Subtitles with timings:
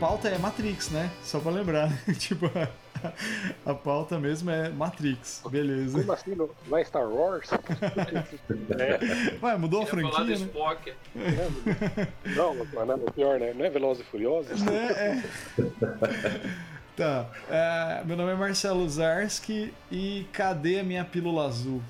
[0.00, 1.10] pauta é Matrix, né?
[1.22, 1.90] Só pra lembrar.
[2.18, 5.42] tipo, a, a, pauta mesmo é Matrix.
[5.50, 6.00] Beleza.
[6.00, 6.34] Como assim?
[6.34, 7.50] Não, não é Star Wars?
[7.52, 9.44] é.
[9.44, 10.36] Ué, mudou a franquia, falar do né?
[10.36, 10.90] Spock.
[10.90, 13.52] É, não, mas não é pior, né?
[13.52, 14.62] Não é Velozes e Furiosos?
[14.62, 14.72] Né?
[14.90, 15.22] É.
[16.96, 17.30] Tá.
[17.48, 21.80] É, meu nome é Marcelo Zarski e cadê a minha pílula azul?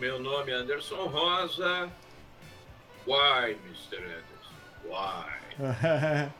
[0.00, 1.88] meu nome é Anderson Rosa.
[3.06, 3.98] Why, Mr.
[3.98, 4.88] Anderson?
[4.88, 5.47] Why?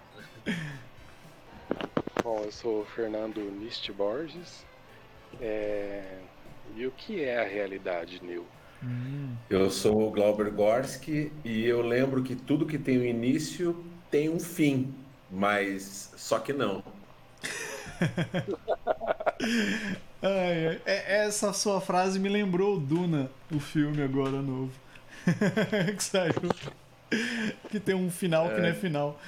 [2.22, 4.64] Bom, eu sou o Fernando Nist Borges.
[5.40, 6.18] É...
[6.76, 8.46] E o que é a realidade, Neil?
[8.82, 9.34] Hum.
[9.50, 14.28] Eu sou o Glauber Gorski e eu lembro que tudo que tem um início tem
[14.28, 14.94] um fim,
[15.30, 16.84] mas só que não.
[20.22, 20.80] ai, ai.
[20.86, 24.72] É, essa sua frase me lembrou o Duna, o filme agora novo.
[25.96, 26.34] que saiu.
[27.70, 28.54] Que tem um final é.
[28.54, 29.20] que não é final.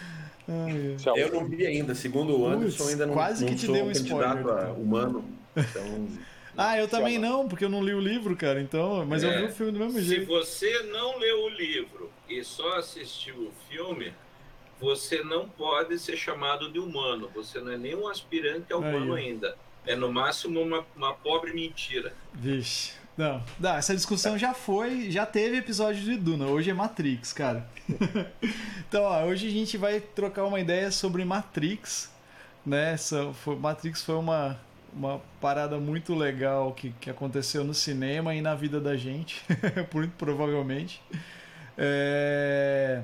[0.49, 1.23] Ai, ai.
[1.23, 3.85] Eu não vi ainda, segundo o Anderson, ainda não, quase não que te sou deu
[3.85, 5.25] um candidato spoiler, a humano.
[5.57, 6.09] Então.
[6.57, 9.07] Ah, eu também não, porque eu não li o livro, cara, então.
[9.07, 9.29] Mas é.
[9.29, 10.23] eu vi o filme do mesmo jeito.
[10.23, 14.13] Se você não leu o livro e só assistiu o filme,
[14.79, 17.31] você não pode ser chamado de humano.
[17.35, 19.27] Você não é nem um aspirante a humano Aí.
[19.27, 19.57] ainda.
[19.87, 22.13] É no máximo uma, uma pobre mentira.
[22.35, 23.00] Vixe.
[23.21, 27.67] Não, não, essa discussão já foi, já teve episódio de Duna, hoje é Matrix, cara.
[28.89, 32.11] então, ó, hoje a gente vai trocar uma ideia sobre Matrix,
[32.65, 32.95] né?
[32.95, 34.59] Essa, foi, Matrix foi uma,
[34.91, 39.45] uma parada muito legal que, que aconteceu no cinema e na vida da gente,
[39.93, 41.03] muito provavelmente.
[41.77, 43.03] É...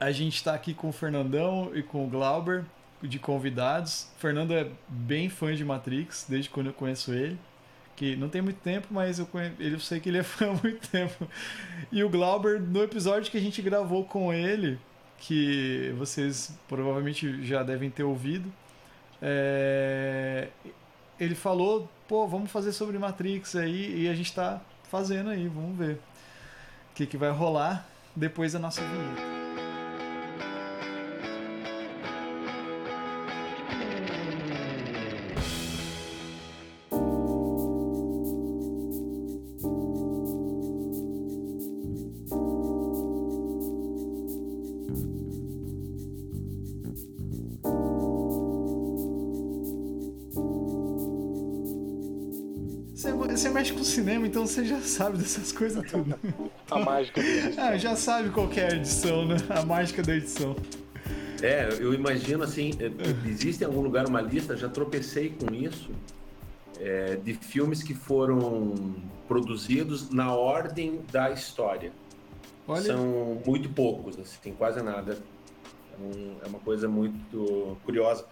[0.00, 2.64] A gente está aqui com o Fernandão e com o Glauber,
[3.02, 4.08] de convidados.
[4.16, 7.38] O Fernando é bem fã de Matrix, desde quando eu conheço ele.
[7.96, 9.52] Que não tem muito tempo, mas eu, conhe...
[9.58, 11.28] eu sei que ele é fã há muito tempo.
[11.92, 14.78] E o Glauber, no episódio que a gente gravou com ele,
[15.18, 18.50] que vocês provavelmente já devem ter ouvido,
[19.20, 20.48] é...
[21.18, 24.60] ele falou: pô, vamos fazer sobre Matrix aí, e a gente está
[24.90, 29.39] fazendo aí, vamos ver o que, que vai rolar depois da nossa vinheta.
[53.90, 56.18] Cinema, então você já sabe dessas coisas tudo.
[56.70, 57.64] A mágica da edição.
[57.70, 59.36] Ah, já sabe qual é a edição, né?
[59.50, 60.56] A mágica da edição.
[61.42, 65.90] É, eu imagino assim, é, existe em algum lugar uma lista, já tropecei com isso,
[66.78, 68.94] é, de filmes que foram
[69.26, 71.92] produzidos na ordem da história.
[72.68, 72.82] Olha.
[72.82, 75.18] São muito poucos, assim, quase nada.
[75.92, 78.24] É, um, é uma coisa muito curiosa,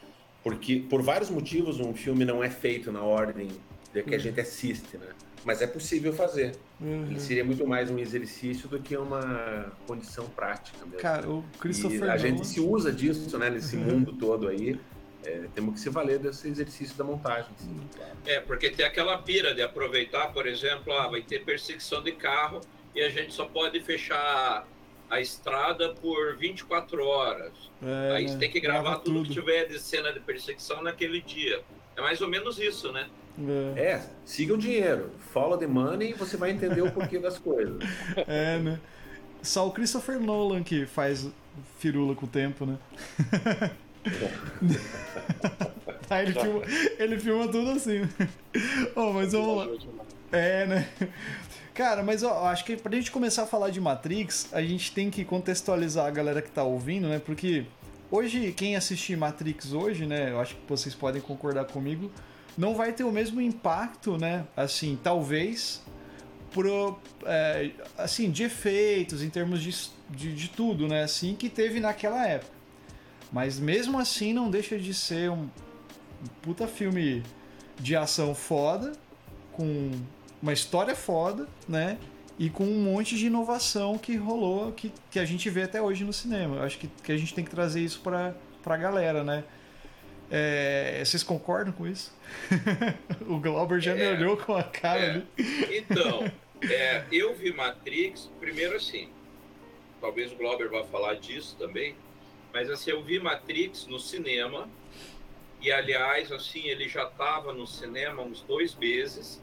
[0.42, 3.48] porque por vários motivos um filme não é feito na ordem
[3.92, 5.08] de que a gente assiste, né?
[5.48, 6.54] Mas é possível fazer.
[6.78, 7.06] Uhum.
[7.06, 11.00] Ele seria muito mais um exercício do que uma condição prática mesmo.
[11.00, 13.48] Cara, o Christopher e a gente se usa disso, né?
[13.48, 13.84] Nesse uhum.
[13.84, 14.78] mundo todo aí.
[15.24, 17.50] É, temos que se valer desse exercício da montagem.
[17.56, 18.12] Sim, claro.
[18.26, 22.60] É, porque tem aquela pira de aproveitar, por exemplo, ah, vai ter perseguição de carro
[22.94, 24.68] e a gente só pode fechar
[25.08, 27.54] a estrada por 24 horas.
[27.82, 31.22] É, Aí você tem que gravar tudo, tudo que tiver de cena de perseguição naquele
[31.22, 31.62] dia.
[31.96, 33.08] É mais ou menos isso, né?
[33.76, 33.80] É.
[33.80, 35.10] é, siga o dinheiro.
[35.32, 37.76] Follow the money e você vai entender o porquê das coisas.
[38.26, 38.80] É, né?
[39.42, 41.28] Só o Christopher Nolan que faz
[41.78, 42.78] firula com o tempo, né?
[46.10, 46.62] Aí ele filma,
[46.98, 48.08] ele filma tudo assim.
[48.96, 49.96] oh, mas vamos lá.
[50.32, 50.88] É, né?
[51.72, 55.10] Cara, mas ó, acho que pra gente começar a falar de Matrix, a gente tem
[55.10, 57.20] que contextualizar a galera que tá ouvindo, né?
[57.24, 57.64] Porque
[58.10, 60.32] hoje, quem assistir Matrix hoje, né?
[60.32, 62.10] Eu acho que vocês podem concordar comigo
[62.58, 64.44] não vai ter o mesmo impacto, né?
[64.56, 65.80] Assim, talvez
[66.50, 69.72] pro, é, assim, de efeitos, em termos de,
[70.10, 71.04] de, de, tudo, né?
[71.04, 72.52] Assim, que teve naquela época.
[73.30, 77.22] Mas mesmo assim não deixa de ser um, um puta filme
[77.78, 78.92] de ação foda,
[79.52, 79.92] com
[80.42, 81.96] uma história foda, né?
[82.40, 86.02] E com um monte de inovação que rolou, que, que a gente vê até hoje
[86.02, 86.56] no cinema.
[86.56, 88.34] Eu acho que, que a gente tem que trazer isso pra,
[88.64, 89.44] pra galera, né?
[90.30, 92.12] É, vocês concordam com isso?
[93.26, 95.26] o Glauber já é, me olhou com a cara é, ali.
[95.70, 96.30] Então,
[96.68, 99.08] é, eu vi Matrix, primeiro assim,
[100.00, 101.96] talvez o Glauber vá falar disso também,
[102.52, 104.68] mas assim, eu vi Matrix no cinema,
[105.60, 109.40] e aliás, assim, ele já estava no cinema uns dois meses.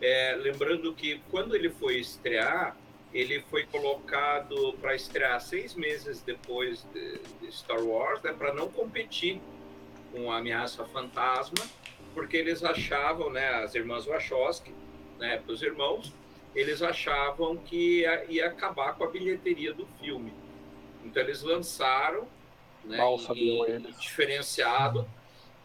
[0.00, 2.76] É, lembrando que quando ele foi estrear,
[3.12, 8.68] ele foi colocado para estrear seis meses depois de, de Star Wars, né, para não
[8.68, 9.40] competir
[10.16, 11.62] com a Ameaça Fantasma,
[12.14, 14.72] porque eles achavam, né, as irmãs Wachowski,
[15.18, 16.10] né, os irmãos,
[16.54, 20.32] eles achavam que ia, ia, acabar com a bilheteria do filme.
[21.04, 22.26] Então eles lançaram,
[22.82, 24.00] né, Mal sabiam eles.
[24.00, 25.06] diferenciado.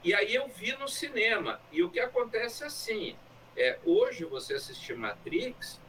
[0.03, 1.61] E aí eu vi no cinema.
[1.71, 3.15] E o que acontece é assim:
[3.55, 5.79] é, hoje você assistir Matrix,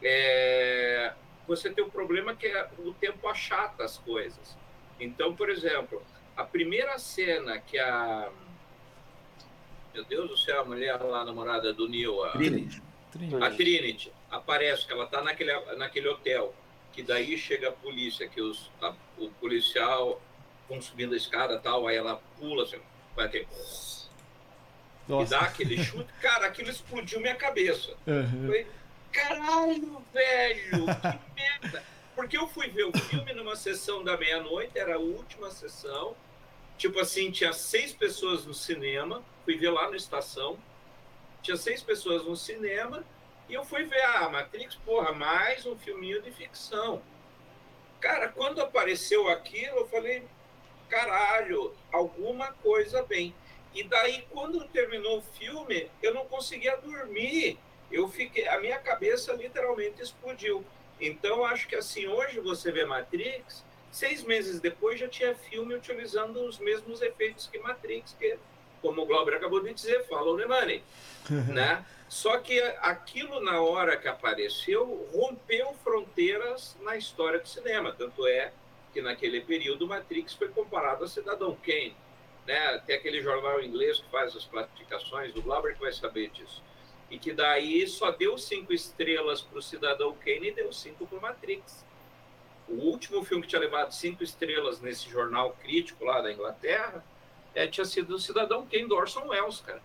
[0.00, 1.12] é,
[1.48, 4.56] você tem o um problema que é, o tempo achata as coisas.
[5.00, 6.00] Então, por exemplo,
[6.36, 8.30] a primeira cena que a.
[9.92, 12.24] Meu Deus do céu, a mulher lá, a namorada do Neil.
[12.24, 12.82] A Trinity.
[13.40, 16.54] A Trinity aparece, que ela está naquele, naquele hotel.
[16.92, 20.20] Que daí chega a polícia, que os, a, o policial
[20.68, 22.80] vão subindo a escada tal, aí ela pula, assim,
[23.14, 23.46] vai ter.
[25.08, 26.12] E dá aquele chute.
[26.20, 27.94] Cara, aquilo explodiu minha cabeça.
[28.06, 28.46] Uhum.
[28.46, 28.66] Falei,
[29.12, 31.82] caralho, velho, que merda.
[32.14, 36.16] Porque eu fui ver o filme numa sessão da meia-noite, era a última sessão.
[36.76, 39.22] Tipo assim, tinha seis pessoas no cinema.
[39.44, 40.58] Fui ver lá na estação.
[41.42, 43.04] Tinha seis pessoas no cinema.
[43.48, 47.02] E eu fui ver, ah, Matrix, porra, mais um filminho de ficção.
[48.00, 50.22] Cara, quando apareceu aquilo, eu falei,
[50.88, 53.34] caralho, alguma coisa bem.
[53.74, 57.58] E daí, quando terminou o filme, eu não conseguia dormir.
[57.90, 60.64] Eu fiquei, a minha cabeça literalmente explodiu.
[61.00, 66.44] Então, acho que assim, hoje você vê Matrix, seis meses depois já tinha filme utilizando
[66.44, 68.36] os mesmos efeitos que Matrix, que,
[68.82, 70.82] como o Glauber acabou de dizer, follow the money,
[71.48, 71.86] né?
[72.08, 77.92] Só que aquilo, na hora que apareceu, rompeu fronteiras na história do cinema.
[77.92, 78.52] Tanto é
[78.92, 81.96] que naquele período Matrix foi comparado a Cidadão Kane.
[82.46, 82.82] Né?
[82.86, 86.62] Tem aquele jornal inglês que faz as classificações, do Glauber que vai saber disso.
[87.10, 91.18] E que daí só deu cinco estrelas para o Cidadão Kane e deu cinco para
[91.18, 91.84] o Matrix.
[92.68, 97.04] O último filme que tinha levado cinco estrelas nesse jornal crítico lá da Inglaterra
[97.54, 99.82] é, tinha sido o Cidadão Kane do Orson Welles, cara.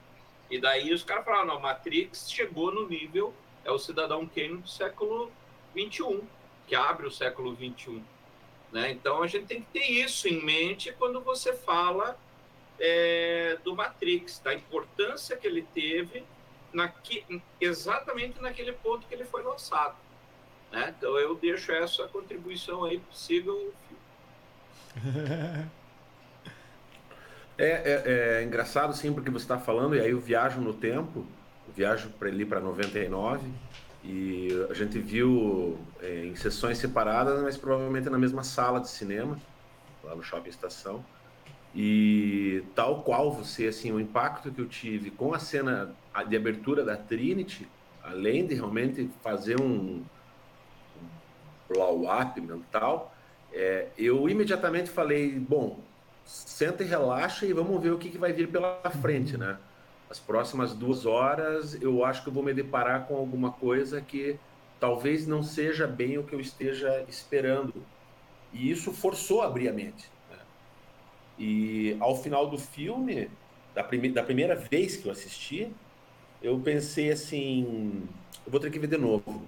[0.50, 3.34] E daí os caras falaram, não, Matrix chegou no nível,
[3.64, 5.32] é o Cidadão Kane do século
[5.76, 6.26] 21,
[6.66, 8.04] que abre o século 21.
[8.72, 8.92] Né?
[8.92, 12.18] Então a gente tem que ter isso em mente quando você fala
[12.80, 16.24] é, do Matrix, da importância que ele teve
[16.72, 17.26] naqui,
[17.60, 19.96] exatamente naquele ponto que ele foi lançado.
[20.72, 20.94] Né?
[20.98, 25.70] Então eu deixo essa contribuição aí, sigam o filme.
[27.62, 28.04] É, é,
[28.40, 31.26] é, engraçado, sim, porque você está falando, e aí eu viajo no tempo,
[31.76, 33.52] viajo para ali para 99,
[34.02, 39.38] e a gente viu é, em sessões separadas, mas provavelmente na mesma sala de cinema,
[40.02, 41.04] lá no Shopping Estação.
[41.76, 45.94] E tal qual você, assim, o impacto que eu tive com a cena
[46.30, 47.68] de abertura da Trinity,
[48.02, 50.02] além de realmente fazer um,
[51.70, 53.14] blow-up mental,
[53.54, 55.80] é, eu imediatamente falei, bom,
[56.26, 59.58] senta e relaxa e vamos ver o que, que vai vir pela frente, né?
[60.10, 64.40] As próximas duas horas eu acho que eu vou me deparar com alguma coisa que
[64.80, 67.74] talvez não seja bem o que eu esteja esperando.
[68.52, 70.10] E isso forçou a abrir a mente.
[71.38, 73.30] E ao final do filme,
[73.74, 75.72] da, prime da primeira vez que eu assisti,
[76.42, 78.08] eu pensei assim:
[78.46, 79.46] eu vou ter que ver de novo.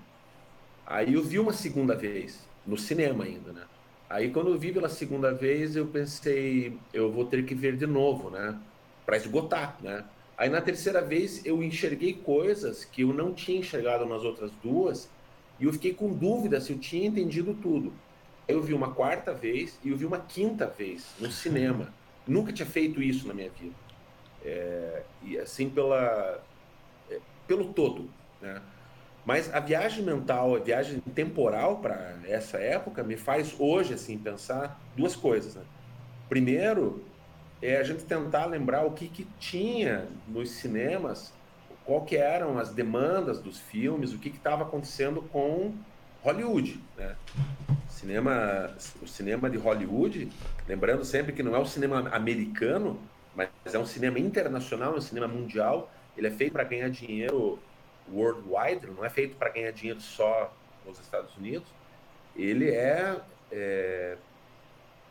[0.86, 3.64] Aí eu vi uma segunda vez, no cinema ainda, né?
[4.10, 7.88] Aí quando eu vi pela segunda vez, eu pensei: eu vou ter que ver de
[7.88, 8.58] novo, né?
[9.06, 10.04] Para esgotar, né?
[10.38, 15.10] Aí na terceira vez eu enxerguei coisas que eu não tinha enxergado nas outras duas
[15.60, 17.94] e eu fiquei com dúvida se eu tinha entendido tudo
[18.52, 21.94] eu vi uma quarta vez e eu vi uma quinta vez no cinema.
[22.28, 23.76] Nunca tinha feito isso na minha vida.
[24.44, 26.44] É, e assim pela
[27.10, 28.10] é, pelo todo,
[28.42, 28.62] né?
[29.26, 34.80] Mas a viagem mental, a viagem temporal para essa época me faz hoje assim pensar
[34.96, 35.56] duas coisas.
[35.56, 35.64] Né?
[36.28, 37.04] Primeiro
[37.62, 41.32] é a gente tentar lembrar o que, que tinha nos cinemas,
[41.86, 45.74] qual que eram as demandas dos filmes, o que estava acontecendo com
[46.24, 47.16] Hollywood, né?
[47.88, 50.32] Cinema, o cinema de Hollywood,
[50.68, 53.00] lembrando sempre que não é o cinema americano,
[53.36, 55.92] mas é um cinema internacional, é um cinema mundial.
[56.18, 57.60] Ele é feito para ganhar dinheiro
[58.10, 60.54] worldwide, não é feito para ganhar dinheiro só
[60.86, 61.68] nos Estados Unidos.
[62.36, 63.20] Ele é,
[63.52, 64.18] é,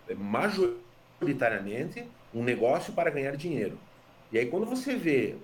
[0.09, 3.79] é majoritariamente um negócio para ganhar dinheiro.
[4.33, 5.37] E aí quando você vê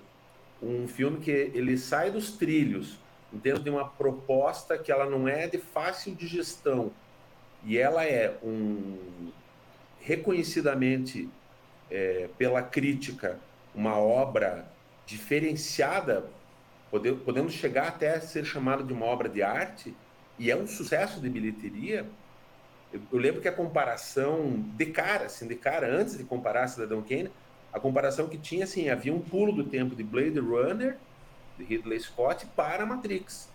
[0.63, 2.99] um filme que ele sai dos trilhos
[3.33, 6.93] dentro de uma proposta que ela não é de fácil digestão
[7.65, 9.31] e ela é um
[10.01, 11.29] reconhecidamente
[11.91, 13.39] é, pela crítica
[13.75, 14.67] uma obra
[15.05, 16.25] diferenciada,
[16.91, 19.95] podendo chegar até a ser chamada de uma obra de arte,
[20.39, 22.07] e é um sucesso de bilheteria,
[22.93, 27.03] eu, eu, lembro que a comparação de cara, assim, de cara, antes de comparar Cidadão
[27.03, 27.31] Kane,
[27.73, 30.97] a comparação que tinha, assim, havia um pulo do tempo de Blade Runner,
[31.59, 33.49] de Ridley Scott, para Matrix.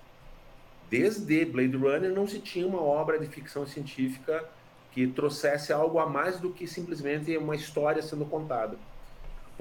[0.90, 4.44] Desde Blade Runner não se tinha uma obra de ficção científica
[4.92, 8.78] que trouxesse algo a mais do que simplesmente uma história sendo contada.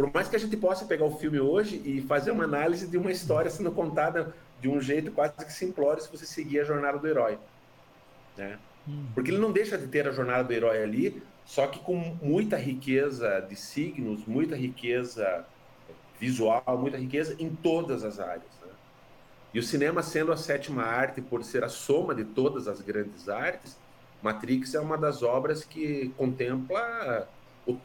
[0.00, 2.96] Por mais que a gente possa pegar o filme hoje e fazer uma análise de
[2.96, 6.98] uma história sendo contada de um jeito quase que simplório se você seguir a jornada
[6.98, 7.38] do herói.
[8.34, 8.58] Né?
[8.88, 9.08] Hum.
[9.14, 12.56] Porque ele não deixa de ter a jornada do herói ali, só que com muita
[12.56, 15.44] riqueza de signos, muita riqueza
[16.18, 18.50] visual, muita riqueza em todas as áreas.
[18.62, 18.72] Né?
[19.52, 23.28] E o cinema sendo a sétima arte, por ser a soma de todas as grandes
[23.28, 23.78] artes,
[24.22, 27.28] Matrix é uma das obras que contempla
[27.66, 27.76] o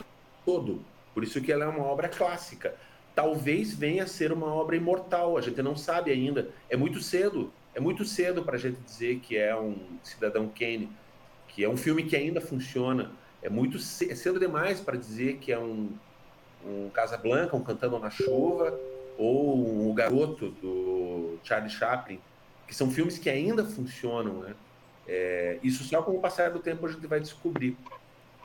[0.45, 0.94] todo.
[1.15, 2.75] Por isso que ela é uma obra clássica.
[3.15, 6.49] Talvez venha a ser uma obra imortal, a gente não sabe ainda.
[6.69, 10.91] É muito cedo, é muito cedo para a gente dizer que é um Cidadão Kane,
[11.47, 13.11] que é um filme que ainda funciona.
[13.41, 15.89] É muito cedo, é cedo demais para dizer que é um,
[16.65, 18.77] um Casablanca, um Cantando na Chuva,
[19.17, 22.19] ou O Garoto, do Charlie Chaplin,
[22.67, 24.53] que são filmes que ainda funcionam, né?
[25.07, 27.77] É, isso só com o passar do tempo a gente vai descobrir.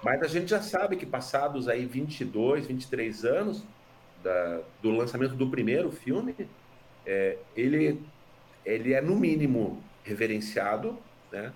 [0.02, 3.64] Mas a gente já sabe que passados aí 22, 23 anos
[4.22, 6.34] da, do lançamento do primeiro filme,
[7.06, 8.00] é, ele,
[8.64, 10.98] ele é no mínimo reverenciado,
[11.30, 11.52] né?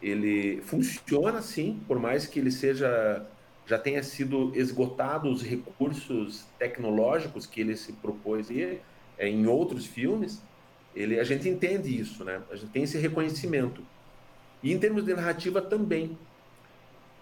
[0.00, 3.26] Ele funciona sim, por mais que ele seja
[3.66, 8.80] já tenha sido esgotado os recursos tecnológicos que ele se propôs é,
[9.18, 10.42] em outros filmes,
[10.96, 12.40] ele a gente entende isso, né?
[12.50, 13.82] A gente tem esse reconhecimento.
[14.62, 16.16] E em termos de narrativa também.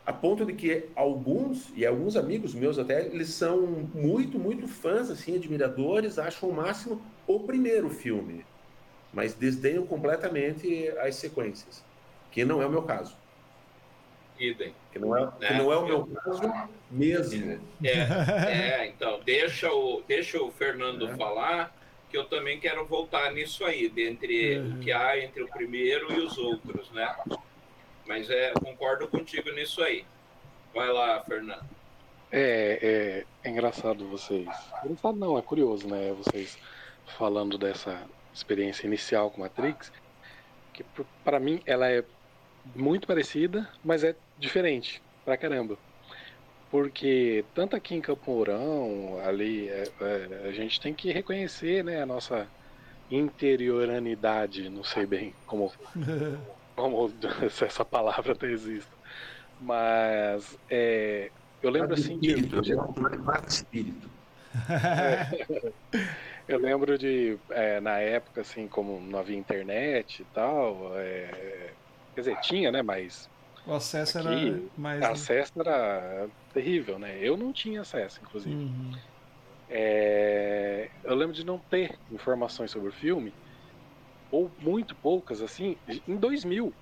[0.06, 5.10] A ponto de que alguns, e alguns amigos meus até, eles são muito, muito fãs,
[5.10, 8.46] assim, admiradores, acham o máximo o primeiro filme,
[9.12, 11.84] mas desdenham completamente as sequências,
[12.30, 13.16] que não é o meu caso.
[14.38, 14.72] Idem.
[14.92, 15.48] Que não é, né?
[15.48, 16.42] que não é o meu caso
[16.90, 17.60] mesmo.
[17.82, 21.16] É, é então, deixa o, deixa o Fernando é.
[21.16, 21.74] falar,
[22.08, 24.76] que eu também quero voltar nisso aí, dentre uhum.
[24.76, 27.12] o que há entre o primeiro e os outros, né?
[28.06, 30.04] Mas é, concordo contigo nisso aí.
[30.74, 31.64] Vai lá, Fernando.
[32.30, 34.48] É, é, é engraçado vocês.
[34.84, 36.12] Engraçado não, é curioso, né?
[36.12, 36.58] Vocês
[37.18, 38.02] falando dessa
[38.34, 39.92] experiência inicial com Matrix,
[40.72, 40.84] que
[41.24, 42.04] para mim ela é
[42.74, 45.78] muito parecida, mas é diferente pra caramba
[46.70, 52.02] porque tanto aqui em Campo Mourão, ali, é, é, a gente tem que reconhecer né,
[52.02, 52.46] a nossa
[53.10, 55.72] interioranidade, não sei bem como,
[56.76, 57.08] como
[57.50, 58.90] se essa palavra até existe.
[59.60, 61.30] Mas é,
[61.62, 62.32] eu lembro assim de.
[63.48, 64.10] espírito.
[64.70, 65.46] É,
[66.46, 71.72] eu lembro de, é, na época, assim, como não havia internet e tal, é,
[72.14, 73.28] quer dizer, tinha, né, mas
[73.66, 75.02] o acesso Aqui, era mais.
[75.02, 77.18] O acesso era terrível, né?
[77.20, 78.54] Eu não tinha acesso, inclusive.
[78.54, 78.92] Uhum.
[79.68, 80.88] É...
[81.02, 83.34] Eu lembro de não ter informações sobre o filme,
[84.30, 86.72] ou muito poucas, assim, em 2000.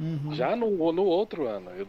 [0.00, 0.34] Uhum.
[0.34, 1.86] Já no, no outro ano, eu,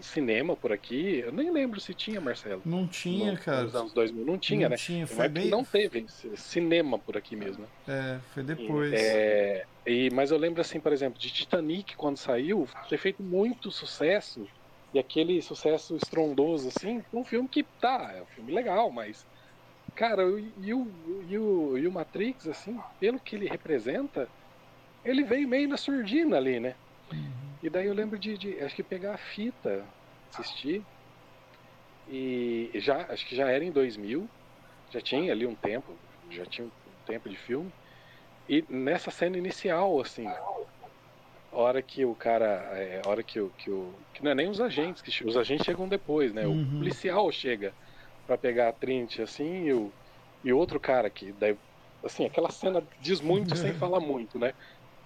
[0.00, 2.60] cinema por aqui, eu nem lembro se tinha, Marcelo.
[2.64, 3.62] Não tinha, no, cara.
[3.62, 4.76] Nos anos 2000, não tinha, não né?
[4.76, 5.48] Tinha, foi bem...
[5.48, 7.64] Não teve cinema por aqui mesmo.
[7.86, 8.92] É, foi depois.
[8.92, 13.70] É, e, mas eu lembro, assim, por exemplo, de Titanic, quando saiu, ter feito muito
[13.70, 14.44] sucesso,
[14.92, 19.24] e aquele sucesso estrondoso, assim, um filme que tá, é um filme legal, mas.
[19.94, 20.90] Cara, e o,
[21.28, 24.28] e o, e o Matrix, assim, pelo que ele representa,
[25.04, 26.74] ele veio meio na surdina ali, né?
[27.62, 29.84] E daí eu lembro de, de, acho que pegar a fita,
[30.32, 30.82] assistir.
[32.08, 34.28] E já, acho que já era em 2000,
[34.90, 35.94] já tinha ali um tempo,
[36.30, 36.70] já tinha um
[37.06, 37.70] tempo de filme.
[38.48, 40.26] E nessa cena inicial, assim,
[41.52, 44.60] hora que o cara, é, hora que o, que o, que não é nem os
[44.60, 46.46] agentes, que os agentes chegam depois, né?
[46.46, 46.62] Uhum.
[46.62, 47.72] O policial chega
[48.32, 49.92] para pegar a Trinity, assim, e o,
[50.42, 51.56] e outro cara que, daí,
[52.02, 54.54] assim, aquela cena diz muito sem falar muito, né?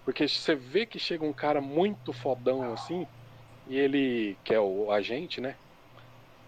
[0.04, 3.06] Porque você vê que chega um cara muito fodão assim,
[3.66, 5.56] e ele, que é o agente, né?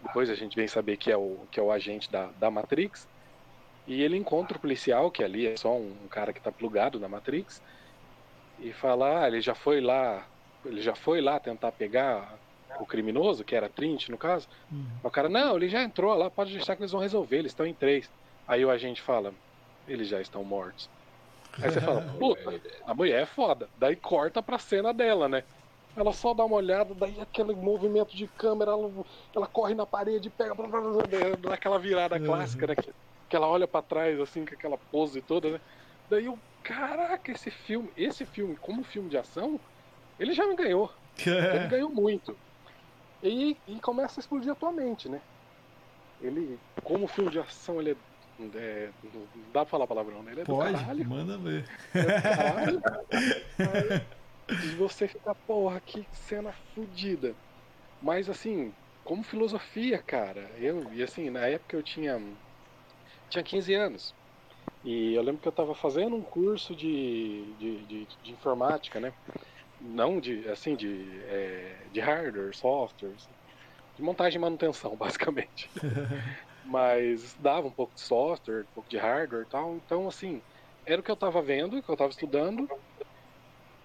[0.05, 3.09] Depois a gente vem saber que é o, que é o agente da, da Matrix.
[3.85, 7.01] E ele encontra o policial, que ali é só um, um cara que tá plugado
[7.01, 7.61] na Matrix,
[8.61, 10.25] e fala, ah, ele já foi lá,
[10.65, 12.39] ele já foi lá tentar pegar
[12.79, 14.49] o criminoso, que era Trint no caso.
[14.71, 14.87] Uhum.
[15.03, 17.67] O cara, não, ele já entrou lá, pode deixar que eles vão resolver, eles estão
[17.67, 18.11] em três.
[18.47, 19.33] Aí o agente fala,
[19.87, 20.89] eles já estão mortos.
[21.61, 23.69] Aí você fala, puta, a mulher é foda.
[23.79, 25.43] Daí corta pra cena dela, né?
[25.97, 28.91] Ela só dá uma olhada, daí aquele movimento de câmera, ela,
[29.35, 30.55] ela corre na parede, pega,
[31.41, 32.27] dá aquela virada uhum.
[32.27, 32.77] clássica, né?
[32.77, 32.93] Que,
[33.29, 35.61] que ela olha para trás, assim, com aquela pose toda, né?
[36.09, 39.59] Daí eu, caraca, esse filme, esse filme, como filme de ação,
[40.21, 40.91] Ele já me ganhou.
[41.27, 42.37] ele ganhou muito.
[43.23, 45.21] E, e começa a explodir a tua mente, né?
[46.21, 47.97] Ele, como filme de ação, ele é.
[48.55, 50.33] é não dá pra falar palavrão, né?
[50.33, 51.09] Ele é Pode, caralho.
[51.09, 51.65] manda ver.
[51.95, 52.21] É
[54.65, 57.37] e você fica, porra, que cena fodida.
[58.01, 62.19] Mas assim, como filosofia, cara, eu, e assim, na época eu tinha.
[63.31, 64.15] Tinha 15 anos.
[64.85, 69.13] E eu lembro que eu estava fazendo um curso de, de, de, de, informática, né?
[69.81, 73.15] Não de, assim, de, é, de hardware, software,
[73.97, 75.71] de montagem e manutenção, basicamente.
[76.65, 79.75] Mas dava um pouco de software, um pouco de hardware e tal.
[79.77, 80.43] Então, assim,
[80.85, 82.69] era o que eu estava vendo, que eu estava estudando.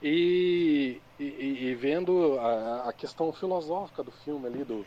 [0.02, 4.86] E, e, e vendo a, a, questão filosófica do filme ali, do,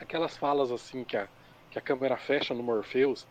[0.00, 1.28] aquelas falas assim que a,
[1.70, 3.26] que a câmera fecha no Morpheus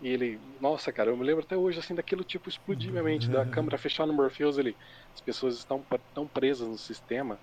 [0.00, 3.30] e ele, nossa, cara, eu me lembro até hoje assim daquilo tipo explodir minha mente,
[3.30, 4.76] da câmera fechar no Morpheus, ele,
[5.14, 7.40] as pessoas estão tão presas no sistema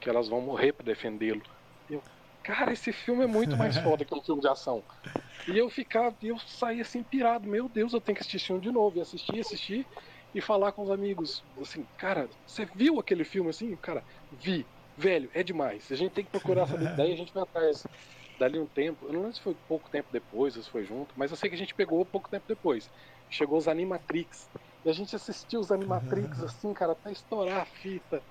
[0.00, 1.42] que elas vão morrer para defendê-lo.
[1.88, 2.02] Eu,
[2.42, 4.84] cara, esse filme é muito mais foda que um filme de ação.
[5.46, 8.70] E eu ficava, eu saí assim pirado, meu Deus, eu tenho que assistir um de
[8.70, 9.88] novo, e assistir, assistir
[10.34, 13.76] e falar com os amigos, assim, cara, você viu aquele filme assim?
[13.78, 15.90] Cara, vi, velho, é demais.
[15.90, 17.88] A gente tem que procurar saber, daí a gente vai atrás
[18.38, 21.14] dali um tempo, eu não lembro se foi pouco tempo depois, ou se foi junto,
[21.16, 22.88] mas eu sei que a gente pegou pouco tempo depois.
[23.28, 24.48] Chegou os Animatrix.
[24.84, 28.22] E a gente assistiu os Animatrix assim, cara, até estourar a fita.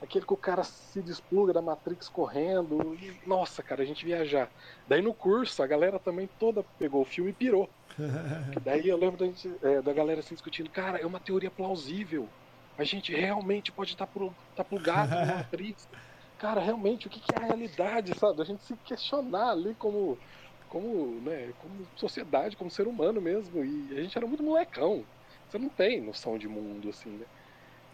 [0.00, 2.94] Aquele que o cara se despluga da Matrix correndo.
[2.96, 4.50] E, nossa, cara, a gente viajar.
[4.86, 7.68] Daí no curso, a galera também toda pegou o filme e pirou.
[8.62, 12.28] Daí eu lembro da, gente, é, da galera assim discutindo, cara, é uma teoria plausível.
[12.76, 14.12] A gente realmente pode estar tá,
[14.54, 15.88] tá plugado na Matrix
[16.38, 18.42] cara, realmente, o que, é a realidade, sabe?
[18.42, 20.20] A gente se questionar ali como,
[20.68, 23.64] como, né, como sociedade, como ser humano mesmo.
[23.64, 25.06] E a gente era muito molecão.
[25.48, 27.26] Você não tem noção de mundo, assim, né?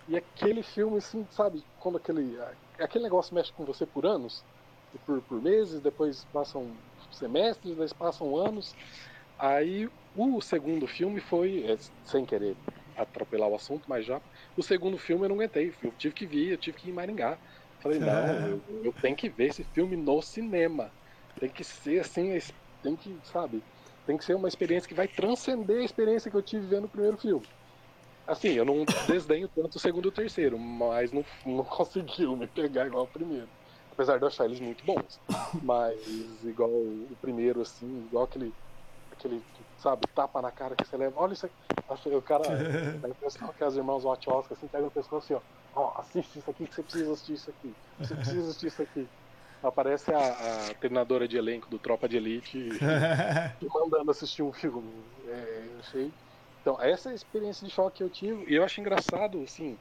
[0.08, 2.36] E aquele filme, assim, sabe, quando aquele,
[2.78, 4.44] aquele negócio mexe com você por anos,
[5.04, 8.74] por, por meses, depois passam semestres, depois passam anos.
[9.38, 12.58] Aí o segundo filme foi, é, sem querer
[12.96, 14.20] atropelar o assunto, mas já.
[14.56, 15.74] O segundo filme eu não aguentei.
[15.82, 17.38] Eu tive que vir, eu tive que ir em Maringá.
[17.82, 20.90] Falei, não, eu, eu, tenho que ver esse filme no cinema.
[21.38, 22.38] Tem que ser assim,
[22.82, 23.62] tem que, sabe,
[24.06, 26.88] tem que ser uma experiência que vai transcender a experiência que eu tive vendo o
[26.88, 27.46] primeiro filme.
[28.26, 32.46] Assim, eu não desdenho tanto o segundo e o terceiro, mas não, não conseguiu me
[32.46, 33.48] pegar igual o primeiro.
[33.90, 35.20] Apesar de eu achar eles muito bons.
[35.62, 36.00] Mas
[36.44, 38.50] igual o primeiro, assim, igual aquele,
[39.12, 39.42] aquele
[39.78, 41.20] sabe, tapa na cara que você leva.
[41.20, 41.54] Olha isso aqui.
[42.06, 42.44] O cara,
[43.04, 46.50] a impressão que as irmãos Watch Oscar assim, pegam pescoço assim, ó ó, assiste isso
[46.50, 47.74] aqui que você precisa assistir isso aqui.
[47.98, 49.08] Você precisa assistir isso aqui.
[49.62, 52.68] Aparece a, a treinadora de elenco do Tropa de Elite e,
[53.72, 55.04] mandando assistir um filme.
[55.24, 56.12] É, eu achei.
[56.60, 58.44] Então, essa é a experiência de choque que eu tive.
[58.50, 59.78] E eu acho engraçado, assim.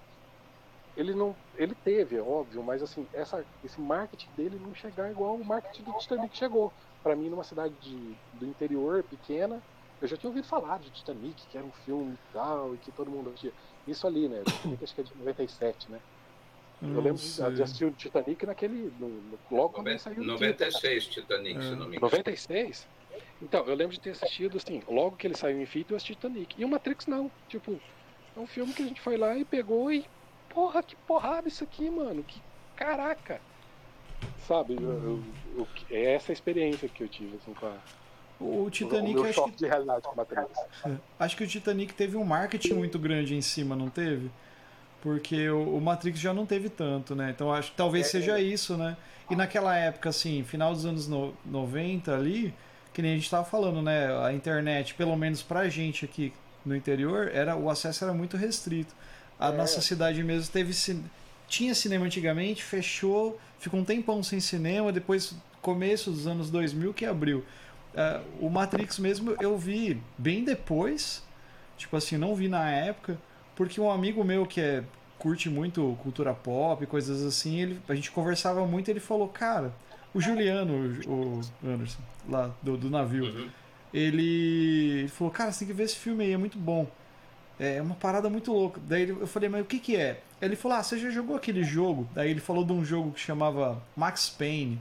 [0.95, 1.35] Ele não.
[1.55, 5.83] Ele teve, é óbvio, mas assim, essa, esse marketing dele não chegar igual o marketing
[5.83, 6.73] do Titanic chegou.
[7.01, 9.63] Para mim, numa cidade de, do interior, pequena,
[10.01, 12.91] eu já tinha ouvido falar de Titanic, que era um filme e tal, e que
[12.91, 13.53] todo mundo tinha.
[13.87, 14.41] Isso ali, né?
[14.45, 15.99] Titanic acho que é de 97, né?
[16.81, 18.91] Eu lembro de, de assistir o Titanic naquele.
[18.99, 20.23] No, no, logo quando ele saiu.
[20.23, 21.61] 96 Titanic, é.
[21.61, 22.01] se não me engano.
[22.01, 22.87] 96?
[23.39, 26.15] Então, eu lembro de ter assistido, assim, logo que ele saiu em fita, eu assisti
[26.15, 26.55] Titanic.
[26.59, 27.31] E o Matrix não.
[27.47, 27.79] Tipo,
[28.35, 30.05] é um filme que a gente foi lá e pegou e.
[30.49, 32.23] Porra, que porrada isso aqui, mano.
[32.23, 32.41] Que
[32.75, 33.39] caraca.
[34.47, 34.73] Sabe?
[34.75, 35.23] Eu, eu,
[35.57, 37.77] eu, é essa experiência que eu tive, assim, com a
[38.41, 39.65] o Titanic o acho que...
[39.65, 40.91] É.
[41.19, 44.31] Acho que o Titanic teve um marketing muito grande em cima, não teve?
[45.01, 47.31] Porque o, o Matrix já não teve tanto, né?
[47.33, 48.41] Então acho que talvez é, seja é.
[48.41, 48.97] isso, né?
[49.29, 52.53] E naquela época, assim, final dos anos no, 90 ali,
[52.93, 54.13] que nem a gente estava falando, né?
[54.25, 56.33] A internet, pelo menos pra gente aqui
[56.65, 58.93] no interior, era o acesso era muito restrito.
[59.39, 59.51] A é.
[59.51, 60.73] nossa cidade mesmo teve
[61.47, 67.05] tinha cinema antigamente, fechou, ficou um tempão sem cinema, depois começo dos anos 2000 que
[67.05, 67.43] abriu.
[67.93, 71.23] Uh, o Matrix mesmo eu vi bem depois,
[71.77, 73.17] tipo assim, não vi na época,
[73.55, 74.83] porque um amigo meu que é,
[75.19, 79.73] curte muito cultura pop, coisas assim, ele, a gente conversava muito ele falou, cara,
[80.13, 80.73] o Juliano,
[81.05, 83.49] o, o Anderson, lá do, do navio, uhum.
[83.93, 86.87] ele, ele, falou, cara, você tem que ver esse filme aí, é muito bom.
[87.59, 88.81] É uma parada muito louca.
[88.87, 90.23] Daí eu falei, mas o que que é?
[90.41, 92.09] Ele falou, ah, você já jogou aquele jogo?
[92.11, 94.79] Daí ele falou de um jogo que chamava Max Payne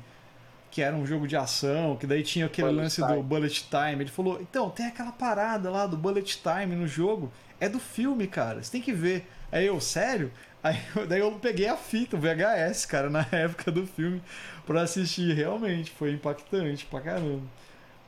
[0.70, 3.16] que era um jogo de ação, que daí tinha aquele bullet lance time.
[3.16, 4.02] do bullet time.
[4.02, 7.32] Ele falou: então, tem aquela parada lá do bullet time no jogo.
[7.58, 8.62] É do filme, cara.
[8.62, 9.26] Você tem que ver.
[9.50, 10.32] Aí eu, sério?
[10.62, 10.78] Aí,
[11.08, 14.22] daí eu peguei a fita, o VHS, cara, na época do filme,
[14.66, 15.34] pra assistir.
[15.34, 17.42] Realmente, foi impactante pra caramba.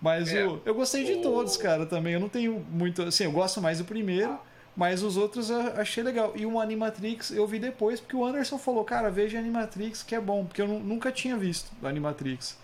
[0.01, 2.15] Mas é, o, eu gostei de todos, cara, também.
[2.15, 3.03] Eu não tenho muito.
[3.03, 4.39] Assim, eu gosto mais do primeiro,
[4.75, 6.33] Mas os outros eu achei legal.
[6.35, 10.21] E o Animatrix eu vi depois, porque o Anderson falou, cara, veja Animatrix que é
[10.21, 12.57] bom, porque eu nunca tinha visto o Animatrix.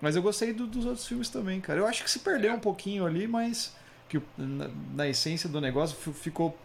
[0.00, 1.80] Mas eu gostei do, dos outros filmes também, cara.
[1.80, 3.74] Eu acho que se perdeu um pouquinho ali, mas
[4.08, 6.56] que na, na essência do negócio ficou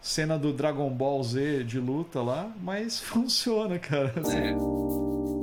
[0.00, 4.14] cena do Dragon Ball Z de luta lá, mas funciona, cara.
[4.32, 5.41] É.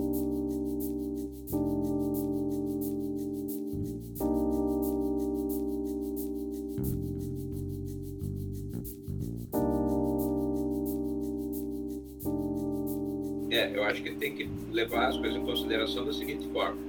[13.60, 16.82] É, eu acho que tem que levar as coisas em consideração da seguinte forma.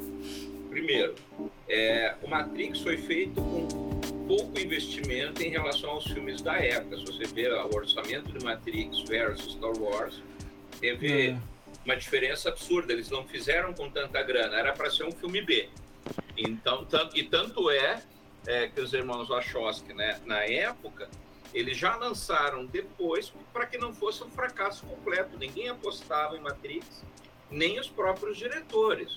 [0.68, 1.16] Primeiro,
[1.68, 3.66] é, o Matrix foi feito com
[4.28, 6.98] pouco investimento em relação aos filmes da época.
[6.98, 10.22] Se você vê o orçamento de Matrix versus Star Wars,
[10.80, 11.36] teve é.
[11.84, 12.92] uma diferença absurda.
[12.92, 15.68] Eles não fizeram com tanta grana, era para ser um filme B.
[16.36, 18.00] Então, tanto, e tanto é,
[18.46, 21.08] é que os irmãos Wachowski, né, na época,
[21.52, 25.36] eles já lançaram depois para que não fosse um fracasso completo.
[25.36, 27.04] Ninguém apostava em Matrix,
[27.50, 29.16] nem os próprios diretores.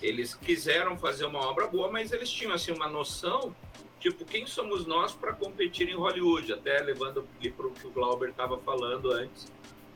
[0.00, 3.54] Eles quiseram fazer uma obra boa, mas eles tinham assim uma noção,
[4.00, 6.52] tipo, quem somos nós para competir em Hollywood?
[6.52, 9.50] Até levando para o que o Glauber estava falando antes,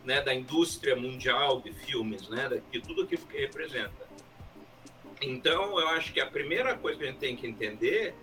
[0.04, 4.06] né, da indústria mundial de filmes, né, de tudo aquilo que representa.
[5.20, 8.14] Então, eu acho que a primeira coisa que a gente tem que entender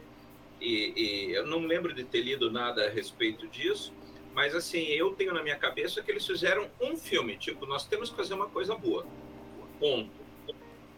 [0.59, 3.93] e, e, eu não lembro de ter lido nada a respeito disso,
[4.33, 8.09] mas assim, eu tenho na minha cabeça que eles fizeram um filme, tipo, nós temos
[8.09, 9.05] que fazer uma coisa boa,
[9.79, 10.23] ponto.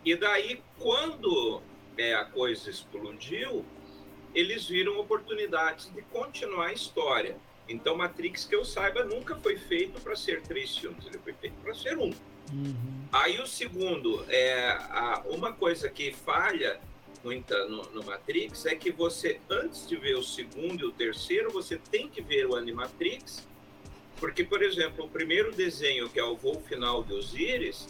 [0.04, 1.62] E daí, quando
[1.98, 3.65] é, a coisa explodiu,
[4.34, 7.38] eles viram oportunidades de continuar a história.
[7.68, 11.56] Então, Matrix, que eu saiba, nunca foi feito para ser três filmes, ele foi feito
[11.63, 12.13] para ser um.
[12.54, 13.08] Uhum.
[13.12, 16.80] Aí o segundo, é, a, uma coisa que falha
[17.26, 21.52] muita no, no, Matrix é que você, antes de ver o segundo e o terceiro,
[21.52, 23.46] você tem que ver o Animatrix,
[24.18, 27.88] porque, por exemplo, o primeiro desenho, que é o voo final de Osiris,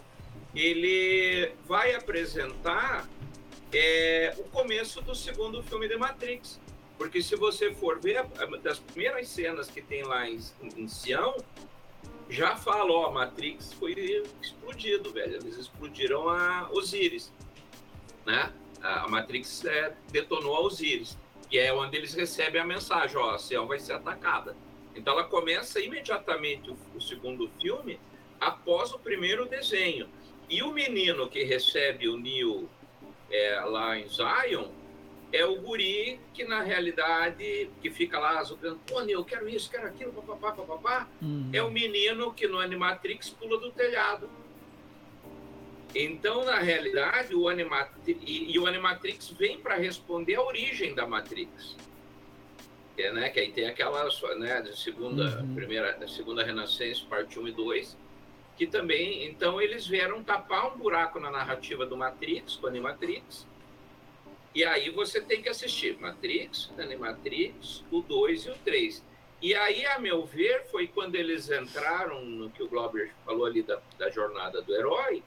[0.56, 3.08] ele vai apresentar
[3.74, 6.60] é, o começo do segundo filme de Matrix.
[6.98, 8.26] Porque se você for ver,
[8.64, 10.40] das primeiras cenas que tem lá em,
[10.78, 11.36] em Sião,
[12.30, 15.36] já fala, ó, Matrix foi explodido, velho.
[15.36, 17.34] Eles explodiram a Osiris,
[18.26, 18.52] né?
[18.86, 21.18] A Matrix é, detonou a Osiris,
[21.50, 24.56] que é onde eles recebem a mensagem, ó, a Sião vai ser atacada.
[24.96, 28.00] Então ela começa imediatamente o, o segundo filme
[28.40, 30.08] após o primeiro desenho.
[30.50, 32.70] E o menino que recebe o Neo
[33.30, 34.70] é, lá em Zion
[35.34, 39.70] é o guri que na realidade que fica lá azulando, pô, Neo, eu quero isso,
[39.70, 41.10] quero aquilo, papapá, papapá.
[41.22, 41.50] Uhum.
[41.52, 44.30] É o menino que no Animatrix pula do telhado.
[45.96, 51.08] Então, na realidade, o Animatrix, e, e o Animatrix vem para responder a origem da
[51.08, 51.78] Matrix.
[52.98, 54.06] É, né, que aí tem aquela
[54.38, 55.56] né, segunda, uhum.
[55.56, 57.98] primeira, segunda Renascença, parte 1 e 2,
[58.58, 63.46] que também, então eles vieram tapar um buraco na narrativa do Matrix, do Animatrix,
[64.54, 69.04] e aí você tem que assistir Matrix, Animatrix, o 2 e o 3.
[69.42, 73.62] E aí, a meu ver, foi quando eles entraram no que o Glauber falou ali
[73.62, 75.22] da, da jornada do herói,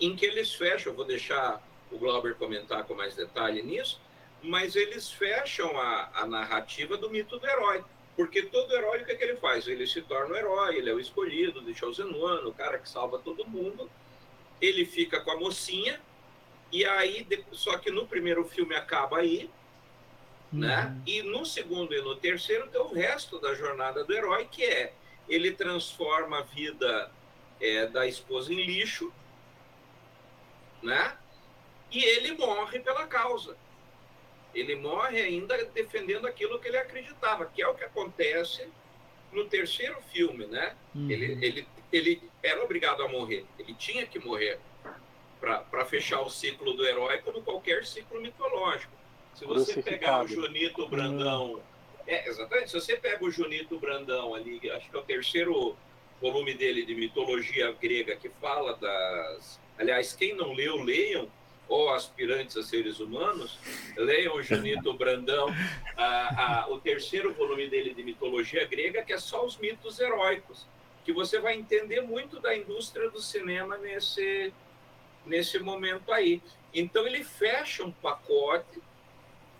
[0.00, 4.00] em que eles fecham, vou deixar o Glauber comentar com mais detalhe nisso,
[4.42, 7.84] mas eles fecham a, a narrativa do mito do herói.
[8.16, 9.66] Porque todo herói, o que, é que ele faz?
[9.66, 12.88] Ele se torna o herói, ele é o escolhido, de Chosen One, o cara que
[12.88, 13.90] salva todo mundo.
[14.60, 16.00] Ele fica com a mocinha,
[16.72, 19.50] e aí, só que no primeiro filme acaba aí,
[20.52, 20.84] né?
[20.84, 20.90] uhum.
[20.90, 21.02] né?
[21.06, 24.92] E no segundo e no terceiro tem o resto da jornada do herói, que é
[25.28, 27.10] ele transforma a vida
[27.60, 29.12] é, da esposa em lixo,
[30.82, 31.16] né?
[31.90, 33.56] E ele morre pela causa.
[34.54, 38.66] Ele morre ainda defendendo aquilo que ele acreditava, que é o que acontece
[39.32, 40.74] no terceiro filme, né?
[40.94, 41.10] Uhum.
[41.10, 44.58] Ele, ele, ele era obrigado a morrer, ele tinha que morrer
[45.40, 48.92] para fechar o ciclo do herói, como qualquer ciclo mitológico.
[49.34, 51.62] Se você pegar o Junito Brandão, uhum.
[52.06, 55.76] é, exatamente, se você pega o Junito Brandão ali, acho que é o terceiro
[56.20, 61.26] volume dele de mitologia grega que fala das Aliás, quem não leu, leiam,
[61.66, 63.58] ou aspirantes a seres humanos,
[63.96, 65.48] leiam o Junito Brandão,
[65.96, 70.66] a, a, o terceiro volume dele de mitologia grega, que é só os mitos heróicos,
[71.02, 74.52] que você vai entender muito da indústria do cinema nesse,
[75.24, 76.42] nesse momento aí.
[76.74, 78.82] Então ele fecha um pacote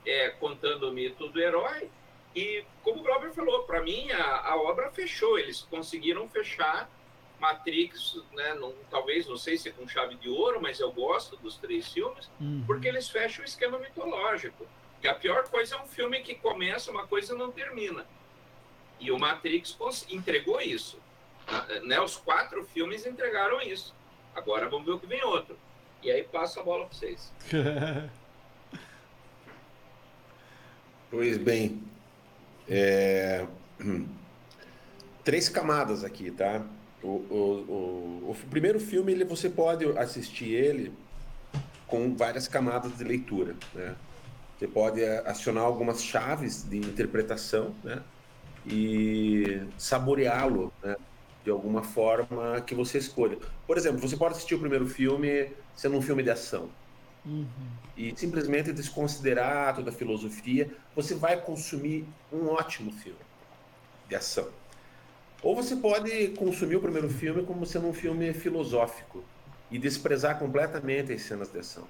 [0.04, 1.88] é, contando o mito do herói,
[2.36, 6.90] e como o Glauber falou, para mim a, a obra fechou, eles conseguiram fechar
[7.40, 11.36] Matrix, né, não, talvez, não sei se é com chave de ouro, mas eu gosto
[11.38, 12.62] dos três filmes, uhum.
[12.66, 14.66] porque eles fecham o esquema mitológico.
[15.00, 18.06] Que a pior coisa é um filme que começa uma coisa e não termina.
[18.98, 19.74] E o Matrix
[20.10, 20.98] entregou isso.
[21.84, 21.98] Né?
[21.98, 23.94] Os quatro filmes entregaram isso.
[24.34, 25.58] Agora vamos ver o que vem outro.
[26.02, 27.32] E aí passo a bola para vocês.
[31.10, 31.82] pois bem.
[32.68, 33.46] É...
[35.24, 36.62] Três camadas aqui, tá?
[37.02, 40.92] O, o, o, o, primeiro filme ele, você pode assistir ele
[41.86, 43.96] com várias camadas de leitura, né?
[44.58, 48.02] Você pode acionar algumas chaves de interpretação, né?
[48.66, 50.96] E saboreá-lo, né?
[51.42, 53.38] De alguma forma que você escolha.
[53.66, 56.68] Por exemplo, você pode assistir o primeiro filme sendo um filme de ação.
[57.24, 57.46] Uhum.
[57.96, 63.18] E simplesmente desconsiderar toda a filosofia, você vai consumir um ótimo filme
[64.08, 64.48] de ação.
[65.42, 69.24] Ou você pode consumir o primeiro filme como sendo um filme filosófico
[69.70, 71.86] e desprezar completamente as cenas de ação.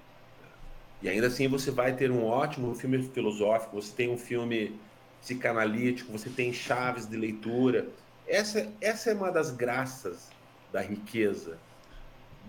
[1.02, 4.78] E ainda assim você vai ter um ótimo filme filosófico, você tem um filme
[5.20, 7.88] psicanalítico, você tem chaves de leitura.
[8.26, 10.28] Essa, essa é uma das graças
[10.72, 11.58] da riqueza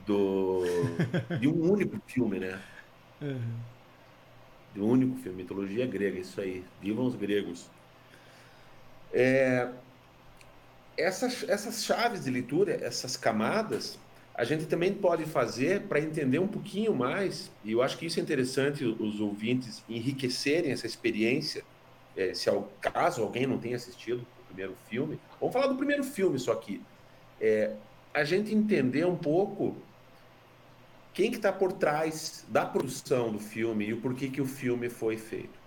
[0.05, 0.63] do,
[1.39, 2.61] de um único filme, né?
[3.21, 3.57] Uhum.
[4.73, 6.63] De um único filme, mitologia grega, isso aí.
[6.81, 7.69] Vivam os gregos.
[9.13, 9.69] É,
[11.01, 13.97] essas, essas chaves de leitura, essas camadas,
[14.33, 18.19] a gente também pode fazer para entender um pouquinho mais, e eu acho que isso
[18.19, 21.63] é interessante os ouvintes enriquecerem essa experiência,
[22.15, 25.19] é, se ao caso alguém não tenha assistido o primeiro filme.
[25.39, 26.81] Vamos falar do primeiro filme só aqui.
[27.39, 27.73] É,
[28.13, 29.75] a gente entender um pouco
[31.13, 34.89] quem que está por trás da produção do filme e o porquê que o filme
[34.89, 35.60] foi feito.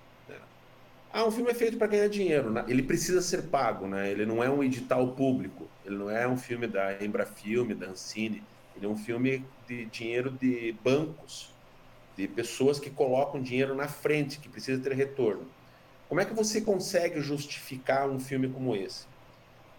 [1.17, 2.51] Ah, um filme é feito para ganhar dinheiro.
[2.51, 2.65] Né?
[2.67, 4.11] Ele precisa ser pago, né?
[4.11, 5.69] Ele não é um edital público.
[5.87, 8.43] Ele não é um filme da Embrafilme, da Ancine.
[8.75, 11.55] Ele é um filme de dinheiro de bancos,
[12.17, 15.47] de pessoas que colocam dinheiro na frente, que precisa ter retorno.
[16.09, 19.07] Como é que você consegue justificar um filme como esse?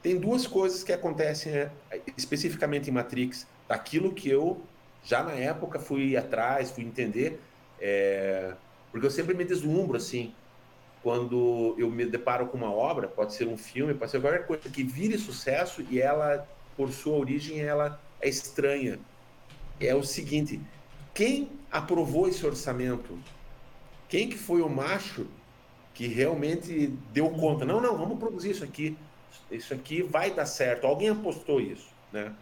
[0.02, 1.70] Tem duas coisas que acontecem é,
[2.16, 4.62] especificamente em Matrix, daquilo que eu
[5.04, 7.42] já na época fui atrás, fui entender,
[7.78, 8.54] é...
[8.90, 10.34] porque eu sempre me deslumbro assim
[11.06, 14.68] quando eu me deparo com uma obra, pode ser um filme, pode ser qualquer coisa
[14.68, 18.98] que vire sucesso e ela, por sua origem, ela é estranha.
[19.80, 20.60] É o seguinte,
[21.14, 23.20] quem aprovou esse orçamento?
[24.10, 25.28] Quem que foi o macho
[25.94, 27.66] que realmente deu conta?
[27.66, 28.98] Não, não, vamos produzir isso aqui.
[29.52, 30.88] Isso aqui vai dar certo.
[30.88, 32.34] Alguém apostou isso, né?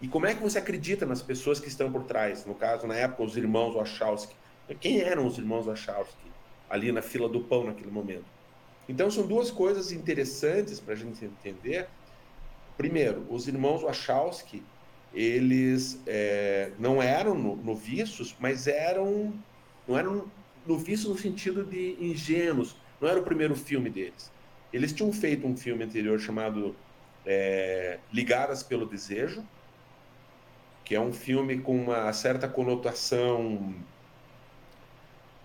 [0.00, 2.46] E como é que você acredita nas pessoas que estão por trás?
[2.46, 4.34] No caso, na época, os irmãos Wachowski.
[4.80, 6.29] Quem eram os irmãos Wachowski?
[6.70, 8.24] Ali na fila do pão naquele momento.
[8.88, 11.88] Então são duas coisas interessantes para a gente entender.
[12.78, 14.62] Primeiro, os irmãos Wachowski,
[15.12, 19.34] eles é, não eram noviços, mas eram
[19.86, 20.30] não eram
[20.66, 22.76] noviços no sentido de ingênuos.
[23.00, 24.30] Não era o primeiro filme deles.
[24.72, 26.76] Eles tinham feito um filme anterior chamado
[27.26, 29.44] é, Ligadas pelo Desejo,
[30.84, 33.74] que é um filme com uma certa conotação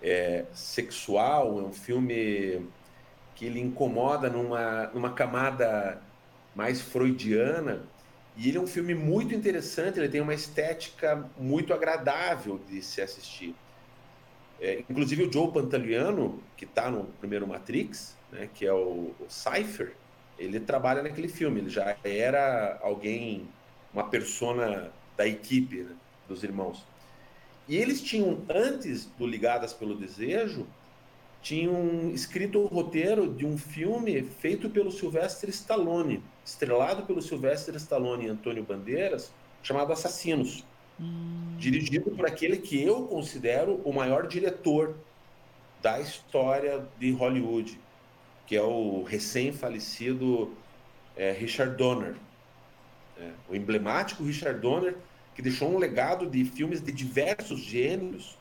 [0.02, 2.68] é, sexual, é um filme
[3.36, 6.02] que ele incomoda numa, numa camada
[6.56, 7.84] mais freudiana.
[8.38, 13.02] E ele é um filme muito interessante, ele tem uma estética muito agradável de se
[13.02, 13.56] assistir.
[14.60, 19.26] É, inclusive o Joe Pantoliano, que está no primeiro Matrix, né, que é o, o
[19.30, 19.94] Cypher,
[20.38, 23.48] ele trabalha naquele filme, ele já era alguém,
[23.94, 25.96] uma persona da equipe né,
[26.28, 26.86] dos irmãos.
[27.68, 30.68] E eles tinham, antes do Ligadas pelo Desejo,
[31.42, 38.26] tinham escrito o roteiro de um filme feito pelo Sylvester Stallone, estrelado pelo Sylvester Stallone
[38.26, 40.64] e Antônio Bandeiras, chamado Assassinos.
[41.00, 41.56] Hum.
[41.58, 44.96] Dirigido por aquele que eu considero o maior diretor
[45.82, 47.80] da história de Hollywood,
[48.48, 50.52] que é o recém-falecido
[51.16, 52.16] é, Richard Donner.
[53.20, 54.96] É, o emblemático Richard Donner,
[55.36, 58.38] que deixou um legado de filmes de diversos gêneros,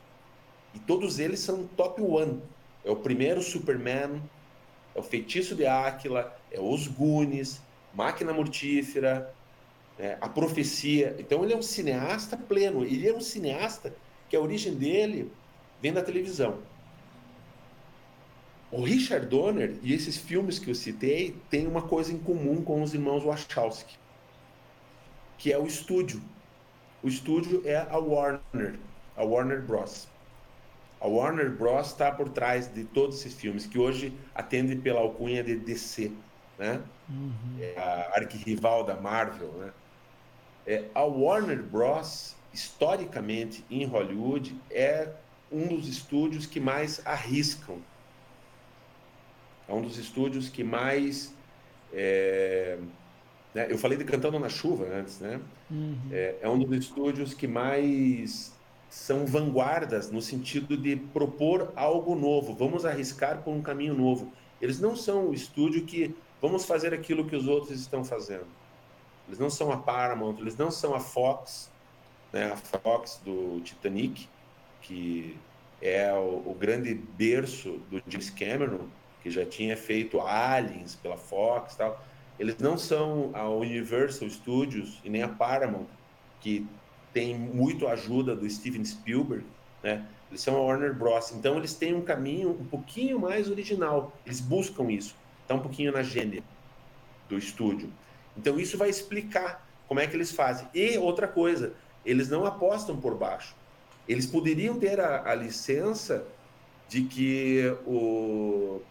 [0.73, 2.41] e todos eles são top one.
[2.83, 4.21] É o primeiro Superman,
[4.93, 7.61] é o Feitiço de Áquila, é Os Goonies,
[7.93, 9.33] Máquina Mortífera,
[9.97, 11.15] é, A Profecia.
[11.19, 12.83] Então ele é um cineasta pleno.
[12.83, 13.95] Ele é um cineasta
[14.29, 15.31] que a origem dele
[15.81, 16.59] vem da televisão.
[18.71, 22.81] O Richard Donner e esses filmes que eu citei têm uma coisa em comum com
[22.81, 23.97] os irmãos Wachowski,
[25.37, 26.21] que é o estúdio.
[27.05, 28.79] O estúdio é a Warner,
[29.15, 30.07] a Warner Bros.
[30.99, 31.85] A Warner Bros.
[31.89, 36.11] está por trás de todos esses filmes, que hoje atende pela alcunha de DC,
[36.57, 36.81] né?
[37.07, 37.59] Uhum.
[37.59, 39.71] É a arquirrival da Marvel, né?
[40.65, 45.07] É, a Warner Bros., historicamente, em Hollywood, é
[45.51, 47.77] um dos estúdios que mais arriscam.
[49.69, 51.31] É um dos estúdios que mais
[51.93, 52.79] É,
[53.55, 55.39] né, eu falei de Cantando na Chuva antes, né?
[55.71, 55.97] Uhum.
[56.11, 58.53] É, é um dos estúdios que mais
[58.89, 62.53] são vanguardas no sentido de propor algo novo.
[62.53, 64.31] Vamos arriscar por um caminho novo.
[64.61, 68.45] Eles não são o estúdio que vamos fazer aquilo que os outros estão fazendo.
[69.25, 71.71] Eles não são a Paramount, eles não são a Fox,
[72.33, 72.51] né?
[72.51, 74.27] A Fox do Titanic,
[74.81, 75.37] que
[75.81, 78.87] é o, o grande berço do James Cameron,
[79.23, 82.03] que já tinha feito Aliens pela Fox e tal.
[82.39, 85.87] Eles não são a Universal Studios e nem a Paramount,
[86.41, 86.67] que
[87.13, 89.45] tem muito ajuda do Steven Spielberg,
[89.81, 90.05] né?
[90.29, 91.31] Eles são a Warner Bros.
[91.31, 94.11] Então eles têm um caminho um pouquinho mais original.
[94.25, 95.15] Eles buscam isso.
[95.43, 96.43] Está um pouquinho na gênese
[97.29, 97.89] do estúdio.
[98.35, 100.67] Então isso vai explicar como é que eles fazem.
[100.73, 101.73] E outra coisa,
[102.05, 103.55] eles não apostam por baixo.
[104.07, 106.25] Eles poderiam ter a, a licença
[106.89, 108.81] de que o,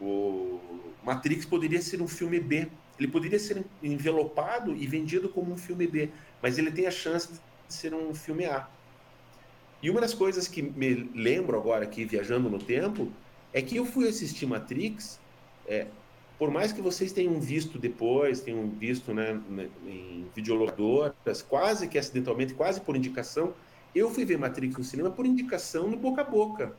[0.00, 0.60] o
[1.02, 2.68] Matrix poderia ser um filme B.
[2.98, 7.32] Ele poderia ser envelopado e vendido como um filme B, mas ele tem a chance
[7.32, 8.68] de ser um filme A.
[9.82, 13.12] E uma das coisas que me lembro agora aqui, viajando no tempo,
[13.52, 15.20] é que eu fui assistir Matrix,
[15.66, 15.86] é,
[16.38, 19.40] por mais que vocês tenham visto depois, tenham visto né,
[19.86, 23.54] em videolocadoras, quase que acidentalmente, quase por indicação,
[23.94, 26.74] eu fui ver Matrix no cinema por indicação no boca a boca.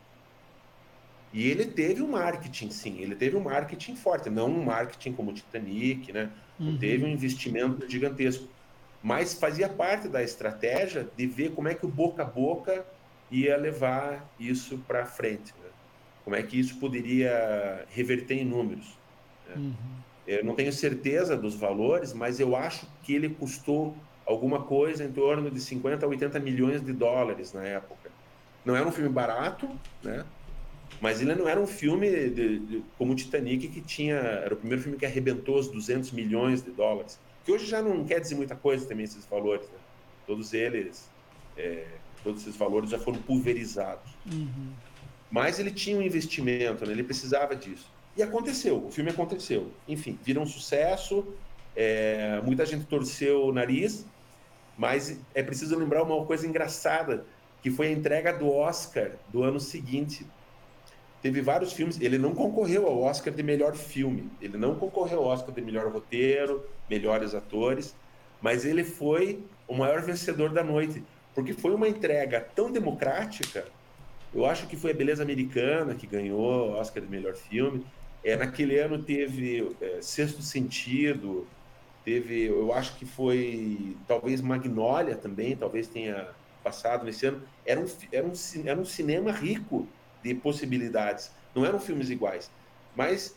[1.36, 5.32] E ele teve um marketing, sim, ele teve um marketing forte, não um marketing como
[5.32, 6.32] o Titanic, né?
[6.58, 6.78] Não uhum.
[6.78, 8.48] teve um investimento gigantesco.
[9.04, 12.86] Mas fazia parte da estratégia de ver como é que o boca a boca
[13.30, 15.54] ia levar isso para frente.
[15.62, 15.70] Né?
[16.24, 18.98] Como é que isso poderia reverter em números.
[19.50, 19.56] Né?
[19.58, 19.74] Uhum.
[20.26, 23.94] Eu não tenho certeza dos valores, mas eu acho que ele custou
[24.26, 28.10] alguma coisa em torno de 50 a 80 milhões de dólares na época.
[28.64, 29.70] Não era um filme barato,
[30.02, 30.24] né?
[31.02, 34.16] Mas ele não era um filme de, de, como o Titanic, que tinha.
[34.16, 37.20] Era o primeiro filme que arrebentou os 200 milhões de dólares.
[37.44, 39.68] Que hoje já não quer dizer muita coisa também, esses valores.
[39.68, 39.78] Né?
[40.26, 41.10] Todos eles.
[41.58, 41.86] É,
[42.24, 44.12] todos esses valores já foram pulverizados.
[44.26, 44.74] Uhum.
[45.30, 46.92] Mas ele tinha um investimento, né?
[46.92, 47.92] ele precisava disso.
[48.18, 49.72] E aconteceu, o filme aconteceu.
[49.88, 51.26] Enfim, virou um sucesso,
[51.76, 54.06] é, muita gente torceu o nariz,
[54.78, 57.26] mas é preciso lembrar uma coisa engraçada,
[57.62, 60.26] que foi a entrega do Oscar do ano seguinte.
[61.26, 65.30] Teve vários filmes, ele não concorreu ao Oscar de melhor filme, ele não concorreu ao
[65.30, 67.96] Oscar de melhor roteiro, melhores atores,
[68.40, 71.02] mas ele foi o maior vencedor da noite,
[71.34, 73.66] porque foi uma entrega tão democrática.
[74.32, 77.84] Eu acho que foi a Beleza Americana que ganhou o Oscar de melhor filme.
[78.24, 81.48] É, naquele ano teve é, Sexto Sentido,
[82.04, 86.28] Teve, eu acho que foi talvez Magnólia também, talvez tenha
[86.64, 87.42] passado nesse ano.
[87.66, 88.34] Era um, era um,
[88.64, 89.88] era um cinema rico
[90.26, 91.32] de possibilidades.
[91.54, 92.50] Não eram filmes iguais.
[92.96, 93.36] Mas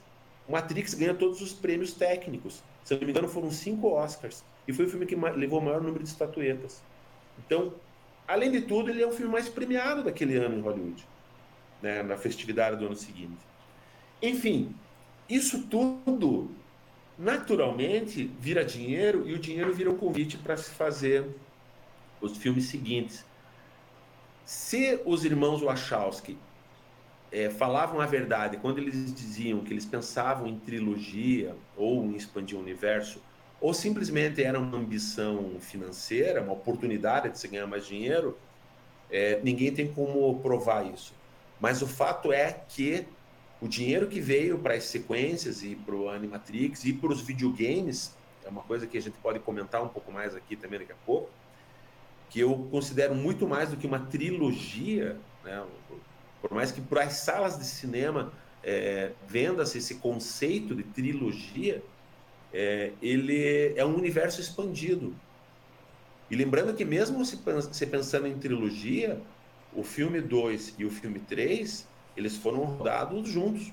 [0.48, 2.62] Matrix ganha todos os prêmios técnicos.
[2.82, 4.42] Se não me engano, foram cinco Oscars.
[4.66, 6.82] E foi o filme que levou o maior número de estatuetas.
[7.38, 7.74] Então,
[8.26, 11.06] além de tudo, ele é o filme mais premiado daquele ano em Hollywood,
[11.82, 13.38] né, na festividade do ano seguinte.
[14.22, 14.74] Enfim,
[15.28, 16.50] isso tudo
[17.18, 21.26] naturalmente vira dinheiro e o dinheiro vira um convite para se fazer
[22.20, 23.24] os filmes seguintes.
[24.44, 26.38] Se os irmãos Wachowski
[27.30, 32.56] é, falavam a verdade quando eles diziam que eles pensavam em trilogia ou em expandir
[32.56, 33.22] o universo,
[33.60, 38.38] ou simplesmente era uma ambição financeira, uma oportunidade de se ganhar mais dinheiro,
[39.10, 41.12] é, ninguém tem como provar isso.
[41.60, 43.06] Mas o fato é que
[43.60, 48.16] o dinheiro que veio para as sequências e para o Animatrix e para os videogames,
[48.44, 50.96] é uma coisa que a gente pode comentar um pouco mais aqui também daqui a
[51.04, 51.28] pouco,
[52.30, 55.64] que eu considero muito mais do que uma trilogia, né?
[56.40, 61.82] Por mais que para as salas de cinema é, venda-se esse conceito de trilogia,
[62.52, 65.14] é, ele é um universo expandido.
[66.30, 69.20] E lembrando que mesmo se pensando em trilogia,
[69.72, 71.86] o filme 2 e o filme 3
[72.18, 73.72] eles foram rodados juntos.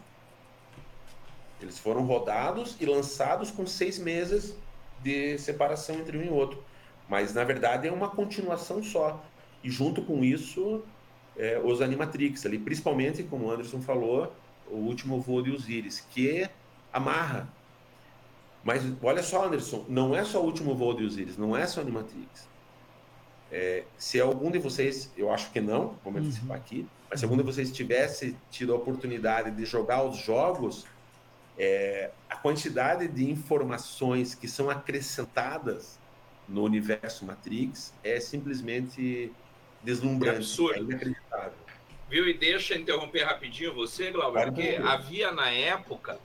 [1.60, 4.56] Eles foram rodados e lançados com seis meses
[5.02, 6.64] de separação entre um e outro.
[7.10, 9.24] Mas, na verdade, é uma continuação só.
[9.64, 10.84] E, junto com isso,
[11.38, 14.34] é, os Animatrix, ali, principalmente, como o Anderson falou,
[14.70, 16.50] o último voo de Osiris, que
[16.92, 17.48] amarra.
[18.64, 21.82] Mas, olha só, Anderson, não é só o último voo de Osiris, não é só
[21.82, 22.48] Animatrix.
[23.52, 26.64] É, se algum de vocês, eu acho que não, vou me antecipar uhum.
[26.64, 30.86] aqui, mas se algum de vocês tivesse tido a oportunidade de jogar os jogos,
[31.58, 36.00] é, a quantidade de informações que são acrescentadas
[36.48, 39.32] no universo Matrix é simplesmente
[39.86, 40.76] deslumbrante, é absurdo.
[40.76, 41.54] é inacreditável.
[42.10, 42.28] Viu?
[42.28, 46.20] E deixa eu interromper rapidinho você, Glauber, porque havia na época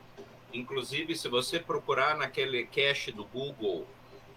[0.52, 3.86] Inclusive, se você procurar naquele cache do Google,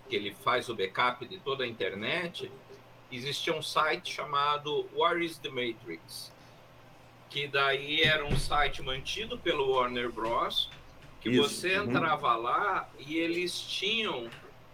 [0.07, 2.51] que ele faz o backup de toda a internet,
[3.11, 6.31] existia um site chamado What is the Matrix?
[7.29, 10.69] Que daí era um site mantido pelo Warner Bros.
[11.19, 11.41] Que Isso.
[11.41, 11.89] você uhum.
[11.89, 12.43] entrava uhum.
[12.43, 14.29] lá e eles tinham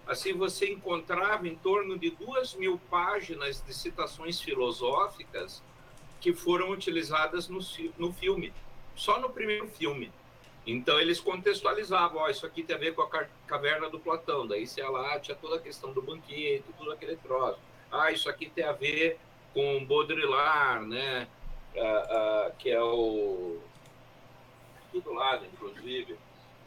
[0.10, 5.62] Assim, você encontrava em torno de duas mil páginas de citações filosóficas
[6.20, 7.60] que foram utilizadas no,
[7.96, 8.52] no filme,
[8.96, 10.12] só no primeiro filme.
[10.66, 14.48] Então, eles contextualizavam: ó, isso aqui tem a ver com a caverna do Platão.
[14.48, 17.60] Daí, se lá tinha toda a questão do banquete, tudo aquele troço.
[17.92, 19.20] Ah, isso aqui tem a ver
[19.54, 21.28] com Baudrillard, né?
[21.78, 23.60] Ah, ah, que é o.
[24.88, 26.18] Aqui do lado, inclusive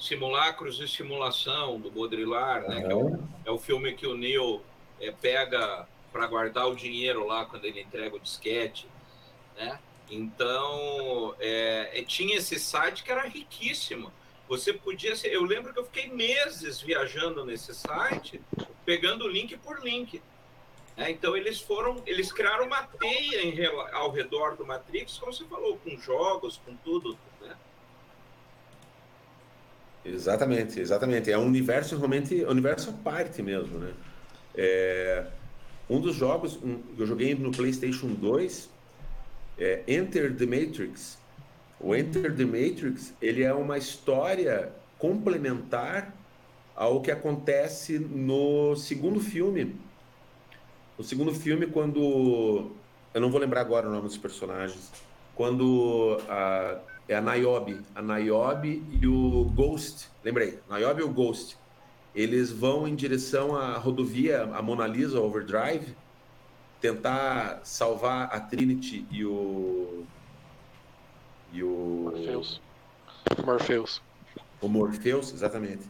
[0.02, 2.82] Simulacros e Simulação, do Baudrillard, né?
[2.90, 4.60] É, o, é, o, filme que o Neil
[5.00, 8.88] é, pega para guardar o dinheiro lá quando ele entrega o disquete,
[9.56, 9.78] né?
[10.10, 14.12] Então, é, tinha esse site que era riquíssimo.
[14.48, 15.32] Você podia ser...
[15.32, 18.40] Eu lembro que eu fiquei meses viajando nesse site,
[18.84, 20.20] pegando link por link.
[20.96, 23.54] É, então eles foram, eles criaram uma teia em,
[23.92, 27.16] ao redor do Matrix, como você falou, com jogos, com tudo.
[30.04, 31.30] Exatamente, exatamente.
[31.30, 33.92] É um universo realmente, universo à parte mesmo, né?
[34.54, 35.24] É,
[35.88, 38.68] um dos jogos um, que eu joguei no PlayStation 2
[39.58, 41.18] é Enter the Matrix.
[41.78, 46.14] O Enter the Matrix, ele é uma história complementar
[46.74, 49.76] ao que acontece no segundo filme.
[50.96, 52.70] No segundo filme, quando
[53.12, 54.90] eu não vou lembrar agora o nome dos personagens,
[55.34, 56.78] quando a
[57.08, 57.80] é a Niobe.
[57.94, 60.08] A Niobe e o Ghost.
[60.24, 61.56] Lembrei, Niobe e o Ghost.
[62.14, 65.94] Eles vão em direção à rodovia, a Mona Lisa Overdrive,
[66.80, 70.04] tentar salvar a Trinity e o.
[71.52, 72.10] E o.
[72.12, 72.60] Morpheus.
[73.44, 74.02] Morpheus.
[74.60, 75.82] O Morpheus, exatamente.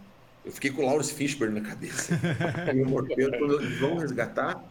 [0.44, 2.18] Eu fiquei com o Lawrence Fishburne na cabeça.
[2.74, 4.62] e o Morpheus, quando eles vão resgatar,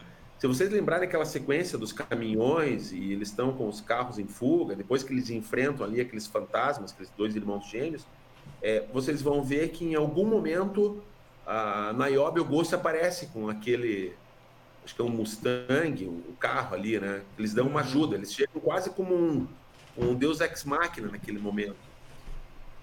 [0.42, 4.74] se vocês lembrarem aquela sequência dos caminhões e eles estão com os carros em fuga,
[4.74, 8.04] depois que eles enfrentam ali aqueles fantasmas, aqueles dois irmãos gêmeos,
[8.60, 11.00] é, vocês vão ver que em algum momento
[11.46, 14.14] a Niobe o Ghost aparece com aquele,
[14.84, 17.22] acho que é um Mustang, um carro ali, né?
[17.38, 19.46] Eles dão uma ajuda, eles chegam quase como um,
[19.96, 21.76] um Deus ex machina naquele momento.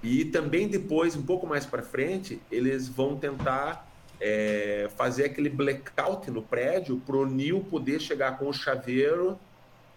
[0.01, 3.88] E também depois, um pouco mais para frente, eles vão tentar
[4.19, 9.39] é, fazer aquele blackout no prédio para o Neil poder chegar com o chaveiro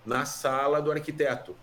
[0.05, 1.57] na sala do arquiteto.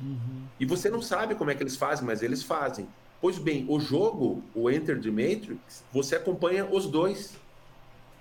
[0.00, 0.44] Uhum.
[0.58, 2.88] E você não sabe como é que eles fazem, mas eles fazem.
[3.20, 7.36] Pois bem, o jogo, o Enter the Matrix, você acompanha os dois.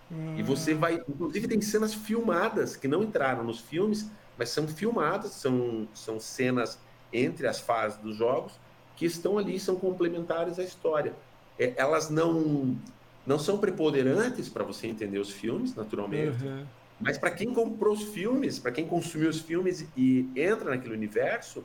[0.09, 0.37] Uhum.
[0.37, 1.01] E você vai.
[1.07, 6.77] Inclusive, tem cenas filmadas que não entraram nos filmes, mas são filmadas, são, são cenas
[7.11, 8.53] entre as fases dos jogos
[8.95, 11.13] que estão ali, são complementares à história.
[11.57, 12.77] É, elas não
[13.25, 16.43] não são preponderantes para você entender os filmes, naturalmente.
[16.43, 16.65] Uhum.
[16.99, 21.63] Mas para quem comprou os filmes, para quem consumiu os filmes e entra naquele universo,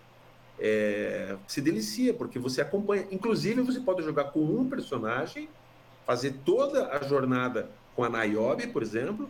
[0.59, 3.07] é, se delicia, porque você acompanha.
[3.11, 5.49] Inclusive, você pode jogar com um personagem,
[6.07, 9.29] fazer toda a jornada com a Niobe, por exemplo,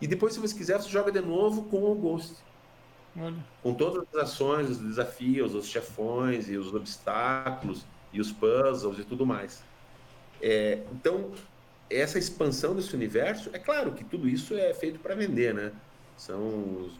[0.00, 2.36] e depois, se você quiser, você joga de novo com o Ghost.
[3.16, 3.36] Olha.
[3.62, 9.04] Com todas as ações, os desafios, os chefões e os obstáculos e os puzzles e
[9.04, 9.64] tudo mais.
[10.40, 11.32] É, então,
[11.90, 15.72] essa expansão desse universo, é claro que tudo isso é feito para vender, né?
[16.16, 16.90] São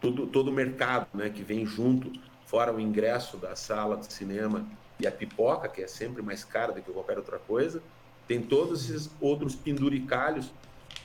[0.00, 2.12] todo, todo o mercado né, que vem junto,
[2.44, 4.64] fora o ingresso da sala de cinema
[5.00, 7.82] e a pipoca, que é sempre mais cara do que qualquer outra coisa,
[8.28, 10.52] tem todos esses outros penduricalhos,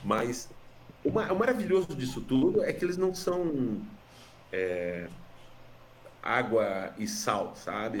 [0.04, 0.48] mas
[1.04, 3.80] o, o maravilhoso disso tudo é que eles não são
[4.52, 5.08] é,
[6.22, 8.00] água e sal, sabe?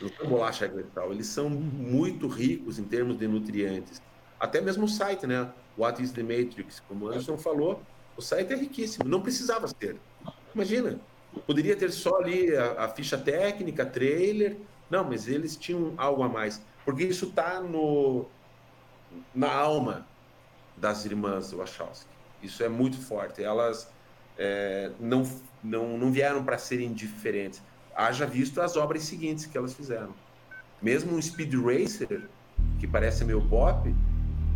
[0.00, 4.00] Não são bolacha e sal, eles são muito ricos em termos de nutrientes
[4.38, 5.50] até mesmo o site, né?
[5.76, 6.80] What is the Matrix?
[6.88, 7.82] Como o Anderson falou,
[8.16, 9.96] o site é riquíssimo, não precisava ter.
[10.54, 10.98] Imagina,
[11.46, 14.56] poderia ter só ali a, a ficha técnica, trailer.
[14.90, 16.62] Não, mas eles tinham algo a mais.
[16.84, 18.26] Porque isso está no,
[19.34, 20.06] na alma
[20.76, 22.08] das irmãs Wachowski.
[22.42, 23.42] Isso é muito forte.
[23.42, 23.90] Elas
[24.38, 25.28] é, não,
[25.62, 27.62] não, não vieram para serem diferentes.
[27.94, 30.14] Haja visto as obras seguintes que elas fizeram.
[30.80, 32.28] Mesmo um Speed Racer,
[32.78, 33.94] que parece meio pop,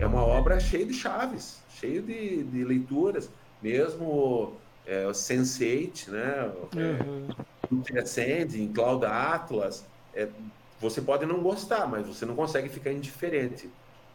[0.01, 3.31] é uma obra cheia de chaves, cheia de, de leituras,
[3.63, 4.55] mesmo
[4.87, 6.53] é, o Sense8, né?
[6.75, 7.83] Uhum.
[7.83, 10.29] Transcend, em Cloud Atlas, é,
[10.81, 13.71] você pode não gostar, mas você não consegue ficar indiferente.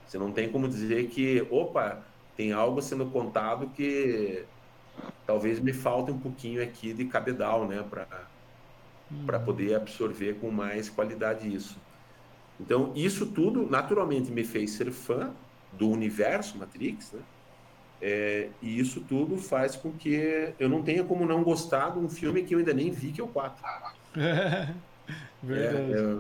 [0.06, 2.02] Você não tem como dizer que, opa,
[2.36, 4.44] tem algo sendo contado que
[5.26, 8.08] talvez me falte um pouquinho aqui de cabedal, né, para
[9.12, 9.26] uhum.
[9.26, 11.78] para poder absorver com mais qualidade isso.
[12.60, 15.32] Então, isso tudo naturalmente me fez ser fã
[15.78, 17.22] do universo Matrix, né?
[18.02, 22.10] É, e isso tudo faz com que eu não tenha como não gostar de um
[22.10, 23.66] filme que eu ainda nem vi, que é o 4.
[25.42, 25.94] Verdade.
[25.94, 26.18] É, é,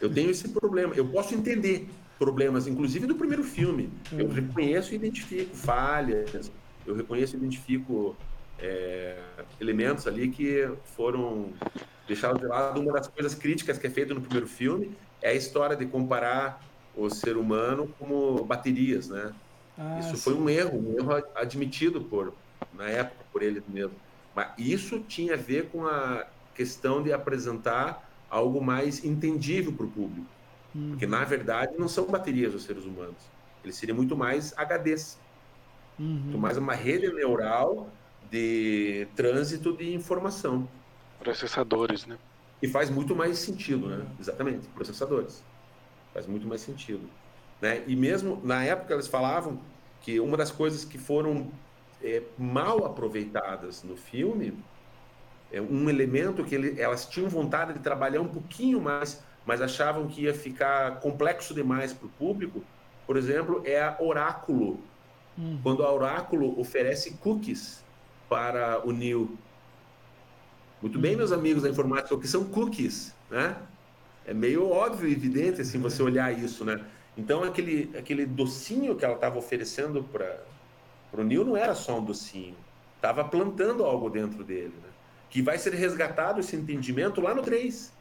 [0.00, 0.94] eu tenho esse problema.
[0.94, 1.88] Eu posso entender
[2.18, 3.90] problemas, inclusive do primeiro filme.
[4.12, 4.32] Eu uhum.
[4.32, 6.50] reconheço e identifico falhas,
[6.86, 8.16] eu reconheço e identifico
[8.58, 9.18] é,
[9.60, 11.50] elementos ali que foram
[12.06, 12.80] deixados de lado.
[12.80, 14.90] Uma das coisas críticas que é feita no primeiro filme
[15.22, 16.62] é a história de comparar
[16.98, 19.32] o ser humano como baterias, né?
[19.78, 20.22] Ah, isso sim.
[20.22, 22.34] foi um erro, um erro admitido por
[22.74, 23.94] na época por ele mesmo.
[24.34, 29.90] Mas isso tinha a ver com a questão de apresentar algo mais entendível para o
[29.90, 30.26] público.
[30.74, 30.90] Uhum.
[30.90, 33.16] Porque, na verdade, não são baterias os seres humanos.
[33.62, 35.18] Eles seriam muito mais HDs.
[35.98, 36.06] Uhum.
[36.06, 37.88] Muito mais uma rede neural
[38.30, 40.68] de trânsito de informação.
[41.18, 42.18] Processadores, né?
[42.60, 44.06] E faz muito mais sentido, né?
[44.20, 45.42] Exatamente, processadores.
[46.18, 47.08] Faz muito mais sentido.
[47.60, 47.84] Né?
[47.86, 49.60] E mesmo na época eles falavam
[50.00, 51.48] que uma das coisas que foram
[52.02, 54.52] é, mal aproveitadas no filme
[55.52, 60.08] é um elemento que ele, elas tinham vontade de trabalhar um pouquinho mais, mas achavam
[60.08, 62.64] que ia ficar complexo demais para o público.
[63.06, 64.80] Por exemplo, é a Oráculo.
[65.38, 65.60] Hum.
[65.62, 67.84] Quando a Oráculo oferece cookies
[68.28, 69.38] para o Neil.
[70.82, 71.18] Muito bem, hum.
[71.18, 73.56] meus amigos da informática, o que são cookies, né?
[74.28, 76.84] É meio óbvio evidente assim você olhar isso, né?
[77.16, 80.44] Então aquele aquele docinho que ela estava oferecendo para
[81.12, 82.54] o Neil não era só um docinho,
[82.96, 84.88] estava plantando algo dentro dele, né?
[85.30, 87.92] que vai ser resgatado esse entendimento lá no 3.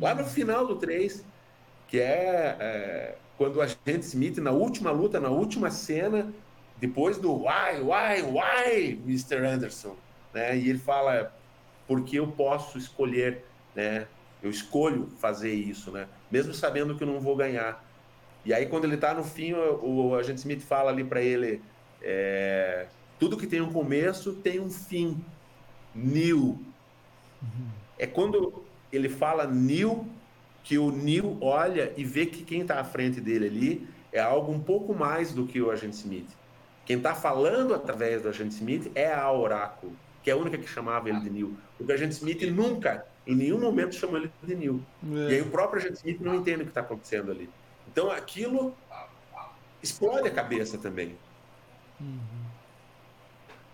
[0.00, 1.24] Lá no final do 3,
[1.88, 6.32] que é, é quando o agente Smith, na última luta, na última cena,
[6.76, 9.44] depois do why, why, why, Mr.
[9.44, 9.96] Anderson,
[10.34, 10.56] né?
[10.56, 11.32] E ele fala,
[11.86, 14.06] porque eu posso escolher, né?
[14.42, 16.06] Eu escolho fazer isso, né?
[16.30, 17.84] Mesmo sabendo que eu não vou ganhar.
[18.44, 21.60] E aí, quando ele está no fim, o, o agente Smith fala ali para ele:
[22.00, 22.86] é,
[23.18, 25.22] tudo que tem um começo tem um fim.
[25.94, 26.58] New.
[27.42, 27.68] Uhum.
[27.98, 28.62] É quando
[28.92, 30.06] ele fala new
[30.62, 34.52] que o Neil olha e vê que quem está à frente dele ali é algo
[34.52, 36.28] um pouco mais do que o agente Smith.
[36.84, 40.68] Quem está falando através do agente Smith é a Oráculo, que é a única que
[40.68, 41.56] chamava ele de Neil.
[41.78, 44.80] O agente Smith nunca, em nenhum momento, chamou ele de Neil.
[45.04, 45.32] É.
[45.32, 47.48] E aí o próprio agente Smith não entende o que está acontecendo ali.
[47.86, 48.74] Então aquilo
[49.82, 51.14] explode a cabeça também.
[52.00, 52.18] Uhum.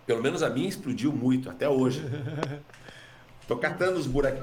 [0.05, 2.03] Pelo menos a minha explodiu muito, até hoje.
[3.47, 4.41] Tô catando os buracos,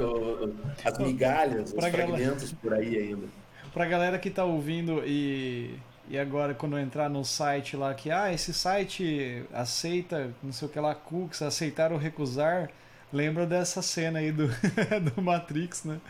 [0.83, 3.27] as migalhas, pra os fragmentos por aí ainda.
[3.73, 5.77] Pra galera que tá ouvindo e,
[6.09, 10.71] e agora quando entrar no site lá que, ah, esse site aceita, não sei o
[10.71, 12.71] que lá, cookies, aceitar ou recusar,
[13.13, 14.49] lembra dessa cena aí do,
[15.15, 16.01] do Matrix, né?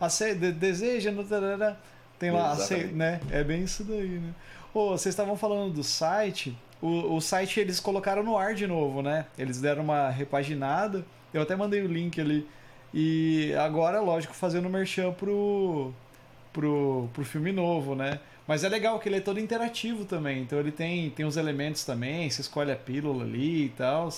[0.00, 1.10] Aceita, deseja,
[2.18, 2.56] tem lá,
[2.92, 3.20] né?
[3.30, 4.34] É bem isso daí, né?
[4.72, 9.02] Ô, vocês estavam falando do site, o, o site eles colocaram no ar de novo,
[9.02, 9.26] né?
[9.38, 12.48] Eles deram uma repaginada eu até mandei o link ali.
[12.94, 15.92] E agora, lógico, fazendo merchan pro,
[16.52, 18.20] pro, pro filme novo, né?
[18.46, 20.42] Mas é legal que ele é todo interativo também.
[20.42, 24.08] Então ele tem, tem os elementos também, você escolhe a pílula ali e tal.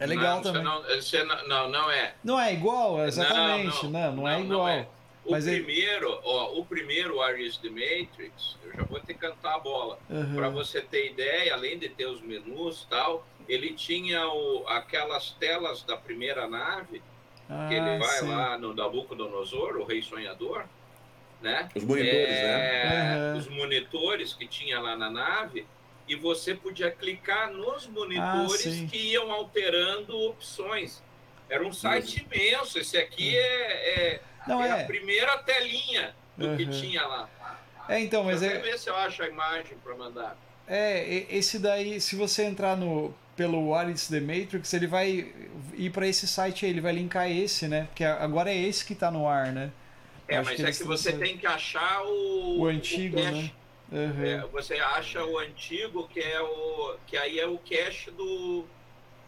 [0.00, 0.62] É legal não, também.
[0.62, 2.14] Não, não, não, não é.
[2.24, 3.86] Não é igual, exatamente.
[3.86, 4.68] Não, não, não, é igual.
[4.68, 4.88] É.
[5.26, 6.20] O Mas primeiro, ele...
[6.24, 9.98] ó, o primeiro Ares the Matrix, eu já vou ter que cantar a bola.
[10.08, 10.34] Uhum.
[10.34, 15.32] Para você ter ideia, além de ter os menus e tal, ele tinha o, aquelas
[15.32, 17.02] telas da primeira nave,
[17.48, 18.28] ah, que ele vai sim.
[18.28, 20.64] lá no Nabucodonosor, o Rei Sonhador,
[21.42, 21.68] né?
[21.74, 23.32] Os monitores, é, né?
[23.32, 23.38] Uhum.
[23.38, 25.66] Os monitores que tinha lá na nave,
[26.10, 31.00] e você podia clicar nos monitores ah, que iam alterando opções.
[31.48, 32.80] Era um site imenso.
[32.80, 36.56] Esse aqui é, é, Não, é, é, a primeira telinha do uhum.
[36.56, 37.30] que tinha lá.
[37.88, 38.58] É, então, mas é.
[38.58, 40.36] ver se eu acho a imagem para mandar.
[40.66, 45.32] É, esse daí, se você entrar no pelo is the Matrix, ele vai
[45.74, 47.84] ir para esse site aí, ele vai linkar esse, né?
[47.84, 49.70] Porque agora é esse que está no ar, né?
[50.26, 52.62] É, Acho mas que é que você tem que achar o.
[52.62, 53.52] O antigo, o né?
[53.92, 54.24] Uhum.
[54.24, 56.96] É, você acha o antigo, que é o.
[57.06, 58.64] que aí é o cache do.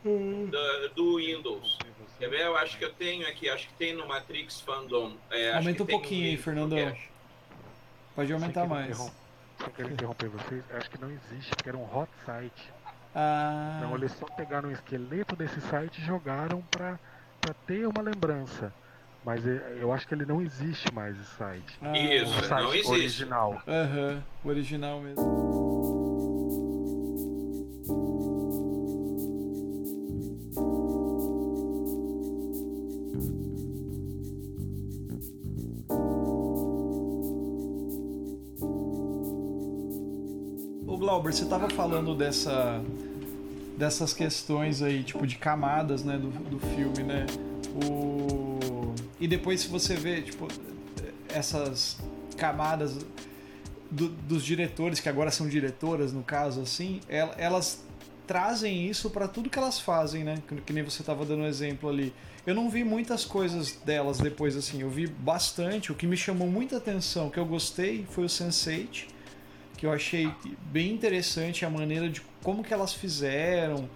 [0.05, 0.47] Uhum.
[0.47, 1.81] Do, do Windows.
[2.19, 2.43] Quer ver?
[2.43, 5.17] Eu acho que eu tenho aqui, acho que tem no Matrix Fandom.
[5.31, 6.97] É, Aumenta um pouquinho aí, Fernandão.
[8.15, 8.97] Pode aumentar mais.
[8.97, 12.73] Só quero interromper vocês, acho que não existe, porque era um hot site.
[13.15, 13.77] Ah.
[13.79, 16.99] Então eles só pegaram o esqueleto desse site e jogaram para
[17.67, 18.73] ter uma lembrança.
[19.25, 19.43] Mas
[19.81, 21.79] eu acho que ele não existe mais esse site.
[21.81, 22.91] Ah, Isso, o site não existe.
[22.93, 23.63] original.
[23.69, 25.53] Aham, uhum, o original mesmo.
[41.03, 42.81] Glauber, você estava falando dessa,
[43.77, 47.27] dessas questões aí, tipo, de camadas, né, do, do filme, né?
[47.75, 48.95] O...
[49.21, 50.49] E depois se você vê, tipo,
[51.29, 51.99] essas
[52.37, 52.99] camadas
[53.91, 57.85] do, dos diretores, que agora são diretoras, no caso, assim, elas
[58.27, 60.39] trazem isso para tudo que elas fazem, né?
[60.65, 62.13] Que, nem você tava dando exemplo ali.
[62.47, 65.93] Eu não vi muitas coisas delas depois, assim, eu vi bastante.
[65.93, 69.07] O que me chamou muita atenção, que eu gostei, foi o Sense8,
[69.77, 70.33] que eu achei
[70.71, 73.89] bem interessante a maneira de como que elas fizeram,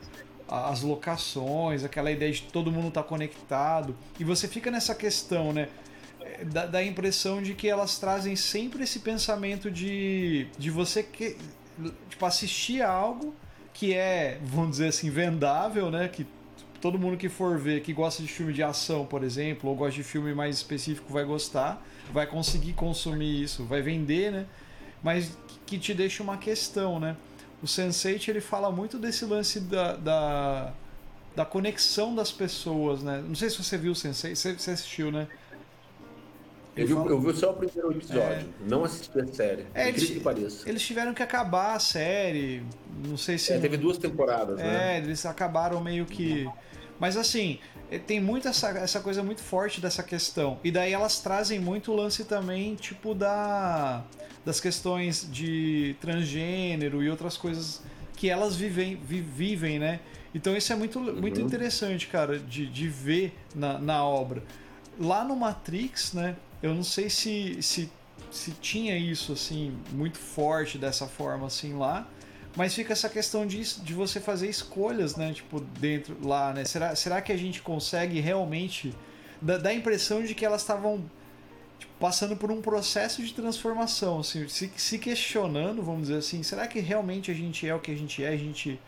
[0.48, 3.96] as locações, aquela ideia de todo mundo estar tá conectado.
[4.18, 5.68] E você fica nessa questão, né?
[6.44, 11.36] Da, da, impressão de que elas trazem sempre esse pensamento de, de você que,
[12.08, 13.34] tipo, assistir algo
[13.72, 16.08] que é, vamos dizer assim, vendável, né?
[16.08, 16.26] Que
[16.80, 19.94] todo mundo que for ver, que gosta de filme de ação, por exemplo, ou gosta
[19.94, 24.46] de filme mais específico, vai gostar, vai conseguir consumir isso, vai vender, né?
[25.02, 25.36] Mas
[25.66, 27.16] que te deixa uma questão, né?
[27.62, 30.72] O Sense8 ele fala muito desse lance da, da,
[31.34, 33.22] da, conexão das pessoas, né?
[33.26, 35.26] Não sei se você viu o Sense8, você, você assistiu, né?
[36.76, 38.44] Eu vi, eu vi, só o primeiro episódio, é...
[38.68, 39.66] não assisti a série.
[39.74, 40.68] É, eles, que pareça.
[40.68, 42.62] eles tiveram que acabar a série.
[43.02, 43.54] Não sei se.
[43.54, 44.94] É, teve duas temporadas, é, né?
[44.94, 46.46] É, eles acabaram meio que.
[47.00, 47.58] Mas assim,
[47.90, 50.60] é, tem muito essa, essa coisa muito forte dessa questão.
[50.62, 54.04] E daí elas trazem muito o lance também, tipo, da
[54.46, 57.82] das questões de transgênero e outras coisas
[58.16, 59.98] que elas vivem, vi, vivem né?
[60.32, 61.46] Então isso é muito, muito uhum.
[61.46, 64.44] interessante, cara, de, de ver na, na obra.
[65.00, 66.36] Lá no Matrix, né?
[66.62, 67.90] Eu não sei se, se,
[68.30, 72.08] se tinha isso, assim, muito forte dessa forma, assim, lá.
[72.56, 75.32] Mas fica essa questão de, de você fazer escolhas, né?
[75.32, 76.64] Tipo, dentro lá, né?
[76.64, 78.94] Será, será que a gente consegue realmente...
[79.42, 81.04] Dá, dá a impressão de que elas estavam
[81.98, 86.80] passando por um processo de transformação, assim, se, se, questionando, vamos dizer assim, será que
[86.80, 88.78] realmente a gente é o que a gente é, a gente,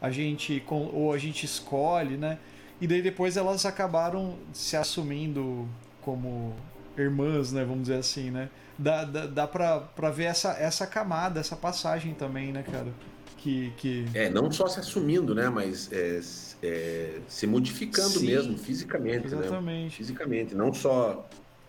[0.00, 2.38] a gente ou a gente escolhe, né?
[2.80, 5.66] E daí depois elas acabaram se assumindo
[6.02, 6.54] como
[6.96, 7.64] irmãs, né?
[7.64, 8.50] Vamos dizer assim, né?
[8.78, 12.92] Dá, dá, dá pra, pra ver essa, essa camada, essa passagem também, né, cara?
[13.38, 14.04] Que, que...
[14.12, 15.48] É, não só se assumindo, né?
[15.48, 16.20] Mas é,
[16.62, 19.38] é, se modificando Sim, mesmo, fisicamente, né?
[19.38, 19.84] exatamente.
[19.84, 19.90] né?
[19.90, 21.26] Fisicamente, não só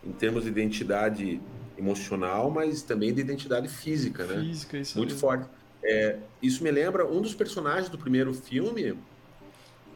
[0.07, 1.41] em termos de identidade
[1.77, 4.41] emocional, mas também de identidade física, né?
[4.41, 5.19] Física, isso Muito mesmo.
[5.19, 5.47] forte.
[5.83, 8.97] É, isso me lembra um dos personagens do primeiro filme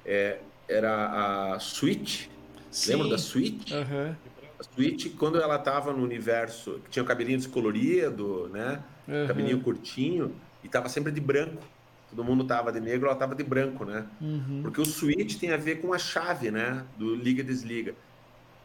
[0.06, 2.28] é, era a Switch.
[2.70, 2.92] Sim.
[2.94, 3.72] Lembra da Switch?
[3.72, 4.16] Uhum.
[4.60, 8.84] A Switch, quando ela estava no universo, que tinha o cabelinho descolorido, né?
[9.08, 9.28] Uhum.
[9.28, 11.64] Cabelinho curtinho, e estava sempre de branco.
[12.10, 14.06] Todo mundo tava de negro, ela tava de branco, né?
[14.20, 14.60] Uhum.
[14.62, 16.86] Porque o switch tem a ver com a chave, né?
[16.98, 17.96] Do liga-desliga.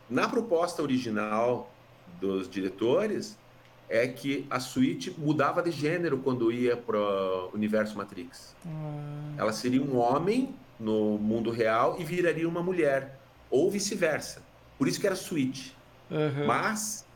[0.09, 1.71] Na proposta original
[2.21, 3.37] dos diretores,
[3.89, 8.55] é que a suíte mudava de gênero quando ia para o universo Matrix.
[8.65, 9.35] Uhum.
[9.39, 13.19] Ela seria um homem no mundo real e viraria uma mulher,
[13.51, 14.43] ou vice-versa.
[14.79, 15.77] Por isso que era suíte.
[16.11, 16.47] Uhum.
[16.47, 17.07] Mas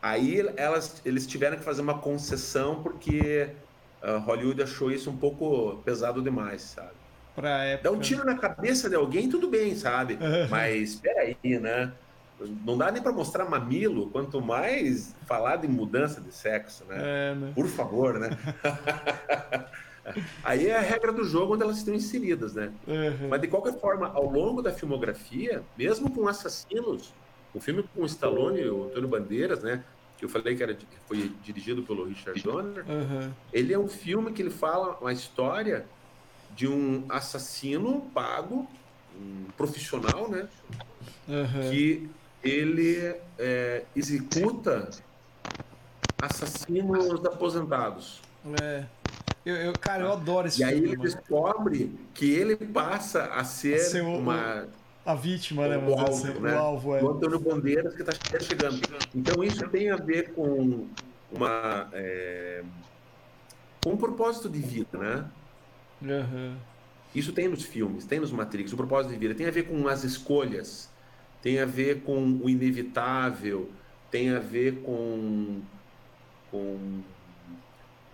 [0.00, 3.50] aí elas, eles tiveram que fazer uma concessão porque
[4.02, 6.92] uh, Hollywood achou isso um pouco pesado demais, sabe?
[7.34, 7.90] Pra época...
[7.90, 10.14] Dá um tiro na cabeça de alguém, tudo bem, sabe?
[10.14, 10.48] Uhum.
[10.50, 11.90] Mas peraí, né?
[12.64, 16.96] Não dá nem para mostrar mamilo, quanto mais falar de mudança de sexo, né?
[16.98, 17.52] É, né?
[17.54, 18.30] Por favor, né?
[20.42, 22.72] Aí é a regra do jogo onde elas estão inseridas, né?
[22.86, 23.28] Uhum.
[23.28, 27.12] Mas de qualquer forma, ao longo da filmografia, mesmo com assassinos,
[27.54, 29.84] o filme com o Stallone e o Antônio Bandeiras, né?
[30.18, 30.76] Que eu falei que era,
[31.06, 32.84] foi dirigido pelo Richard Donner.
[32.88, 33.30] Uhum.
[33.52, 35.86] Ele é um filme que ele fala uma história
[36.54, 38.68] de um assassino pago,
[39.16, 40.48] um profissional, né?
[41.28, 41.70] Uhum.
[41.70, 42.10] Que
[42.42, 44.90] ele é, executa
[46.20, 48.20] assassinos aposentados.
[48.60, 48.84] É.
[49.44, 50.80] Eu, eu, cara, eu adoro esse e filme.
[50.80, 54.68] E aí ele descobre que ele passa a ser, a ser o, uma.
[55.04, 55.76] A vítima, né?
[55.78, 56.54] O alvo, assim, né?
[56.54, 57.02] o alvo, é.
[57.02, 58.80] O Antônio Bandeiras que está chegando.
[59.14, 60.86] Então isso tem a ver com
[61.32, 61.88] uma.
[61.92, 62.62] É,
[63.82, 65.24] com um propósito de vida, né?
[66.00, 66.56] Uhum.
[67.12, 68.72] Isso tem nos filmes, tem nos Matrix.
[68.72, 70.91] O propósito de vida tem a ver com as escolhas
[71.42, 73.68] tem a ver com o inevitável,
[74.10, 75.60] tem a ver com,
[76.50, 77.02] com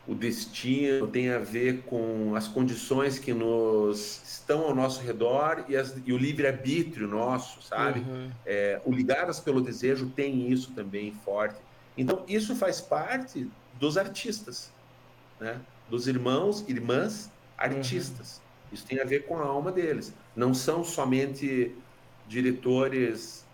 [0.06, 5.76] o destino, tem a ver com as condições que nos estão ao nosso redor e,
[5.76, 8.00] as, e o livre-arbítrio nosso, sabe?
[8.00, 8.30] Uhum.
[8.46, 11.56] É, o Ligadas pelo Desejo tem isso também forte.
[11.96, 14.72] Então, isso faz parte dos artistas,
[15.38, 15.60] né?
[15.90, 18.38] dos irmãos, irmãs artistas.
[18.38, 18.74] Uhum.
[18.74, 20.14] Isso tem a ver com a alma deles.
[20.34, 21.74] Não são somente
[22.28, 23.44] diretores,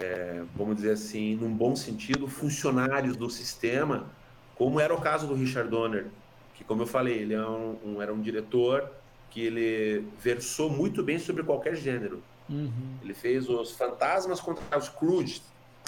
[0.00, 4.06] é, vamos dizer assim, num bom sentido, funcionários do sistema,
[4.56, 6.06] como era o caso do Richard Donner,
[6.54, 8.90] que como eu falei, ele é um, um, era um diretor
[9.30, 12.22] que ele versou muito bem sobre qualquer gênero.
[12.48, 12.96] Uhum.
[13.02, 15.42] Ele fez os Fantasmas contra os Scrooge,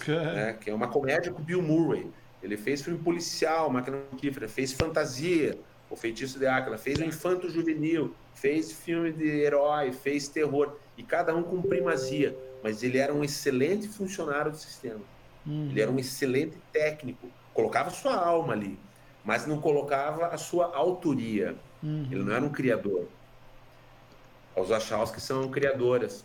[0.06, 2.06] né, que é uma comédia com Bill Murray.
[2.42, 5.58] Ele fez filme policial, Máquina Mortífera, fez fantasia,
[5.88, 11.02] O Feitiço de Áquila, fez o Infanto Juvenil, fez filme de herói, fez terror, e
[11.02, 12.36] cada um com primazia.
[12.62, 15.00] Mas ele era um excelente funcionário do sistema.
[15.46, 15.68] Uhum.
[15.70, 17.28] Ele era um excelente técnico.
[17.52, 18.78] Colocava sua alma ali,
[19.24, 21.54] mas não colocava a sua autoria.
[21.82, 22.06] Uhum.
[22.10, 23.06] Ele não era um criador.
[24.56, 26.24] Os Wachowski são criadoras.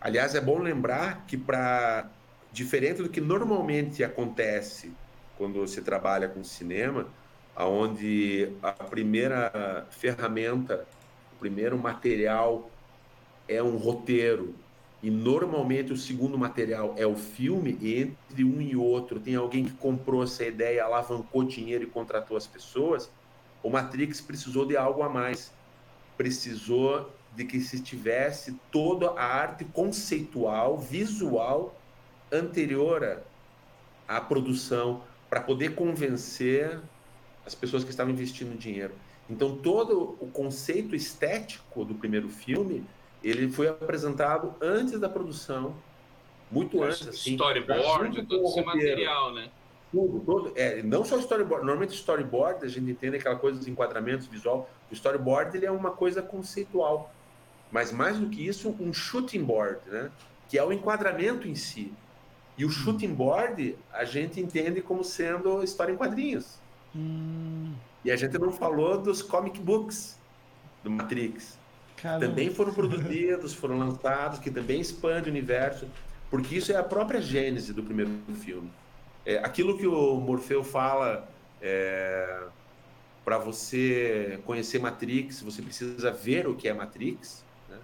[0.00, 2.08] Aliás, é bom lembrar que para
[2.52, 4.92] diferente do que normalmente acontece
[5.36, 7.06] quando se trabalha com cinema,
[7.54, 10.86] aonde a primeira ferramenta,
[11.40, 12.70] primeiro material
[13.48, 14.54] é um roteiro
[15.02, 19.64] e normalmente o segundo material é o filme e entre um e outro tem alguém
[19.64, 23.10] que comprou essa ideia, alavancou dinheiro e contratou as pessoas,
[23.62, 25.52] o Matrix precisou de algo a mais.
[26.16, 31.74] Precisou de que se tivesse toda a arte conceitual, visual
[32.30, 33.22] anterior
[34.06, 36.78] à produção para poder convencer
[37.46, 38.92] as pessoas que estavam investindo dinheiro.
[39.30, 42.84] Então todo o conceito estético do primeiro filme
[43.22, 45.74] ele foi apresentado antes da produção,
[46.50, 47.06] muito antes.
[47.06, 49.50] Assim, storyboard, todo esse material, né?
[49.92, 51.64] Tudo, todo, é, não só storyboard.
[51.64, 54.68] Normalmente storyboard a gente entende aquela coisa dos enquadramentos visual.
[54.90, 57.12] O storyboard ele é uma coisa conceitual,
[57.70, 60.10] mas mais do que isso, um shooting board, né?
[60.48, 61.92] Que é o enquadramento em si.
[62.58, 62.70] E o hum.
[62.70, 66.58] shooting board a gente entende como sendo história em quadrinhos.
[66.96, 67.74] Hum.
[68.04, 70.18] E a gente não falou dos comic books
[70.82, 71.58] do Matrix.
[71.96, 72.26] Caramba.
[72.26, 75.86] Também foram produzidos, foram lançados, que também expande o universo,
[76.30, 78.10] porque isso é a própria gênese do primeiro
[78.42, 78.70] filme.
[79.26, 81.28] É, aquilo que o Morfeu fala
[81.60, 82.40] é,
[83.24, 87.44] para você conhecer Matrix, você precisa ver o que é Matrix.
[87.68, 87.76] Né?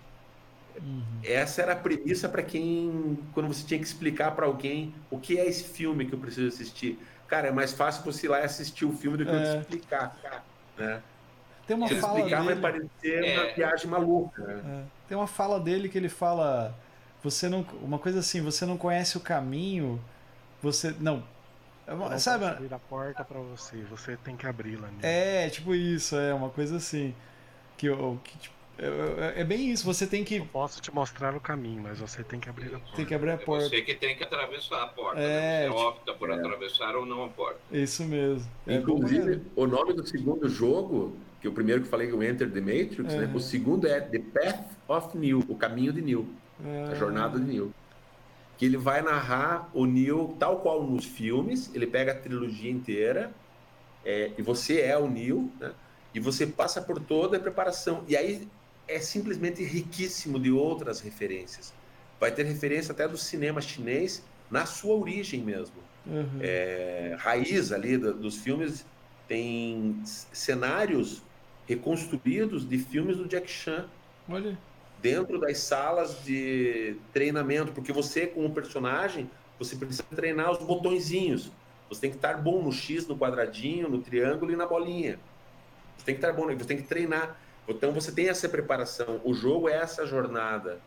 [0.81, 1.03] Uhum.
[1.23, 5.39] Essa era a premissa para quem, quando você tinha que explicar para alguém o que
[5.39, 6.99] é esse filme que eu preciso assistir.
[7.29, 9.35] Cara, é mais fácil você ir lá e assistir o filme do que é.
[9.35, 10.17] eu te explicar.
[10.79, 11.03] Né?
[11.67, 12.61] Tem uma Se fala explicar dele...
[12.61, 13.41] vai parecer é...
[13.41, 14.43] uma viagem maluca.
[14.43, 14.63] Né?
[14.67, 15.09] É.
[15.09, 16.75] Tem uma fala dele que ele fala,
[17.23, 20.03] você não, uma coisa assim, você não conhece o caminho,
[20.63, 21.25] você não.
[21.87, 22.45] Eu sabe?
[22.45, 24.89] abrir a porta para você, você tem que abri-la.
[24.89, 24.99] Né?
[25.45, 27.15] É, tipo isso, é uma coisa assim
[27.77, 27.89] que,
[28.25, 30.37] que tipo, é, é, bem isso, você tem que.
[30.37, 32.97] Eu posso te mostrar o caminho, mas você tem que abrir a porta.
[32.97, 33.67] Tem que abrir a porta.
[33.67, 35.21] É você que tem que atravessar a porta.
[35.21, 35.69] É, né?
[35.69, 35.89] Você tipo...
[35.89, 36.35] opta por é.
[36.35, 37.59] atravessar ou não a porta.
[37.73, 38.47] Isso mesmo.
[38.67, 42.17] É Inclusive, o nome do segundo jogo que o primeiro que eu falei que é
[42.17, 43.31] o Enter the Matrix, né?
[43.35, 46.29] O segundo é The Path of Neo, o caminho de Neo,
[46.91, 47.73] a jornada de Neo.
[48.59, 53.31] Que ele vai narrar o Neo tal qual nos filmes, ele pega a trilogia inteira,
[54.05, 55.73] é, e você é o Neo, né?
[56.15, 58.03] E você passa por toda a preparação.
[58.09, 58.49] E aí
[58.89, 61.73] é simplesmente riquíssimo de outras referências.
[62.19, 65.77] Vai ter referência até do cinema chinês na sua origem mesmo.
[66.07, 66.39] Uhum.
[66.41, 68.87] É, raiz ali do, dos filmes
[69.27, 71.23] tem cenários
[71.67, 73.89] reconstruídos de filmes do Jack Chan.
[74.29, 74.57] Olha.
[75.03, 79.29] Dentro das salas de treinamento, porque você, como personagem,
[79.59, 81.53] você precisa treinar os botõezinhos.
[81.89, 85.19] Você tem que estar bom no X, no quadradinho, no triângulo e na bolinha.
[85.97, 87.39] Você tem que estar bom, você tem que treinar.
[87.69, 89.21] Então você tem essa preparação.
[89.25, 90.81] O jogo é essa jornada.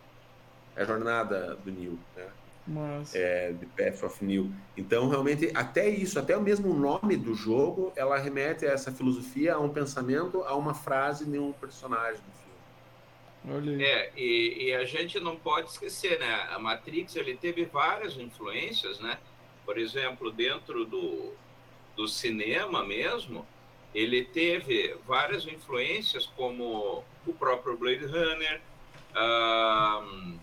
[0.76, 2.00] É a jornada do Neil.
[2.16, 2.28] Né?
[2.70, 3.16] Mas...
[3.16, 4.52] É, The Path of New.
[4.78, 9.56] Então, realmente, até isso, até o mesmo nome do jogo, ela remete a essa filosofia,
[9.56, 12.32] a um pensamento, a uma frase de um personagem do
[13.44, 13.84] filme.
[13.84, 16.48] É, e, e, a gente não pode esquecer, né?
[16.52, 19.18] A Matrix, ele teve várias influências, né?
[19.66, 21.34] Por exemplo, dentro do,
[21.96, 23.46] do cinema mesmo,
[23.94, 28.62] ele teve várias influências, como o próprio Blade Runner,
[29.16, 30.38] um,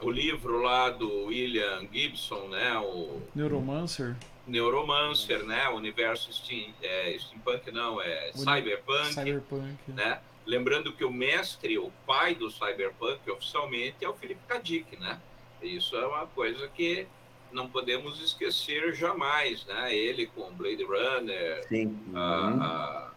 [0.00, 2.78] o livro lá do William Gibson, né?
[2.78, 4.16] O Neuromancer.
[4.46, 5.68] Neuromancer, né?
[5.68, 10.20] O universo steam, é, steampunk não, é cyberpunk, cyberpunk, né?
[10.46, 14.58] Lembrando que o mestre, o pai do cyberpunk, oficialmente é o Philip K.
[14.58, 15.20] Dick, né?
[15.62, 17.06] Isso é uma coisa que
[17.52, 19.94] não podemos esquecer jamais, né?
[19.94, 21.98] Ele com Blade Runner, Sim.
[22.14, 23.10] A,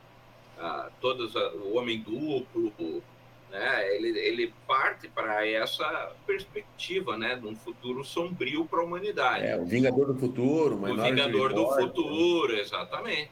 [0.59, 3.03] a, a, todas o Homem Duplo,
[3.51, 3.95] né?
[3.95, 9.45] Ele, ele parte para essa perspectiva, né, de um futuro sombrio para a humanidade.
[9.45, 13.29] É, o Vingador do Futuro, o Vingador do Futuro, exatamente.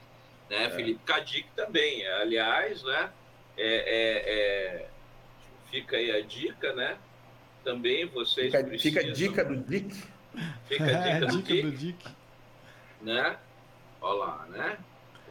[0.50, 0.66] Né?
[0.66, 0.70] É.
[0.70, 3.12] Felipe Kadik também, aliás, né?
[3.58, 4.88] É, é, é,
[5.72, 6.98] fica aí a dica, né?
[7.64, 9.02] Também vocês fica, precisam...
[9.02, 10.04] Fica a dica do Dick.
[10.68, 12.10] Fica a dica, do, dica Dick, do Dick.
[13.02, 13.38] Né?
[14.02, 14.78] Olha lá, né?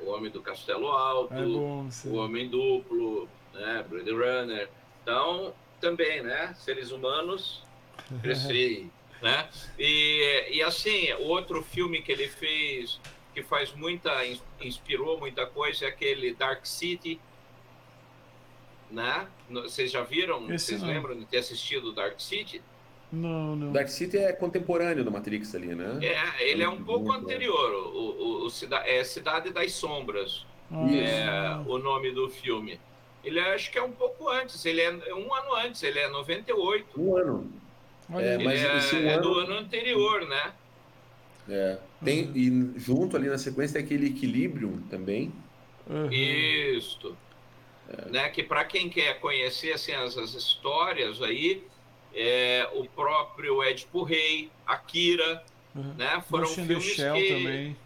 [0.02, 3.84] O Homem do Castelo Alto, é bom, O Homem Duplo, né?
[3.88, 4.68] Blade Runner.
[5.02, 6.54] Então, também, né?
[6.54, 7.62] Seres humanos,
[8.22, 8.90] cresci,
[9.22, 9.48] né?
[9.78, 13.00] E, e assim, outro filme que ele fez,
[13.34, 14.12] que faz muita,
[14.60, 17.20] inspirou muita coisa, é aquele Dark City,
[18.90, 19.28] né?
[19.50, 20.50] Vocês já viram?
[20.52, 20.88] Esse Vocês não.
[20.88, 22.62] lembram de ter assistido Dark City?
[23.10, 23.72] Não, não.
[23.72, 25.98] Dark City é contemporâneo do Matrix ali, né?
[26.02, 27.72] É, ele é um pouco anterior.
[27.72, 30.46] O, o, o Cida, é Cidade das Sombras.
[30.70, 32.78] Ah, é o nome do filme.
[33.24, 36.08] Ele é, acho que é um pouco antes, ele é um ano antes, ele é
[36.08, 37.00] 98.
[37.00, 37.52] Um ano.
[38.14, 39.22] É, mas é, é ano...
[39.22, 40.52] do ano anterior, né?
[41.48, 41.78] É.
[42.04, 42.74] Tem, uhum.
[42.76, 45.32] E junto ali na sequência tem aquele equilíbrio também.
[45.88, 46.12] Uhum.
[46.12, 47.16] Isso.
[47.88, 48.10] É.
[48.10, 51.64] Né, que para quem quer conhecer assim, as, as histórias aí,
[52.20, 55.94] é, o próprio Edipo Rei, Akira, uhum.
[55.94, 57.76] né, foram Ghost filmes que também.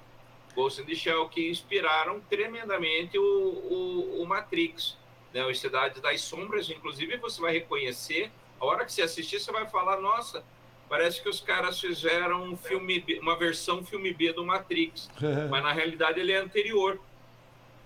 [0.54, 4.96] Ghost in the Shell que inspiraram tremendamente o, o, o Matrix,
[5.34, 9.52] né, o Cidade das Sombras, inclusive você vai reconhecer, a hora que você assistir você
[9.52, 10.42] vai falar, nossa,
[10.88, 15.10] parece que os caras fizeram um filme, B, uma versão filme B do Matrix,
[15.50, 16.98] mas na realidade ele é anterior.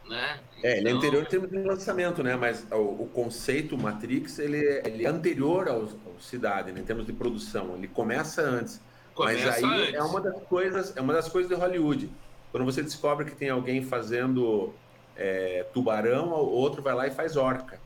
[0.08, 0.40] Né?
[0.62, 2.36] É, ele é anterior em termos de lançamento, né?
[2.36, 6.80] Mas o, o conceito Matrix ele, é, ele é anterior ao, ao Cidade, né?
[6.80, 7.74] em termos de produção.
[7.76, 8.80] Ele começa antes.
[9.14, 9.94] Começa mas aí antes.
[9.94, 12.10] é uma das coisas, é uma das coisas de Hollywood.
[12.52, 14.72] Quando você descobre que tem alguém fazendo
[15.16, 17.80] é, tubarão, o outro vai lá e faz orca.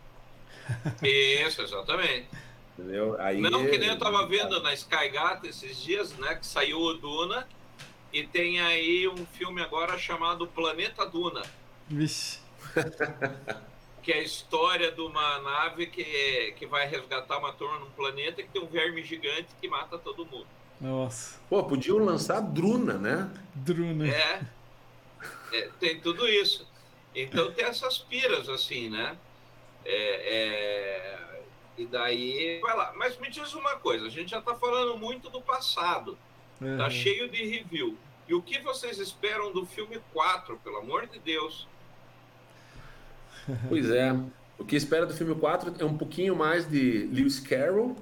[1.03, 2.29] Isso, exatamente.
[2.79, 3.16] Entendeu?
[3.21, 6.35] Aí, Não, que nem eu tava vendo na Skygata esses dias, né?
[6.35, 7.47] Que saiu o Duna
[8.12, 11.43] e tem aí um filme agora chamado Planeta Duna.
[11.91, 12.38] Vixe.
[14.03, 18.43] que é a história de uma nave que, que vai resgatar uma turma num planeta
[18.43, 20.47] que tem um verme gigante que mata todo mundo.
[20.80, 21.38] Nossa.
[21.49, 23.30] Pô, podiam lançar Druna, né?
[23.55, 24.09] Druna.
[24.09, 24.41] É,
[25.53, 26.66] é tem tudo isso.
[27.14, 29.18] Então tem essas piras, assim, né?
[29.84, 31.43] É, é,
[31.76, 32.93] e daí, vai lá.
[32.97, 36.16] Mas me diz uma coisa, a gente já está falando muito do passado.
[36.61, 36.78] Uhum.
[36.78, 37.99] Tá cheio de review.
[38.28, 41.66] E o que vocês esperam do filme 4, pelo amor de Deus?
[43.68, 44.16] Pois é.
[44.59, 47.96] O que espera do filme 4 é um pouquinho mais de Lewis Carroll,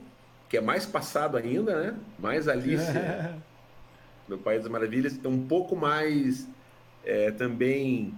[0.48, 1.94] que é mais passado ainda, né?
[2.18, 2.92] Mais Alice
[4.28, 5.18] no País das Maravilhas.
[5.22, 6.48] É um pouco mais
[7.04, 8.12] é, também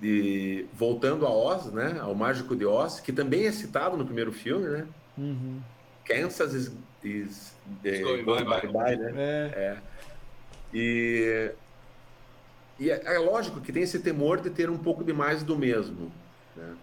[0.00, 1.98] de voltando a Oz, né?
[2.00, 4.86] Ao Mágico de Oz, que também é citado no primeiro filme, né?
[5.18, 5.60] Uhum.
[6.04, 6.72] Kansas is,
[7.02, 9.12] is é, going, going bye, bye, bye, né?
[9.16, 9.52] É.
[9.54, 9.78] é.
[10.72, 11.52] E
[12.80, 15.56] e é, é, lógico que tem esse temor de ter um pouco de mais do
[15.56, 16.10] mesmo.
[16.60, 16.76] Né?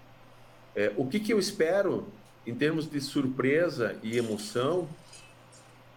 [0.75, 2.07] É, o que, que eu espero
[2.45, 4.87] em termos de surpresa e emoção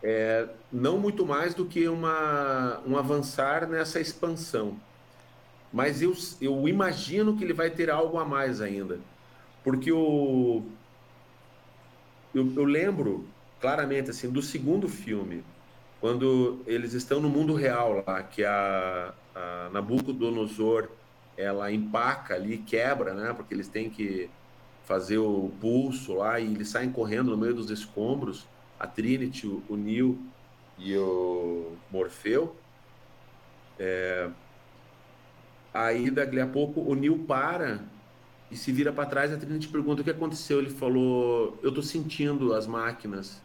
[0.03, 4.77] é não muito mais do que uma, um avançar nessa expansão.
[5.73, 8.99] Mas eu, eu imagino que ele vai ter algo a mais ainda.
[9.63, 10.63] Porque o,
[12.35, 13.27] eu, eu lembro
[13.61, 15.45] claramente assim do segundo filme,
[16.01, 20.89] quando eles estão no mundo real lá, que a, a Nabucodonosor
[21.37, 23.33] ela empaca ali, quebra, né?
[23.33, 24.31] Porque eles têm que
[24.85, 28.47] fazer o pulso lá e eles saem correndo no meio dos escombros.
[28.79, 30.19] A Trinity, o, Neo
[30.79, 32.57] e o Morfeu.
[33.79, 34.29] É...
[35.73, 37.85] Aí, daqui a pouco, o Neo para
[38.51, 39.33] e se vira para trás.
[39.33, 40.59] A Trinity pergunta o que aconteceu.
[40.59, 43.41] Ele falou: Eu tô sentindo as máquinas.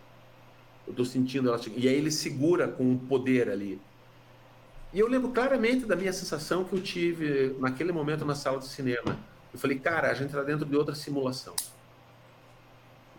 [0.88, 1.68] Eu tô sentindo elas.
[1.76, 3.80] E aí ele segura com o poder ali.
[4.96, 8.68] E eu lembro claramente da minha sensação que eu tive naquele momento na sala de
[8.70, 9.20] cinema.
[9.54, 11.54] Eu falei, cara, a gente está dentro de outra simulação.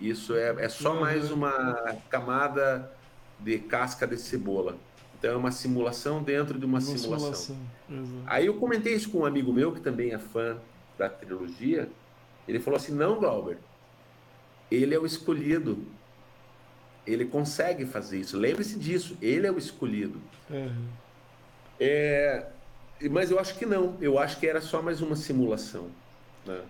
[0.01, 1.01] Isso é, é só uhum.
[1.01, 2.91] mais uma camada
[3.39, 4.79] de casca de cebola.
[5.19, 7.35] Então é uma simulação dentro de uma, uma simulação.
[7.35, 8.23] simulação.
[8.27, 10.57] Aí eu comentei isso com um amigo meu que também é fã
[10.97, 11.91] da trilogia.
[12.49, 13.59] Ele falou assim: não, Glauber,
[14.71, 15.85] ele é o escolhido.
[17.07, 18.39] Ele consegue fazer isso.
[18.39, 20.19] Lembre-se disso, ele é o escolhido.
[20.49, 20.87] Uhum.
[21.79, 22.47] É,
[23.11, 23.97] mas eu acho que não.
[24.01, 25.89] Eu acho que era só mais uma simulação.
[26.45, 26.61] Né?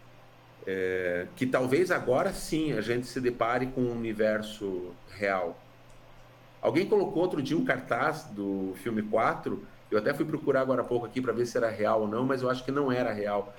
[0.67, 5.57] É, que talvez agora sim a gente se depare com um universo real.
[6.61, 9.63] Alguém colocou outro dia um cartaz do filme 4.
[9.91, 12.25] Eu até fui procurar agora há pouco aqui para ver se era real ou não,
[12.25, 13.55] mas eu acho que não era real.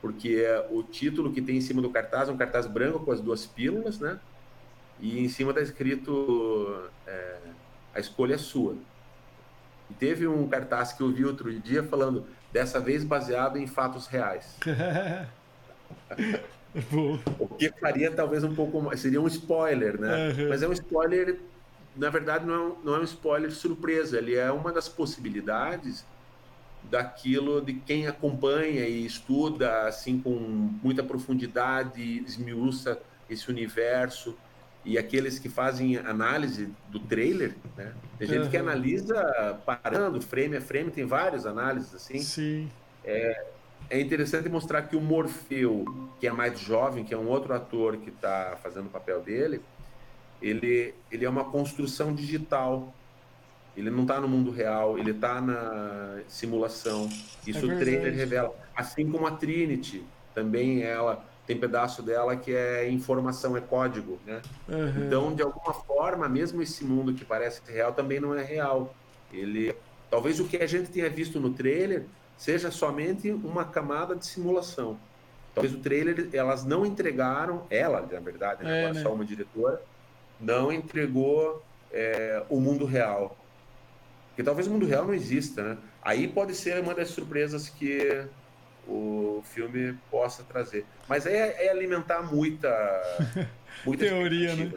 [0.00, 3.20] Porque o título que tem em cima do cartaz é um cartaz branco com as
[3.20, 4.20] duas pílulas, né?
[5.00, 7.38] E em cima está escrito: é,
[7.94, 8.76] A escolha é sua.
[9.90, 14.06] E teve um cartaz que eu vi outro dia falando, dessa vez baseado em fatos
[14.06, 14.56] reais.
[17.38, 19.00] o que faria talvez um pouco mais.
[19.00, 20.30] Seria um spoiler, né?
[20.30, 20.48] Uhum.
[20.48, 21.38] Mas é um spoiler,
[21.96, 24.18] na verdade, não é um, não é um spoiler surpresa.
[24.18, 26.04] Ele é uma das possibilidades
[26.90, 30.30] daquilo de quem acompanha e estuda assim com
[30.82, 34.36] muita profundidade, esmiuça esse universo
[34.84, 37.92] e aqueles que fazem análise do trailer, né?
[38.18, 38.50] Tem gente uhum.
[38.50, 42.18] que analisa parando frame a frame, tem várias análises assim.
[42.18, 42.68] Sim.
[43.02, 43.46] É,
[43.90, 45.84] é interessante mostrar que o Morfeu,
[46.20, 49.60] que é mais jovem, que é um outro ator que está fazendo o papel dele,
[50.40, 52.94] ele, ele é uma construção digital.
[53.76, 57.08] Ele não está no mundo real, ele está na simulação.
[57.44, 58.54] Isso é o trailer revela.
[58.76, 64.40] Assim como a Trinity, também ela tem pedaço dela que é informação, é código, né?
[64.68, 65.06] Uhum.
[65.06, 68.94] Então, de alguma forma, mesmo esse mundo que parece real também não é real.
[69.32, 69.74] Ele,
[70.10, 74.98] talvez o que a gente tenha visto no trailer seja somente uma camada de simulação.
[75.54, 78.84] Talvez o trailer elas não entregaram, ela na verdade, né?
[78.84, 79.02] É, né?
[79.02, 79.80] só uma diretora,
[80.40, 83.36] não entregou é, o mundo real.
[84.28, 85.78] Porque talvez o mundo real não exista, né?
[86.02, 88.26] Aí pode ser uma das surpresas que
[88.86, 90.84] o filme possa trazer.
[91.08, 92.68] Mas é, é alimentar muita,
[93.84, 94.72] muita teoria, né?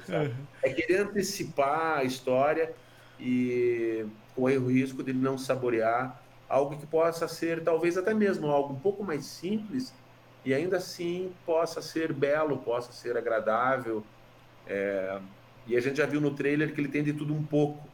[0.61, 0.69] É.
[0.69, 2.73] é querer antecipar a história
[3.19, 4.05] e
[4.35, 8.79] com o risco de não saborear algo que possa ser talvez até mesmo algo um
[8.79, 9.93] pouco mais simples
[10.45, 14.03] e ainda assim possa ser belo, possa ser agradável.
[14.65, 15.19] É...
[15.65, 17.85] E a gente já viu no trailer que ele tem de tudo um pouco,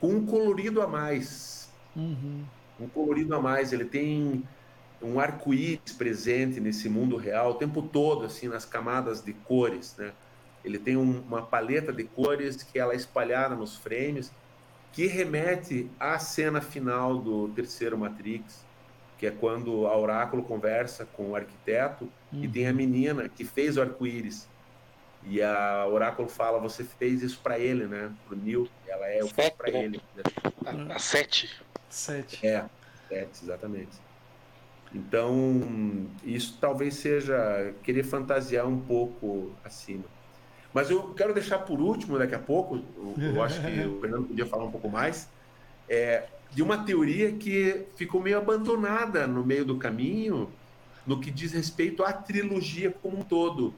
[0.00, 1.68] com um colorido a mais.
[1.96, 2.44] Uhum.
[2.78, 3.72] Um colorido a mais.
[3.72, 4.44] Ele tem
[5.04, 10.12] um arco-íris presente nesse mundo real o tempo todo, assim, nas camadas de cores, né?
[10.64, 14.32] Ele tem um, uma paleta de cores que ela é espalhada nos frames,
[14.92, 18.64] que remete à cena final do terceiro Matrix,
[19.18, 22.44] que é quando a Oráculo conversa com o arquiteto uhum.
[22.44, 22.76] e tem a uhum.
[22.76, 24.48] menina que fez o arco-íris.
[25.26, 28.12] E a Oráculo fala: Você fez isso para ele, né?
[28.26, 28.68] Pro Neil.
[28.86, 29.84] Ela é, eu fiz para né?
[29.84, 30.02] ele.
[30.64, 31.50] A, a sete.
[31.88, 32.46] Sete.
[32.46, 32.64] É,
[33.08, 34.04] sete, exatamente.
[34.94, 40.04] Então, isso talvez seja querer fantasiar um pouco acima.
[40.72, 42.80] Mas eu quero deixar por último, daqui a pouco,
[43.18, 45.28] eu acho que o Fernando podia falar um pouco mais,
[45.88, 50.50] é, de uma teoria que ficou meio abandonada no meio do caminho,
[51.04, 53.74] no que diz respeito à trilogia como um todo.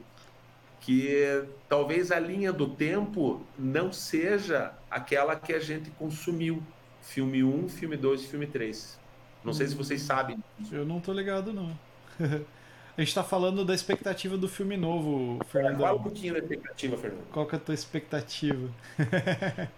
[0.79, 6.61] Que talvez a linha do tempo não seja aquela que a gente consumiu.
[7.01, 8.99] Filme 1, filme 2 e filme 3.
[9.43, 9.77] Não sei se hum.
[9.77, 10.37] vocês sabem.
[10.71, 11.77] Eu não tô ligado, não.
[12.19, 15.79] a gente tá falando da expectativa do filme novo, Fernando.
[15.79, 17.27] Fala um pouquinho da expectativa, Fernando.
[17.31, 18.69] Qual que é a tua expectativa?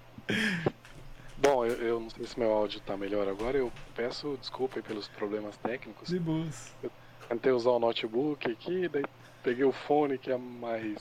[1.37, 3.57] Bom, eu, eu, não sei se meu áudio tá melhor agora.
[3.57, 6.09] Eu peço desculpa aí pelos problemas técnicos.
[6.09, 6.73] De boas.
[6.83, 6.91] Eu
[7.29, 9.05] tentei usar o notebook aqui, daí
[9.43, 10.97] peguei o fone que é mais,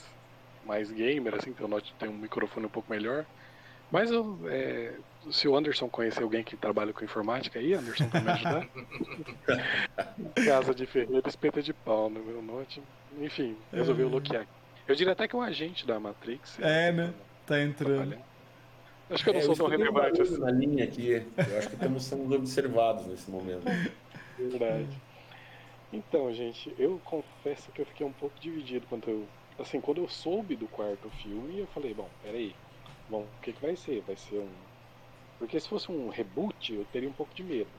[0.65, 3.25] mais gamer, assim, tem, um, tem um microfone um pouco melhor.
[3.91, 4.93] Mas eu, é,
[5.31, 8.69] se o Anderson conhecer alguém que trabalha com informática aí, Anderson, pra me ajudar?
[10.45, 12.83] Casa de Ferreira, espeta de pau no meu note.
[13.19, 14.11] Enfim, resolveu é.
[14.11, 14.47] bloquear.
[14.87, 16.59] Eu diria até que é um agente da Matrix.
[16.61, 17.13] É, né?
[17.47, 18.17] Tá entrando.
[19.11, 20.39] Acho que eu não é, sou tão relevante assim.
[20.39, 23.65] Na linha aqui, eu acho que estamos sendo observados nesse momento.
[24.39, 24.89] Verdade.
[25.93, 29.27] Então, gente, eu confesso que eu fiquei um pouco dividido quando eu.
[29.59, 32.55] Assim, quando eu soube do quarto filme, eu falei, bom, peraí,
[33.09, 34.03] Bom, o que, que vai ser?
[34.03, 34.51] Vai ser um.
[35.39, 37.71] Porque se fosse um reboot, eu teria um pouco de medo.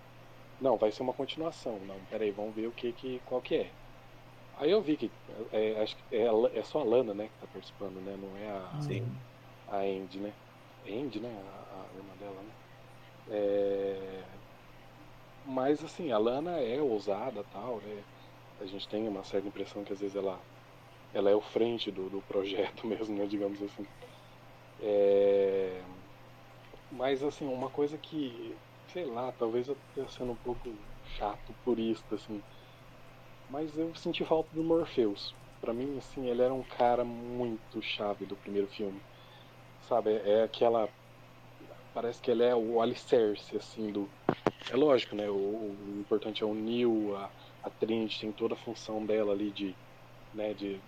[0.60, 1.80] Não, vai ser uma continuação.
[1.86, 3.72] Não, peraí, vamos ver o que, que qual que é.
[4.58, 5.10] Aí eu vi que
[5.54, 6.26] é, acho que é,
[6.60, 8.18] é só a Lana, né, que tá participando, né?
[8.18, 8.82] Não é a.
[8.82, 9.08] Sim.
[9.68, 10.34] A Andy, né?
[10.86, 11.30] Andy, né?
[11.30, 12.52] A, a irmã dela, né?
[13.30, 14.24] É...
[15.46, 18.04] Mas assim, a Lana é ousada tal, né?
[18.60, 20.40] A gente tem uma certa impressão que às vezes ela,
[21.14, 23.26] ela é o frente do, do projeto mesmo, né?
[23.26, 23.88] Digamos assim.
[24.82, 25.82] É...
[26.92, 28.56] Mas assim, uma coisa que,
[28.88, 30.70] sei lá, talvez eu esteja sendo um pouco
[31.18, 32.42] chato purista, assim.
[33.50, 35.36] Mas eu senti falta do Morpheus.
[35.60, 39.02] Para mim, assim, ele era um cara muito chave do primeiro filme.
[39.88, 40.90] Sabe, é aquela.
[41.94, 44.10] Parece que ele é o alicerce, assim, do.
[44.72, 45.30] É lógico, né?
[45.30, 47.30] O, o importante é o Neil, a,
[47.64, 49.76] a Trinity tem toda a função dela ali de.
[50.34, 50.80] Né, de,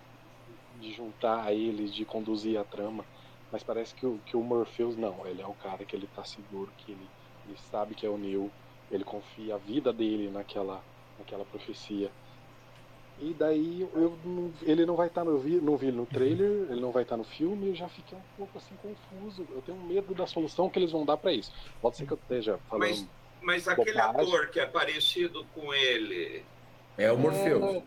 [0.80, 3.04] de juntar a eles, de conduzir a trama.
[3.52, 6.24] Mas parece que o, que o Morpheus não, ele é o cara que ele tá
[6.24, 7.06] seguro, que ele,
[7.46, 8.50] ele sabe que é o Neo,
[8.90, 10.82] ele confia a vida dele naquela,
[11.18, 12.10] naquela profecia.
[13.20, 14.18] E daí eu,
[14.62, 17.18] ele não vai estar tá no, não vi no trailer, ele não vai estar tá
[17.18, 19.46] no filme, eu já fiquei um pouco assim confuso.
[19.50, 21.52] Eu tenho medo da solução que eles vão dar para isso.
[21.80, 22.88] Pode ser que eu esteja falando.
[22.88, 23.06] Mas,
[23.42, 26.42] mas aquele ator que é parecido com ele.
[26.96, 27.62] É o Morpheus.
[27.62, 27.82] É,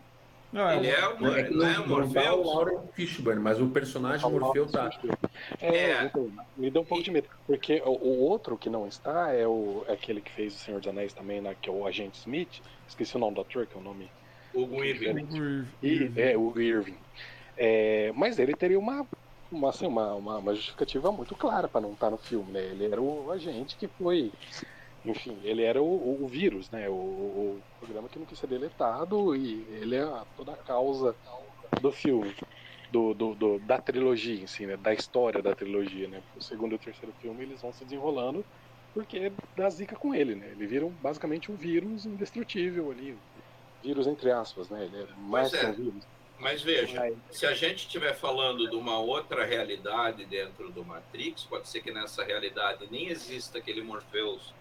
[0.56, 2.14] Não, ele é um, é, não é Morpheus.
[2.14, 4.88] Não tá o Lauren Fishburne, mas o personagem Morpheus tá.
[5.60, 6.04] É, é.
[6.04, 7.28] Então, me deu um pouco de medo.
[7.46, 10.80] Porque o, o, outro que não está é, o, é aquele que fez o Senhor
[10.80, 12.62] dos Anéis também, né, que é o Agente Smith.
[12.88, 14.10] Esqueci o nome do ator, que é o nome.
[14.54, 15.66] Hugo Irving.
[15.82, 16.96] E, é, o Irving.
[17.58, 19.06] É, mas ele teria uma,
[19.52, 22.60] uma, assim, uma, uma, uma justificativa muito clara para não estar tá no filme, né?
[22.60, 24.32] Ele era o agente que foi
[25.06, 26.88] enfim, ele era o, o vírus, né?
[26.88, 31.14] O, o, programa que não quis ser deletado e ele é a, toda a causa
[31.80, 32.34] do filme,
[32.90, 34.76] do, do, do, da trilogia em si, né?
[34.76, 36.22] Da história da trilogia, né?
[36.36, 38.44] O segundo e o terceiro filme eles vão se desenrolando
[38.92, 40.48] porque dá zica com ele, né?
[40.52, 43.16] Ele vira basicamente um vírus indestrutível ali,
[43.82, 44.86] vírus entre aspas, né?
[44.86, 46.04] Ele é mais que um vírus.
[46.38, 51.68] Mas veja, se a gente estiver falando de uma outra realidade dentro do Matrix, pode
[51.68, 54.52] ser que nessa realidade nem exista aquele Morpheus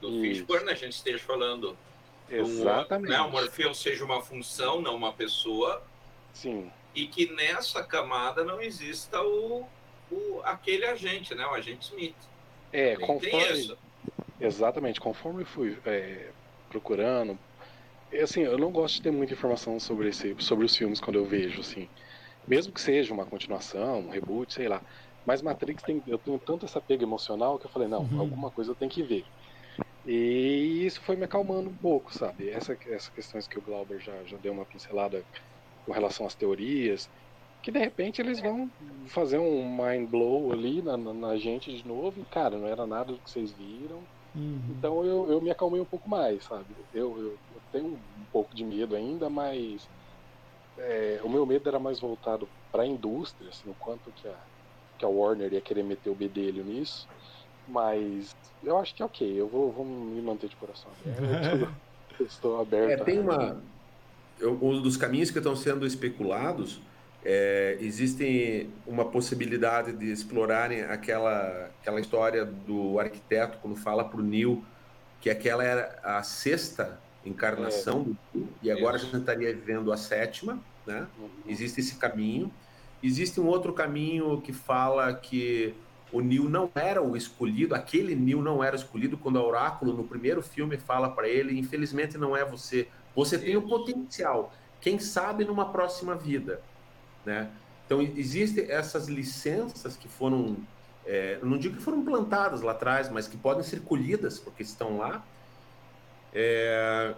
[0.00, 1.76] do Fishburne, a gente esteja falando
[2.30, 3.10] Exatamente.
[3.10, 5.82] né, o Morpheus seja uma função, não uma pessoa.
[6.32, 6.70] Sim.
[6.94, 9.66] E que nessa camada não exista o,
[10.10, 12.16] o aquele agente, né, o agente Smith.
[12.72, 13.76] É, Ele conforme.
[14.40, 16.30] Exatamente, conforme eu fui é,
[16.68, 17.38] procurando.
[18.22, 21.24] Assim, eu não gosto de ter muita informação sobre, esse, sobre os filmes quando eu
[21.24, 21.88] vejo, assim.
[22.46, 24.80] Mesmo que seja uma continuação, um reboot, sei lá.
[25.24, 28.20] Mas Matrix tem, eu tenho tanto essa pega emocional que eu falei, não, uhum.
[28.20, 29.24] alguma coisa eu tenho que ver.
[30.06, 32.48] E isso foi me acalmando um pouco, sabe?
[32.48, 35.24] Essa, essas questões que o Glauber já, já deu uma pincelada
[35.84, 37.08] com relação às teorias,
[37.62, 38.70] que de repente eles vão
[39.08, 42.86] fazer um mind blow ali na, na, na gente de novo, e cara, não era
[42.86, 43.98] nada do que vocês viram.
[44.34, 44.60] Uhum.
[44.70, 46.66] Então eu, eu me acalmei um pouco mais, sabe?
[46.94, 49.88] Eu, eu, eu tenho um pouco de medo ainda, mas
[50.78, 54.38] é, o meu medo era mais voltado para a indústria, assim, o quanto que a,
[54.98, 57.08] que a Warner ia querer meter o bedelho nisso.
[57.68, 61.74] Mas eu acho que é ok, eu vou, vou me manter de coração aberto.
[62.20, 63.00] estou aberto.
[63.02, 63.60] É, tem uma.
[64.42, 66.80] Um dos caminhos que estão sendo especulados,
[67.24, 74.22] é, existe uma possibilidade de explorarem aquela, aquela história do arquiteto quando fala para o
[74.22, 74.62] Neil
[75.20, 78.04] que aquela era a sexta encarnação é.
[78.04, 79.06] do Neil, e agora Isso.
[79.06, 81.06] a gente estaria vivendo a sétima, né?
[81.18, 81.28] Uhum.
[81.48, 82.52] Existe esse caminho.
[83.02, 85.74] Existe um outro caminho que fala que
[86.16, 90.04] o Neil não era o escolhido, aquele Neil não era escolhido quando o Oráculo no
[90.04, 92.88] primeiro filme fala para ele, infelizmente não é você.
[93.14, 96.62] Você tem o potencial, quem sabe numa próxima vida,
[97.24, 97.50] né?
[97.84, 100.56] Então existem essas licenças que foram,
[101.04, 104.96] é, não digo que foram plantadas lá atrás, mas que podem ser colhidas porque estão
[104.96, 105.22] lá.
[106.32, 107.14] É,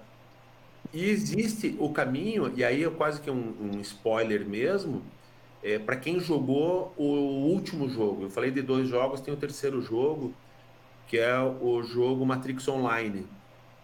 [0.93, 5.03] e existe o caminho, e aí é quase que um, um spoiler mesmo,
[5.63, 8.25] é, para quem jogou o último jogo.
[8.25, 10.33] Eu falei de dois jogos, tem o terceiro jogo,
[11.07, 13.27] que é o jogo Matrix Online,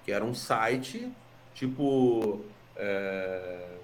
[0.05, 1.11] que era um site
[1.55, 2.41] tipo
[2.77, 3.77] é,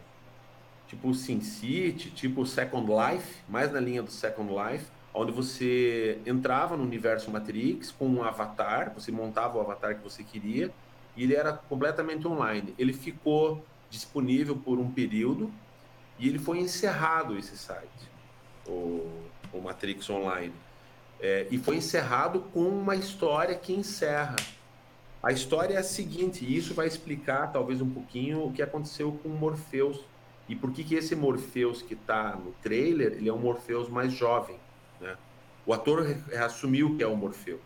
[0.86, 6.82] tipo SimCity, tipo Second Life, mais na linha do Second Life, onde você entrava no
[6.82, 10.70] universo Matrix com um avatar, você montava o avatar que você queria
[11.16, 12.74] e ele era completamente online.
[12.78, 15.50] Ele ficou disponível por um período
[16.20, 17.88] e ele foi encerrado, esse site,
[18.66, 19.10] o,
[19.52, 20.52] o Matrix Online.
[21.18, 24.36] É, e foi encerrado com uma história que encerra.
[25.22, 29.18] A história é a seguinte, e isso vai explicar talvez um pouquinho o que aconteceu
[29.22, 30.00] com Morpheus
[30.48, 34.12] e por que, que esse Morpheus que está no trailer, ele é um Morpheus mais
[34.12, 34.56] jovem.
[35.00, 35.16] Né?
[35.64, 36.04] O ator
[36.42, 37.60] assumiu que é o Morpheus,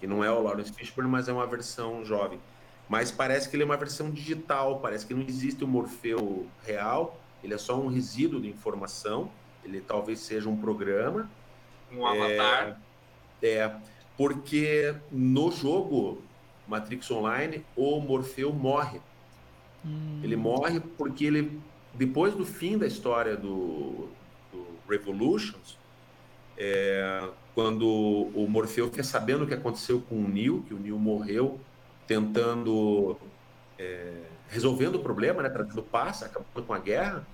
[0.00, 2.40] que não é o Lawrence Fishburne, mas é uma versão jovem.
[2.88, 7.20] Mas parece que ele é uma versão digital, parece que não existe o Morfeu real,
[7.42, 9.30] ele é só um resíduo de informação,
[9.64, 11.30] ele talvez seja um programa.
[11.92, 12.80] Um avatar.
[13.42, 13.76] É, é
[14.16, 16.20] porque no jogo
[16.66, 19.00] Matrix Online, o Morfeu morre.
[19.84, 20.20] Hum.
[20.22, 21.60] Ele morre porque ele,
[21.94, 24.08] depois do fim da história do,
[24.52, 25.78] do Revolutions,
[26.56, 30.98] é, quando o Morfeu fica sabendo o que aconteceu com o Neo, que o Neo
[30.98, 31.60] morreu
[32.06, 33.16] tentando
[33.78, 37.26] é, resolvendo o problema, né, trazendo paz, acabando com a guerra,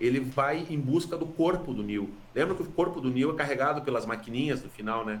[0.00, 2.10] ele vai em busca do corpo do Neil.
[2.34, 5.20] Lembra que o corpo do Neil é carregado pelas maquininhas no final, né?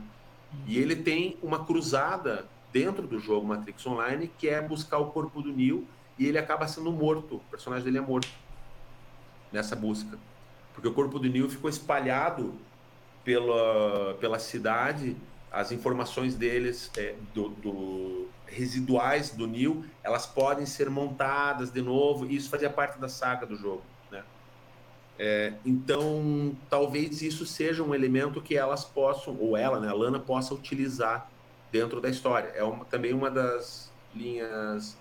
[0.66, 5.42] E ele tem uma cruzada dentro do jogo Matrix Online que é buscar o corpo
[5.42, 5.86] do Neil
[6.18, 7.36] e ele acaba sendo morto.
[7.36, 8.28] O personagem dele é morto
[9.52, 10.18] nessa busca.
[10.74, 12.54] Porque o corpo do Neil ficou espalhado
[13.24, 15.16] pela, pela cidade,
[15.50, 22.26] as informações deles, é, do, do residuais do Neil, elas podem ser montadas de novo,
[22.26, 23.82] e isso fazia parte da saga do jogo.
[24.10, 24.22] Né?
[25.18, 30.18] É, então, talvez isso seja um elemento que elas possam, ou ela, né, a Lana,
[30.18, 31.30] possa utilizar
[31.70, 32.48] dentro da história.
[32.54, 34.96] É uma, também uma das linhas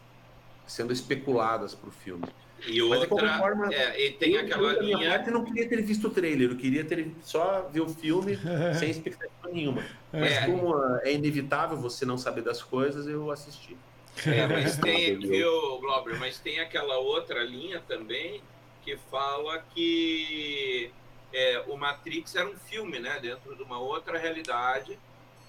[0.65, 2.25] sendo especuladas para o filme.
[2.65, 5.09] E outra, forma, é, e tem eu, aquela eu, linha.
[5.09, 8.37] Parte, eu não queria ter visto o trailer, eu queria ter só ver o filme
[8.77, 9.83] sem expectativa nenhuma.
[10.11, 10.45] Mas é.
[10.45, 13.77] como é inevitável você não saber das coisas, eu assisti.
[14.25, 18.41] É, mas tem, viu, Glauber, mas tem aquela outra linha também
[18.83, 20.91] que fala que
[21.33, 23.19] é, o Matrix era um filme, né?
[23.21, 24.97] Dentro de uma outra realidade.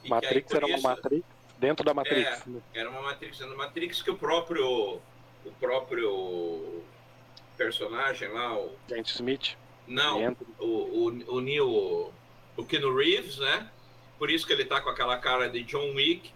[0.06, 1.24] Matrix aí, era isso, uma Matrix
[1.58, 2.42] dentro da Matrix.
[2.46, 2.60] É, né?
[2.74, 5.00] Era uma Matrix dentro da Matrix que o próprio
[5.44, 6.82] o próprio
[7.58, 9.56] personagem lá, o Agent Smith.
[9.86, 12.12] Não, o, o, o Neil,
[12.56, 13.68] o Keanu Reeves, né?
[14.18, 16.30] Por isso que ele tá com aquela cara de John Wick.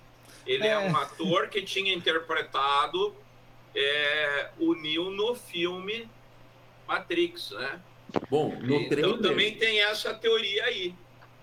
[0.46, 3.14] Ele é, é um ator que tinha interpretado
[3.74, 6.08] é, o Neo no filme
[6.86, 7.80] Matrix, né?
[8.28, 9.18] Bom, no então trailer...
[9.20, 10.94] também tem essa teoria aí.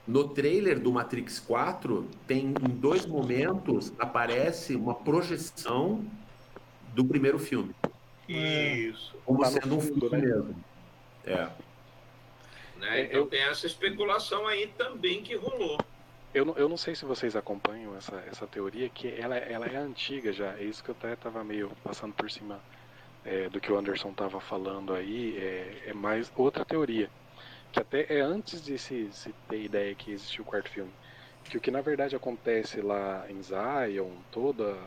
[0.07, 6.03] No trailer do Matrix 4, tem em dois momentos aparece uma projeção
[6.93, 7.76] do primeiro filme.
[8.34, 9.15] Isso.
[9.26, 10.18] Como tá sendo um filme né?
[10.19, 10.64] mesmo.
[11.26, 11.49] É.
[12.77, 13.01] Né?
[13.01, 13.27] Então eu...
[13.27, 15.80] tem essa especulação aí também que rolou.
[16.31, 19.77] Eu não, eu não sei se vocês acompanham essa, essa teoria, que ela, ela é
[19.77, 20.53] antiga já.
[20.53, 22.61] É isso que eu até estava meio passando por cima
[23.26, 25.38] é, do que o Anderson estava falando aí.
[25.38, 27.10] É, é, mais outra teoria.
[27.72, 30.91] Que até é antes de se, se ter ideia que existiu o quarto filme.
[31.45, 34.77] Que o que na verdade acontece lá em Zion, toda.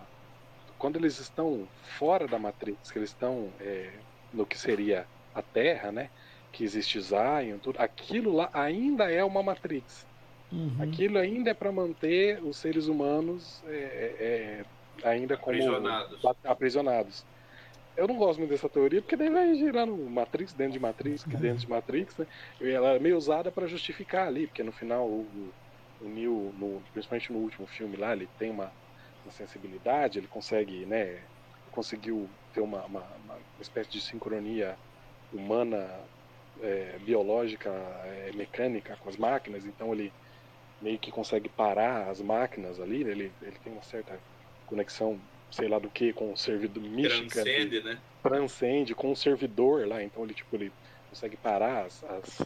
[0.83, 3.89] Quando eles estão fora da Matrix, que eles estão é,
[4.35, 6.11] no que seria a Terra, né?
[6.53, 10.05] Que existe Zion, tudo, aquilo lá ainda é uma Matrix
[10.53, 10.77] Uhum.
[10.81, 14.65] Aquilo ainda é para manter os seres humanos é, é,
[15.03, 16.25] é ainda como aprisionados.
[16.45, 17.25] aprisionados.
[17.97, 21.25] Eu não gosto muito dessa teoria, porque daí vai girar no Matrix, dentro de Matrix,
[21.25, 22.27] que dentro de Matrix, né?
[22.61, 25.53] E ela é meio usada para justificar ali, porque no final o,
[26.01, 28.73] o Neo, no, principalmente no último filme lá, ele tem uma,
[29.25, 31.21] uma sensibilidade, ele consegue, né?
[31.71, 34.77] Conseguiu ter uma, uma, uma espécie de sincronia
[35.33, 35.89] humana,
[36.63, 40.13] é, biológica, é, mecânica com as máquinas, então ele
[40.81, 44.19] meio que consegue parar as máquinas ali, ele, ele tem uma certa
[44.67, 45.19] conexão,
[45.51, 47.43] sei lá do que, com o servidor mística.
[47.43, 47.99] Transcende, né?
[48.23, 50.73] Transcende com o servidor lá, então ele tipo ele
[51.09, 52.43] consegue parar as, as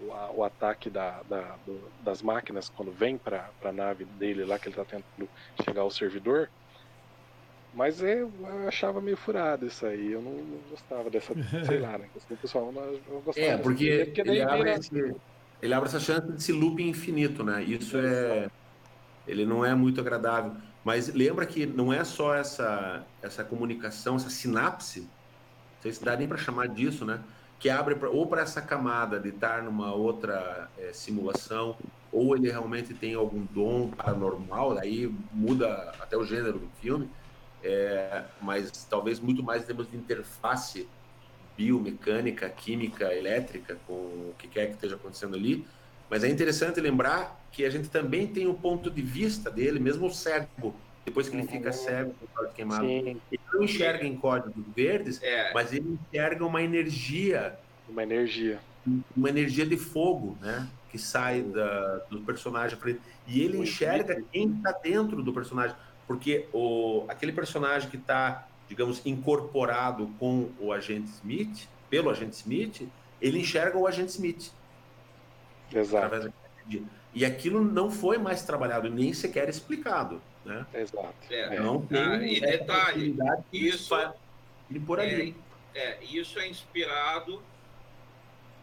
[0.00, 4.44] o, a, o, ataque da, da do, das máquinas quando vem para a nave dele
[4.44, 5.28] lá que ele está tentando
[5.64, 6.48] chegar ao servidor.
[7.72, 11.32] Mas eu, eu, achava meio furado isso aí, eu não, não gostava dessa,
[11.64, 12.08] sei lá, né?
[12.30, 13.46] O pessoal não gostava.
[13.46, 14.74] É, porque, porque ele vira...
[14.74, 15.14] esse,
[15.62, 17.62] ele abre essa chance desse loop infinito, né?
[17.62, 18.50] Isso é,
[19.26, 20.52] ele não é muito agradável.
[20.82, 26.16] Mas lembra que não é só essa essa comunicação, essa sinapse, não sei se dá
[26.16, 27.20] nem para chamar disso, né?
[27.60, 31.76] Que abre pra, ou para essa camada de estar numa outra é, simulação,
[32.10, 37.08] ou ele realmente tem algum dom paranormal, aí muda até o gênero do filme,
[37.62, 40.88] é, mas talvez muito mais em termos de interface
[41.56, 45.66] biomecânica, química, elétrica, com o que quer que esteja acontecendo ali.
[46.08, 50.06] Mas é interessante lembrar que a gente também tem o ponto de vista dele, mesmo
[50.06, 50.74] o cego,
[51.04, 51.72] depois que ele fica uhum.
[51.72, 52.86] cego com código queimado.
[52.86, 53.20] Sim.
[53.30, 55.52] Ele não enxerga em códigos verdes, é.
[55.52, 57.58] mas ele enxerga uma energia.
[57.88, 58.60] Uma energia.
[59.16, 60.68] Uma energia de fogo, né?
[60.90, 62.78] Que sai da, do personagem.
[63.26, 65.76] E ele enxerga quem está dentro do personagem.
[66.06, 72.88] Porque o, aquele personagem que está digamos, incorporado com o agente Smith, pelo agente Smith,
[73.20, 74.52] ele enxerga o agente Smith.
[75.74, 76.32] Exato.
[77.12, 80.22] E aquilo não foi mais trabalhado, nem sequer explicado.
[80.44, 80.66] Né?
[80.74, 81.14] Exato.
[81.30, 83.16] É, não tem ah, e detalhe,
[83.52, 83.94] isso,
[84.68, 85.36] de por ali.
[85.74, 87.42] É, é, isso é inspirado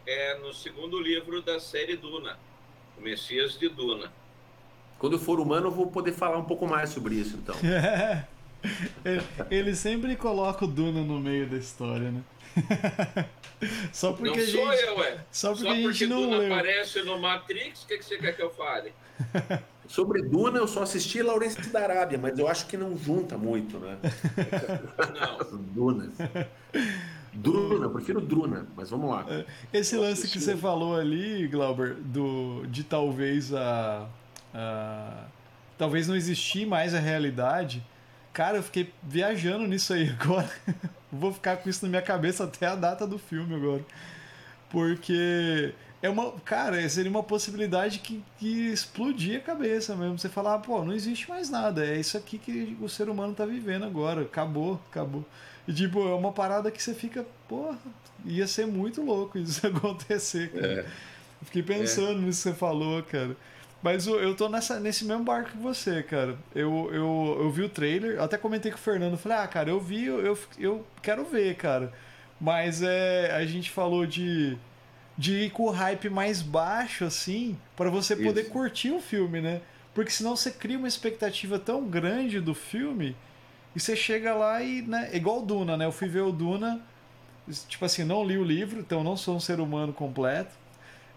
[0.05, 2.37] é, no segundo livro da série Duna,
[2.97, 4.11] O Messias de Duna.
[4.97, 7.55] Quando eu for humano, eu vou poder falar um pouco mais sobre isso, então.
[9.51, 12.23] Ele sempre coloca o Duna no meio da história, né?
[13.93, 15.25] Só porque não a gente, sou eu, ué.
[15.31, 16.53] Só porque, só porque a gente não Duna leu.
[16.53, 18.93] aparece no Matrix, o que, que você quer que eu fale?
[19.88, 23.80] Sobre Duna, eu só assisti Laurence da Arábia, mas eu acho que não junta muito,
[23.80, 23.97] né?
[25.19, 25.57] Não.
[25.73, 26.11] Duna.
[27.34, 29.26] Druna, eu prefiro Druna, mas vamos lá.
[29.72, 34.07] Esse lance que você falou ali, Glauber, do, de talvez a,
[34.53, 35.26] a.
[35.77, 37.85] Talvez não existir mais a realidade
[38.38, 40.47] Cara, eu fiquei viajando nisso aí agora.
[41.11, 43.84] Vou ficar com isso na minha cabeça até a data do filme agora.
[44.69, 46.31] Porque é uma.
[46.41, 50.17] Cara, seria uma possibilidade que, que explodia a cabeça mesmo.
[50.17, 51.85] Você falar, pô, não existe mais nada.
[51.85, 54.21] É isso aqui que o ser humano tá vivendo agora.
[54.21, 55.25] Acabou, acabou.
[55.67, 57.77] E tipo, é uma parada que você fica, porra,
[58.23, 60.81] ia ser muito louco isso acontecer, cara.
[60.81, 60.85] É.
[61.43, 62.25] Fiquei pensando é.
[62.25, 63.35] nisso que você falou, cara.
[63.81, 66.37] Mas eu, eu tô nessa, nesse mesmo barco que você, cara.
[66.55, 69.79] Eu, eu, eu vi o trailer, até comentei com o Fernando, falei, ah, cara, eu
[69.79, 71.91] vi, eu, eu quero ver, cara.
[72.39, 74.57] Mas é, a gente falou de,
[75.18, 78.52] de ir com o hype mais baixo, assim, para você poder Isso.
[78.52, 79.61] curtir o filme, né?
[79.94, 83.15] Porque senão você cria uma expectativa tão grande do filme
[83.76, 85.85] e você chega lá e, né, igual o Duna, né?
[85.85, 86.80] Eu fui ver o Duna,
[87.68, 90.53] tipo assim, não li o livro, então não sou um ser humano completo.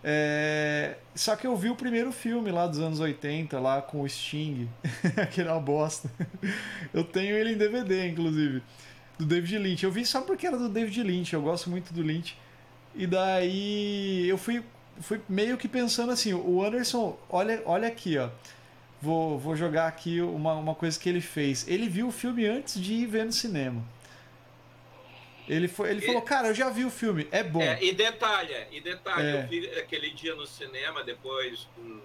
[0.02, 0.96] É...
[1.14, 4.66] Só que eu vi o primeiro filme lá dos anos 80, lá com o Sting,
[5.30, 6.10] que era uma bosta.
[6.92, 8.62] Eu tenho ele em DVD, inclusive,
[9.18, 9.84] do David Lynch.
[9.84, 12.36] Eu vi só porque era do David Lynch, eu gosto muito do Lynch.
[12.94, 14.62] E daí eu fui,
[15.00, 18.28] fui meio que pensando assim: o Anderson, olha, olha aqui, ó.
[19.02, 21.66] Vou, vou jogar aqui uma, uma coisa que ele fez.
[21.66, 23.82] Ele viu o filme antes de ir ver no cinema.
[25.48, 27.60] Ele, foi, ele falou, cara, eu já vi o filme, é bom.
[27.60, 29.42] É, e detalhe, e detalhe, é.
[29.42, 32.00] eu vi aquele dia no cinema, depois com,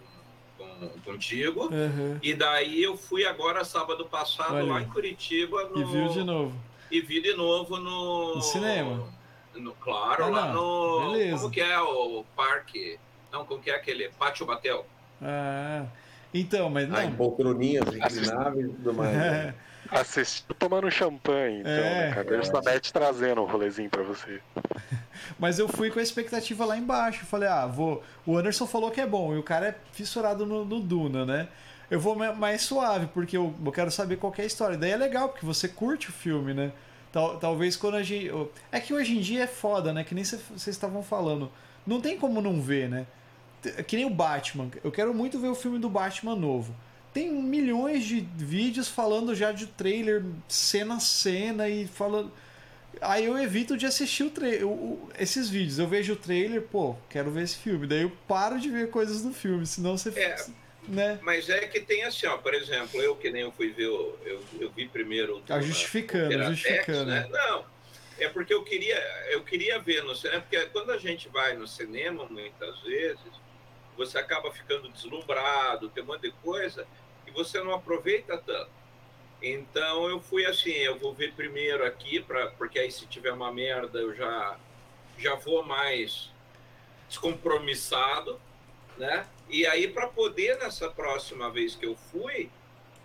[0.58, 2.18] com, contigo, uhum.
[2.24, 4.64] e daí eu fui agora, sábado passado, Olha.
[4.64, 5.66] lá em Curitiba.
[5.66, 6.60] No, e viu de novo.
[6.90, 8.36] E vi de novo no...
[8.38, 9.14] No cinema.
[9.56, 11.12] No, claro, ah, lá no...
[11.12, 11.38] Beleza.
[11.38, 13.00] Como que é o parque?
[13.32, 14.10] Não, como que é aquele?
[14.10, 14.86] Pátio Batel.
[15.22, 15.86] Ah,
[16.34, 16.98] então, mas não...
[16.98, 19.16] Ah, em poltroninhas inclináveis e tudo mais.
[19.16, 19.56] Né?
[19.92, 22.76] Assistiu tomando champanhe, então, é, né, cara?
[22.76, 22.80] É.
[22.80, 24.42] trazendo um rolezinho pra você.
[25.38, 27.26] Mas eu fui com a expectativa lá embaixo.
[27.26, 28.04] Falei, ah, vou.
[28.26, 31.48] O Anderson falou que é bom, e o cara é fissurado no, no Duna, né?
[31.90, 34.78] Eu vou mais suave, porque eu, eu quero saber qual é a história.
[34.78, 36.72] Daí é legal, porque você curte o filme, né?
[37.16, 38.30] Tal, talvez quando a gente.
[38.70, 40.04] É que hoje em dia é foda, né?
[40.04, 41.50] Que nem vocês estavam falando.
[41.88, 43.08] Não tem como não ver, né?
[43.88, 44.70] Que nem o Batman.
[44.84, 46.76] Eu quero muito ver o filme do Batman novo
[47.14, 52.30] tem milhões de vídeos falando já de trailer, cena a cena e falando.
[53.00, 54.68] Aí eu evito de assistir o trailer,
[55.18, 55.80] esses vídeos.
[55.80, 57.88] Eu vejo o trailer, pô, quero ver esse filme.
[57.88, 60.10] Daí eu paro de ver coisas do filme, senão você.
[60.10, 60.46] É,
[60.88, 61.20] né?
[61.22, 64.44] Mas é que tem assim, ó, por exemplo, eu que nem eu fui ver, eu,
[64.60, 65.40] eu vi primeiro.
[65.42, 67.06] Tá justificando, justificando.
[67.06, 67.28] Né?
[67.30, 67.66] Não,
[68.20, 68.98] é porque eu queria,
[69.32, 73.20] eu queria ver no cinema, porque quando a gente vai no cinema, muitas vezes,
[73.98, 76.86] você acaba ficando deslumbrado, tem um monte de coisa
[77.36, 78.72] você não aproveita tanto.
[79.42, 83.52] Então eu fui assim, eu vou ver primeiro aqui, pra, porque aí se tiver uma
[83.52, 84.58] merda eu já,
[85.18, 86.32] já vou mais
[87.08, 88.40] descompromissado,
[88.98, 89.26] né?
[89.50, 92.50] E aí para poder nessa próxima vez que eu fui,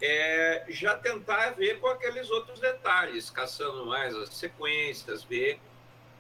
[0.01, 5.61] é, já tentar ver com aqueles outros detalhes, caçando mais as sequências, ver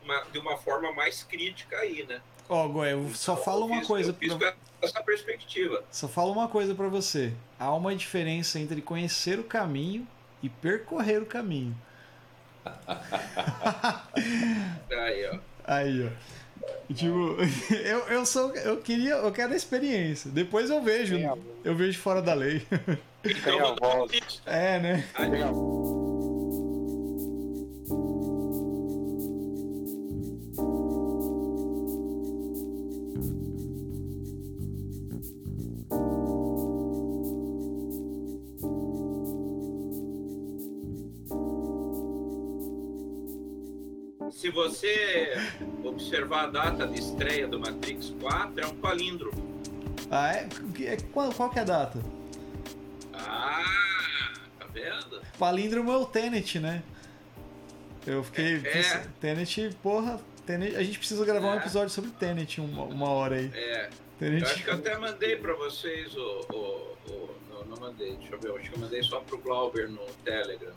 [0.03, 2.21] uma, de uma forma mais crítica aí, né?
[2.49, 4.17] Ó, oh, só então, falo uma fiz, coisa.
[4.21, 4.55] Eu pra...
[4.83, 5.85] essa perspectiva.
[5.91, 7.33] Só falo uma coisa para você.
[7.59, 10.07] Há uma diferença entre conhecer o caminho
[10.43, 11.77] e percorrer o caminho.
[14.91, 15.39] aí, ó.
[15.65, 16.11] Aí, ó.
[16.95, 17.37] Tipo,
[17.73, 18.55] eu, eu sou.
[18.57, 19.15] Eu queria.
[19.15, 20.31] Eu quero a experiência.
[20.31, 21.17] Depois eu vejo.
[21.65, 22.63] Eu vejo fora da lei.
[23.23, 23.77] Então,
[24.47, 25.05] é, né?
[44.41, 45.35] Se você
[45.85, 49.61] observar a data de estreia do Matrix 4, é um palíndromo.
[50.11, 50.49] Ah, é?
[51.13, 51.99] Qual, qual que é a data?
[53.13, 55.21] Ah, tá vendo?
[55.39, 56.83] Palíndromo é o Tenet, né?
[58.07, 58.63] Eu fiquei.
[58.65, 59.07] É, é.
[59.21, 61.55] Tenet, porra, Tenet, a gente precisa gravar é.
[61.57, 63.51] um episódio sobre Tenet uma, uma hora aí.
[63.55, 63.91] É.
[64.19, 64.43] Tenet.
[64.43, 66.47] Eu acho que eu até mandei pra vocês o.
[66.51, 69.37] o, o não, não, mandei, deixa eu ver, eu acho que eu mandei só pro
[69.37, 70.73] Glauber no Telegram.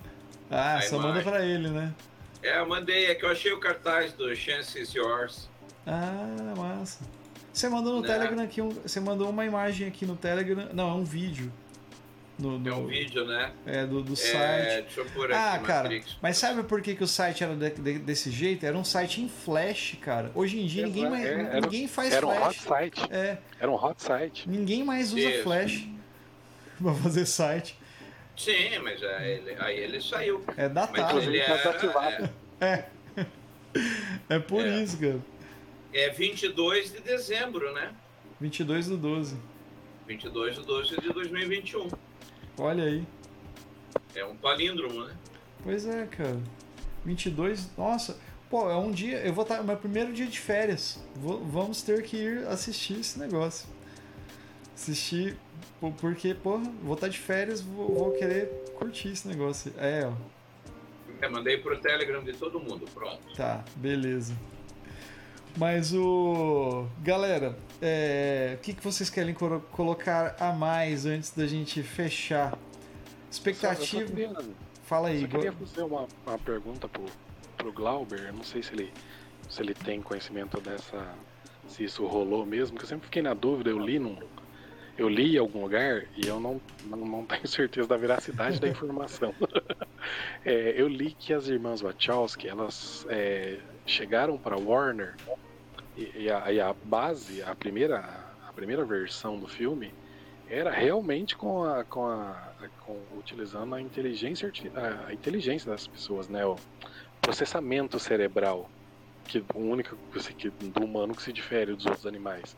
[0.52, 1.00] Ah, só imagem.
[1.00, 1.94] manda pra ele, né?
[2.44, 5.50] É, eu mandei, é que eu achei o cartaz do Chances Yours.
[5.88, 7.00] Ah, massa.
[7.54, 8.08] Você mandou no né?
[8.08, 10.68] Telegram aqui, um, você mandou uma imagem aqui no Telegram.
[10.74, 11.52] Não, é um vídeo.
[12.38, 13.52] No, no, é um vídeo, né?
[13.66, 14.82] É, do, do é, site.
[14.84, 16.18] Deixa eu pôr ah, aqui, cara, Matrix.
[16.22, 18.66] mas sabe por que, que o site era de, de, desse jeito?
[18.66, 20.32] Era um site em flash, cara.
[20.34, 22.38] Hoje em dia ninguém, mais, é, ninguém faz era flash.
[22.38, 23.02] Era um hot site.
[23.12, 23.38] É.
[23.60, 24.50] Era um hot site.
[24.50, 25.44] Ninguém mais usa Isso.
[25.44, 25.88] flash
[26.82, 27.78] pra fazer site.
[28.36, 30.44] Sim, mas aí ele, aí ele saiu.
[30.58, 31.16] É datado.
[31.16, 32.30] Mas ele tá desativado.
[32.60, 32.66] É.
[32.66, 33.26] é.
[34.30, 34.82] É por é.
[34.82, 35.20] isso, cara.
[35.94, 37.94] É 22 de dezembro, né?
[38.40, 39.38] 22 do 12.
[40.08, 41.90] 22 do 12 de 2021.
[42.58, 43.06] Olha aí.
[44.16, 45.16] É um palíndromo, né?
[45.64, 46.40] Pois é, cara.
[47.06, 48.20] 22, nossa.
[48.50, 51.04] Pô, é um dia, eu vou estar, tá, meu primeiro dia de férias.
[51.16, 53.68] Vou, vamos ter que ir assistir esse negócio.
[54.76, 55.38] Assistir,
[56.00, 59.74] porque, pô, vou estar tá de férias, vou, vou querer curtir esse negócio.
[59.78, 60.14] É, ó.
[61.22, 63.34] É, mandei pro Telegram de todo mundo, pronto.
[63.36, 64.36] Tá, beleza.
[65.56, 66.88] Mas o.
[67.02, 68.58] Galera, é...
[68.58, 69.36] o que, que vocês querem
[69.72, 72.58] colocar a mais antes da gente fechar?
[73.32, 74.06] Expectativa.
[74.06, 74.34] Só, queria...
[74.84, 77.06] Fala aí, Eu queria fazer uma, uma pergunta pro,
[77.58, 78.92] pro Glauber, eu não sei se ele,
[79.50, 81.16] se ele tem conhecimento dessa.
[81.68, 84.18] se isso rolou mesmo, que eu sempre fiquei na dúvida, eu li num.
[84.98, 88.68] Eu li em algum lugar e eu não, não, não tenho certeza da veracidade da
[88.68, 89.34] informação.
[90.46, 95.16] é, eu li que as irmãs Wachowski, elas é, chegaram para Warner
[95.98, 98.00] e, e, a, e, a, base, a primeira,
[98.48, 99.94] a primeira versão do filme
[100.50, 102.54] era realmente com a, com a
[102.86, 104.52] com, utilizando a inteligência
[105.08, 106.46] a, inteligência das pessoas, né?
[106.46, 106.58] O
[107.22, 108.70] processamento cerebral,
[109.26, 109.98] que o único
[110.38, 112.56] que, do humano que se difere dos outros animais.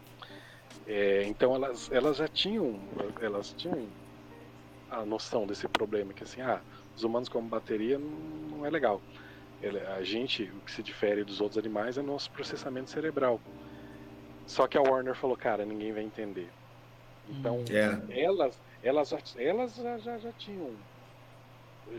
[0.87, 2.79] É, então elas, elas já tinham
[3.19, 3.87] elas tinham
[4.89, 6.61] a noção desse problema que assim, ah,
[6.95, 8.09] os humanos como bateria não,
[8.57, 9.01] não é legal.
[9.97, 13.39] A gente, o que se difere dos outros animais é nosso processamento cerebral.
[14.45, 16.49] Só que a Warner falou, cara, ninguém vai entender.
[17.27, 18.21] Então, é.
[18.21, 20.71] elas, elas, já, elas já, já, já tinham.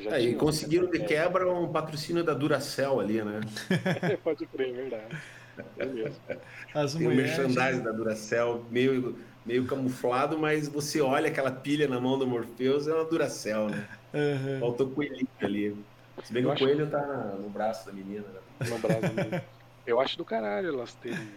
[0.01, 3.41] Já é, tinham, e conseguiram de quebra um patrocínio da Duracell ali, né?
[4.23, 5.17] Pode crer, é verdade.
[6.75, 7.39] As Tem mulheres...
[7.39, 12.27] um merchandising da Duracell meio, meio camuflado, mas você olha aquela pilha na mão do
[12.27, 13.89] Morpheus, é uma Duracell, né?
[14.13, 14.61] Uhum.
[14.61, 15.77] Faltou coelhinho ali.
[16.23, 18.25] Se bem que o coelho tá no braço da menina.
[18.27, 18.69] Né?
[18.69, 19.45] No braço da menina.
[19.87, 21.29] Eu acho do caralho elas terem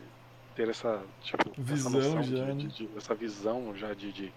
[0.56, 2.54] ter essa tipo visão essa já, de, né?
[2.54, 4.34] de, de, essa visão já de, de,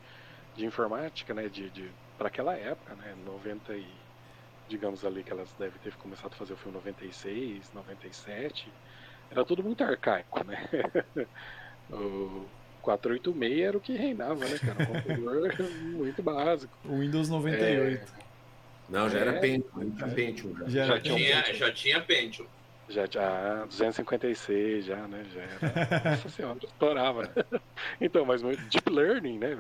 [0.55, 1.49] de informática, né?
[1.49, 3.15] De, de para aquela época, né?
[3.25, 3.87] 90 e
[4.69, 8.73] digamos ali que elas devem ter começado a fazer o filme 96, 97.
[9.33, 10.69] Era tudo muito arcaico, né?
[11.91, 12.47] o
[12.83, 14.83] 486 era o que reinava, né, cara?
[14.83, 16.73] Um computador muito básico.
[16.85, 18.03] O Windows 98.
[18.03, 18.23] É...
[18.89, 19.41] Não, já era é...
[19.41, 20.69] Pentium, já, Pentium já.
[20.69, 22.47] Já, já, tinha, já tinha Pentium.
[22.89, 25.25] Já, já 256, já, né?
[25.33, 26.11] Já era.
[26.11, 27.23] Nossa senhora, estourava.
[27.23, 27.61] Né?
[28.01, 29.57] Então, mas Deep Learning, né?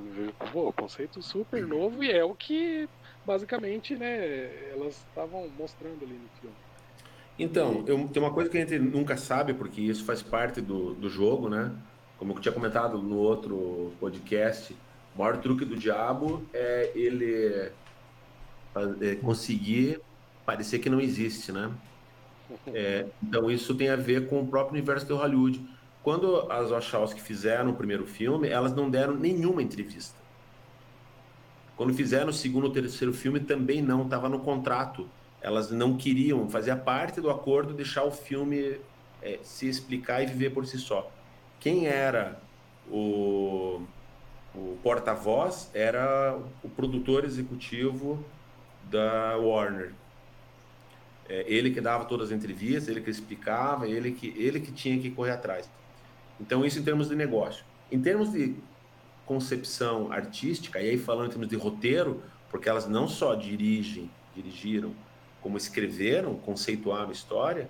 [0.52, 2.88] Pô, conceito super novo e é o que
[3.24, 6.56] basicamente, né, elas estavam mostrando ali no filme.
[7.38, 10.94] Então, eu, tem uma coisa que a gente nunca sabe, porque isso faz parte do,
[10.94, 11.72] do jogo, né?
[12.18, 14.76] Como eu tinha comentado no outro podcast,
[15.14, 17.72] o maior truque do diabo é ele
[19.00, 20.00] é conseguir
[20.46, 21.70] parecer que não existe, né?
[22.66, 25.66] É, então isso tem a ver com o próprio universo de Hollywood.
[26.02, 30.18] Quando as Wachowski fizeram o primeiro filme, elas não deram nenhuma entrevista.
[31.76, 35.08] Quando fizeram o segundo ou terceiro filme, também não, estava no contrato.
[35.42, 38.80] Elas não queriam, fazia parte do acordo deixar o filme
[39.20, 41.10] é, se explicar e viver por si só.
[41.58, 42.40] Quem era
[42.88, 43.82] o,
[44.54, 48.24] o porta-voz era o produtor executivo
[48.90, 49.92] da Warner,
[51.28, 54.98] é, ele que dava todas as entrevistas, ele que explicava, ele que, ele que tinha
[55.00, 55.68] que correr atrás.
[56.40, 57.64] Então, isso em termos de negócio.
[57.90, 58.54] Em termos de
[59.24, 64.92] concepção artística, e aí falando em termos de roteiro, porque elas não só dirigem, dirigiram,
[65.42, 67.68] como escreveram, conceituaram história,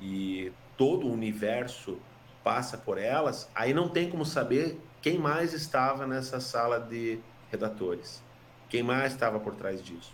[0.00, 1.98] e todo o universo
[2.42, 7.18] passa por elas, aí não tem como saber quem mais estava nessa sala de
[7.50, 8.22] redatores,
[8.68, 10.12] quem mais estava por trás disso.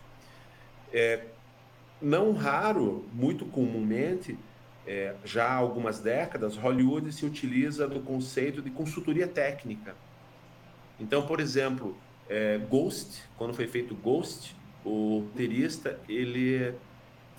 [0.93, 1.27] É,
[2.01, 4.37] não raro, muito comumente,
[4.87, 9.95] é, já há algumas décadas, Hollywood se utiliza do conceito de consultoria técnica.
[10.99, 11.97] Então, por exemplo,
[12.29, 16.75] é, Ghost, quando foi feito Ghost, o roteirista ele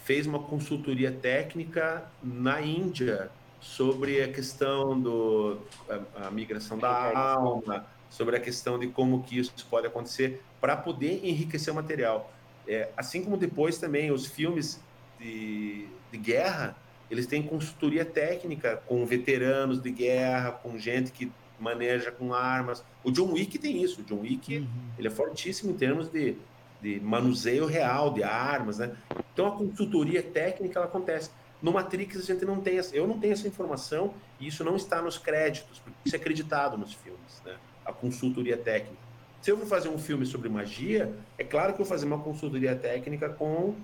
[0.08, 3.30] fez uma consultoria técnica na Índia
[3.60, 5.58] sobre a questão do
[5.90, 10.78] a, a migração da alma, sobre a questão de como que isso pode acontecer para
[10.78, 12.32] poder enriquecer o material.
[12.66, 14.80] É, assim como depois também os filmes
[15.20, 16.78] de, de guerra,
[17.12, 21.30] eles têm consultoria técnica com veteranos de guerra, com gente que
[21.60, 22.82] maneja com armas.
[23.04, 24.00] O John Wick tem isso.
[24.00, 24.68] O John Wick uhum.
[24.98, 26.38] ele é fortíssimo em termos de,
[26.82, 28.96] de manuseio real de armas, né?
[29.34, 31.30] Então a consultoria técnica ela acontece.
[31.62, 34.76] No Matrix a gente não tem, essa, eu não tenho essa informação e isso não
[34.76, 37.56] está nos créditos, porque isso é acreditado nos filmes, né?
[37.86, 39.08] A consultoria técnica.
[39.42, 42.20] Se eu for fazer um filme sobre magia, é claro que eu vou fazer uma
[42.20, 43.76] consultoria técnica com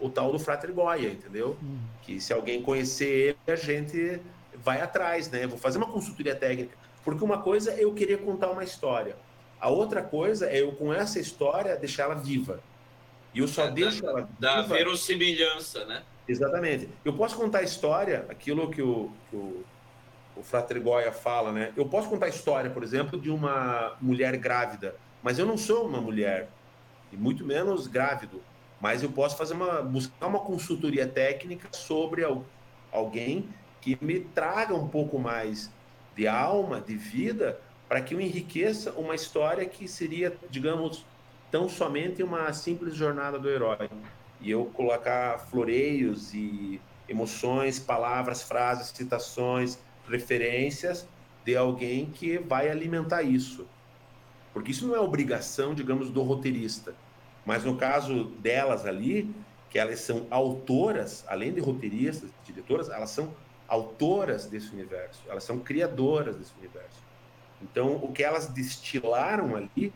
[0.00, 1.56] o tal do Frater Goya, entendeu?
[1.62, 1.78] Hum.
[2.02, 4.20] Que se alguém conhecer ele, a gente
[4.62, 5.46] vai atrás, né?
[5.46, 6.76] vou fazer uma consultoria técnica.
[7.04, 9.16] Porque uma coisa é eu querer contar uma história.
[9.60, 12.60] A outra coisa é eu, com essa história, deixar ela viva.
[13.34, 14.30] E eu só é, deixo ela viva...
[14.38, 16.02] Da verossimilhança, né?
[16.26, 16.88] Exatamente.
[17.04, 19.64] Eu posso contar a história, aquilo que o, que o
[20.40, 21.72] o Frater Goya fala, né?
[21.76, 25.86] Eu posso contar a história, por exemplo, de uma mulher grávida, mas eu não sou
[25.86, 26.48] uma mulher,
[27.12, 28.42] e muito menos grávido.
[28.80, 32.24] Mas eu posso fazer uma buscar uma consultoria técnica sobre
[32.90, 33.48] alguém
[33.80, 35.70] que me traga um pouco mais
[36.16, 37.60] de alma, de vida,
[37.90, 41.04] para que eu enriqueça uma história que seria, digamos,
[41.50, 43.90] tão somente uma simples jornada do herói.
[44.40, 49.76] E eu colocar floreios e emoções, palavras, frases, citações,
[50.08, 51.04] referências
[51.44, 53.66] de alguém que vai alimentar isso.
[54.54, 56.94] Porque isso não é obrigação, digamos, do roteirista.
[57.44, 59.34] Mas no caso delas ali,
[59.68, 63.34] que elas são autoras, além de roteiristas, diretoras, elas são
[63.66, 67.09] autoras desse universo, elas são criadoras desse universo.
[67.62, 69.92] Então, o que elas destilaram ali,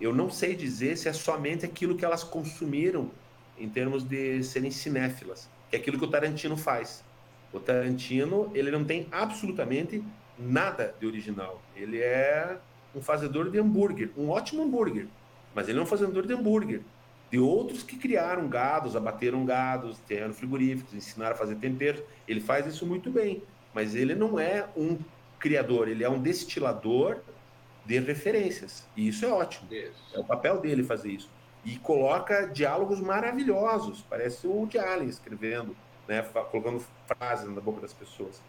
[0.00, 3.10] eu não sei dizer se é somente aquilo que elas consumiram
[3.58, 7.04] em termos de serem cinéfilas, que é aquilo que o Tarantino faz.
[7.52, 10.02] O Tarantino, ele não tem absolutamente
[10.38, 11.60] nada de original.
[11.74, 12.58] Ele é
[12.94, 15.06] um fazedor de hambúrguer, um ótimo hambúrguer,
[15.54, 16.82] mas ele é um fazedor de hambúrguer.
[17.30, 22.02] De outros que criaram gados, abateram gados, terrenos frigoríficos, ensinaram a fazer temperos.
[22.26, 23.42] Ele faz isso muito bem,
[23.74, 24.98] mas ele não é um
[25.38, 27.18] criador, ele é um destilador
[27.84, 28.86] de referências.
[28.96, 29.72] E isso é ótimo.
[29.72, 30.14] Isso.
[30.14, 31.30] É o papel dele fazer isso.
[31.64, 34.04] E coloca diálogos maravilhosos.
[34.08, 38.40] Parece o de Allen escrevendo, né, colocando frases na boca das pessoas.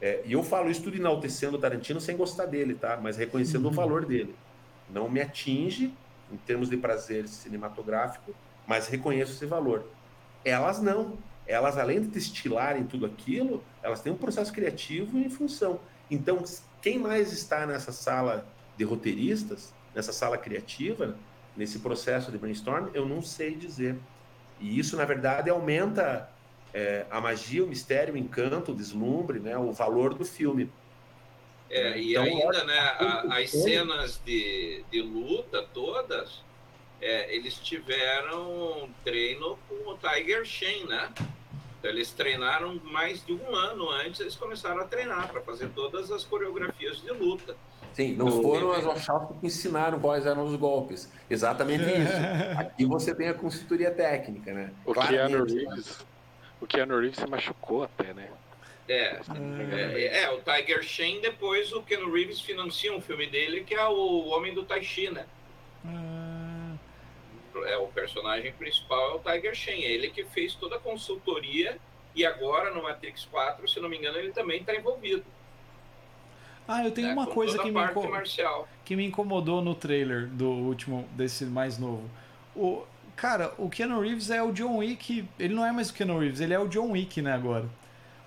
[0.00, 2.98] É, e eu falo isso tudo enaltecendo o Tarantino sem gostar dele, tá?
[3.00, 3.70] Mas reconhecendo uhum.
[3.70, 4.34] o valor dele.
[4.88, 5.92] Não me atinge
[6.32, 8.34] em termos de prazer cinematográfico,
[8.66, 9.84] mas reconheço esse valor.
[10.44, 11.18] Elas não.
[11.46, 15.80] Elas, além de destilarem tudo aquilo, elas têm um processo criativo em função.
[16.10, 16.42] Então,
[16.82, 18.46] quem mais está nessa sala
[18.76, 21.16] de roteiristas, nessa sala criativa,
[21.56, 23.96] nesse processo de brainstorm, eu não sei dizer.
[24.58, 26.30] E isso, na verdade, aumenta
[26.72, 30.70] é, a magia, o mistério, o encanto, o deslumbre, né, o valor do filme.
[31.68, 36.42] É, e então, ainda, né, a, as cenas de, de luta todas,
[37.00, 41.12] é, eles tiveram treino com o Tiger Shen, né?
[41.80, 46.12] Então, eles treinaram mais de um ano antes, eles começaram a treinar para fazer todas
[46.12, 47.56] as coreografias de luta.
[47.94, 51.10] Sim, não então, foram as Wachowski que ensinaram quais eram os golpes.
[51.28, 52.58] Exatamente isso.
[52.58, 54.70] Aqui você tem a consultoria técnica, né?
[54.84, 56.06] O Keanu Reeves,
[56.60, 58.28] o Keanu Reeves se machucou até, né?
[58.86, 63.74] É, é, é, o Tiger Shen, depois o Keanu Reeves financia um filme dele que
[63.74, 65.24] é o Homem do Tai Chi, né?
[67.64, 71.78] É o personagem principal é o Tiger Shen, é ele que fez toda a consultoria
[72.14, 75.24] e agora no Matrix 4, se não me engano, ele também está envolvido.
[76.66, 77.80] Ah, eu tenho né, uma coisa que me,
[78.84, 82.08] que me incomodou no trailer do último, desse mais novo.
[82.54, 82.84] O,
[83.16, 86.40] cara, o Keanu Reeves é o John Wick, ele não é mais o Keanu Reeves,
[86.40, 87.68] ele é o John Wick, né, agora.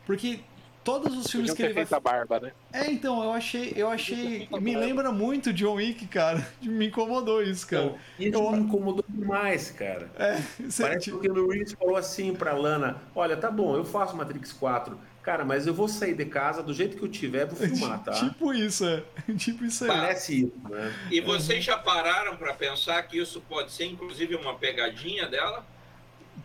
[0.05, 0.41] Porque
[0.84, 1.88] todos os filmes que ele vai.
[1.89, 2.51] a barba, né?
[2.72, 3.73] É, então, eu achei.
[3.76, 4.47] Eu achei.
[4.60, 6.45] Me lembra muito John Wick, cara.
[6.61, 7.95] Me incomodou isso, cara.
[8.19, 8.57] Então, isso eu...
[8.57, 10.10] me incomodou demais, cara.
[10.18, 10.41] É,
[10.80, 11.19] Parece tipo...
[11.19, 14.97] que o Reeves falou assim pra Lana: olha, tá bom, eu faço Matrix 4.
[15.23, 18.11] Cara, mas eu vou sair de casa do jeito que eu tiver, vou filmar, tá?
[18.19, 19.03] Tipo isso, é.
[19.38, 19.89] Tipo isso aí.
[19.89, 20.93] Parece isso, né?
[21.10, 25.65] E vocês já pararam para pensar que isso pode ser, inclusive, uma pegadinha dela?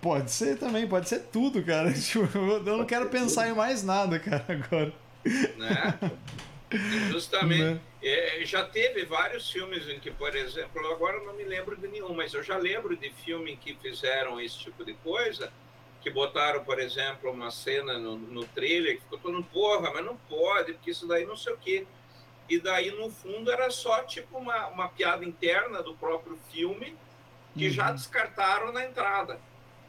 [0.01, 1.93] Pode ser também, pode ser tudo, cara.
[1.95, 4.93] Tipo, eu não quero pensar em mais nada, cara, agora.
[5.57, 6.13] Né?
[7.11, 7.63] Justamente.
[7.63, 7.81] Né?
[8.01, 12.15] É, já teve vários filmes em que, por exemplo, agora não me lembro de nenhum,
[12.15, 15.53] mas eu já lembro de filme em que fizeram esse tipo de coisa,
[16.01, 20.05] que botaram, por exemplo, uma cena no, no trailer, que ficou todo mundo, porra, mas
[20.05, 21.87] não pode, porque isso daí não sei o quê.
[22.49, 26.97] E daí, no fundo, era só tipo uma, uma piada interna do próprio filme,
[27.57, 27.73] que uhum.
[27.73, 29.41] já descartaram na entrada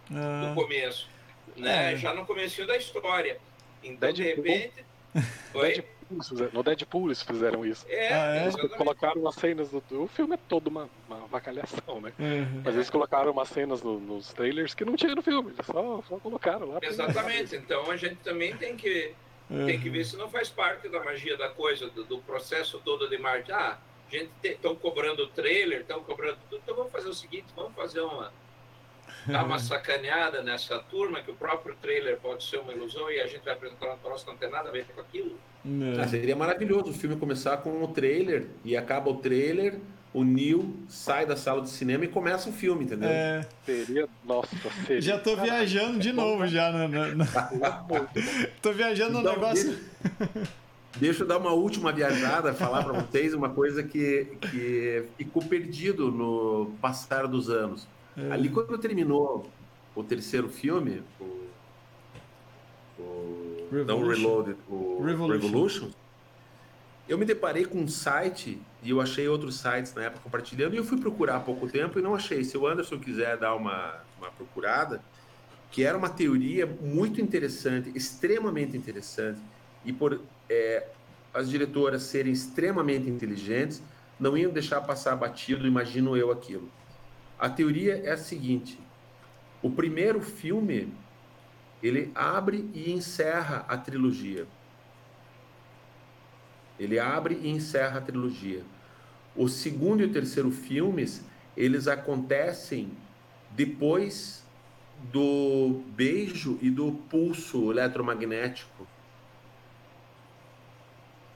[0.09, 0.55] no ah.
[0.55, 1.07] começo,
[1.55, 1.93] né?
[1.93, 1.97] É.
[1.97, 3.39] Já no começo da história.
[3.83, 4.43] Então, Deadpool.
[4.43, 4.85] de repente.
[5.53, 7.85] Deadpool, no Deadpool eles fizeram isso.
[7.87, 8.43] É, ah, é?
[8.43, 9.83] Eles colocaram umas cenas do.
[9.91, 12.11] O filme é todo uma, uma vacalhação, né?
[12.17, 12.61] Uhum.
[12.63, 16.03] Mas eles colocaram umas cenas no, nos trailers que não tinha no filme, eles só,
[16.07, 16.79] só colocaram lá.
[16.81, 19.13] Exatamente, então a gente também tem que,
[19.49, 19.65] uhum.
[19.67, 23.07] tem que ver se não faz parte da magia da coisa, do, do processo todo
[23.07, 23.51] de marketing.
[23.51, 23.77] Ah,
[24.07, 27.75] a gente estão cobrando o trailer, estão cobrando tudo, então vamos fazer o seguinte, vamos
[27.75, 28.33] fazer uma
[29.27, 33.27] dar uma sacaneada nessa turma, que o próprio trailer pode ser uma ilusão e a
[33.27, 35.37] gente vai apresentar um troço que não tem nada a ver com aquilo.
[36.01, 39.79] Ah, seria maravilhoso o filme começar com o trailer e acaba o trailer,
[40.13, 43.09] o Neil sai da sala de cinema e começa o filme, entendeu?
[43.09, 43.45] É...
[43.65, 44.49] Seria, nossa,
[44.87, 45.01] seria.
[45.01, 46.71] Já tô viajando de novo já.
[46.71, 47.27] Na, na, na...
[48.61, 49.77] tô viajando então, no negócio...
[50.17, 50.49] Deixa,
[50.95, 56.09] deixa eu dar uma última viajada, falar para vocês uma coisa que, que ficou perdido
[56.09, 57.87] no passar dos anos.
[58.27, 58.31] É.
[58.31, 59.49] Ali, quando terminou
[59.95, 61.47] o terceiro filme, o,
[62.99, 63.85] o Revolution.
[63.85, 65.47] não Reloaded, o Revolution.
[65.47, 65.89] Revolution.
[67.07, 70.77] eu me deparei com um site e eu achei outros sites na época compartilhando e
[70.77, 72.43] eu fui procurar há pouco tempo e não achei.
[72.43, 75.01] Se o Anderson quiser dar uma, uma procurada,
[75.71, 79.39] que era uma teoria muito interessante, extremamente interessante,
[79.85, 80.19] e por
[80.49, 80.87] é,
[81.33, 83.81] as diretoras serem extremamente inteligentes,
[84.19, 86.69] não iam deixar passar batido, imagino eu aquilo.
[87.39, 88.77] A teoria é a seguinte:
[89.61, 90.93] o primeiro filme
[91.81, 94.45] ele abre e encerra a trilogia.
[96.77, 98.63] Ele abre e encerra a trilogia.
[99.35, 101.23] O segundo e o terceiro filmes,
[101.55, 102.91] eles acontecem
[103.51, 104.45] depois
[105.11, 108.85] do beijo e do pulso eletromagnético.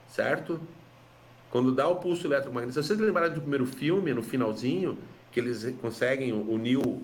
[0.09, 0.59] Certo?
[1.49, 2.81] Quando dá o pulso eletromagnético.
[2.81, 4.97] Se vocês lembrarem do primeiro filme, no finalzinho,
[5.34, 7.01] que eles conseguem, o Neil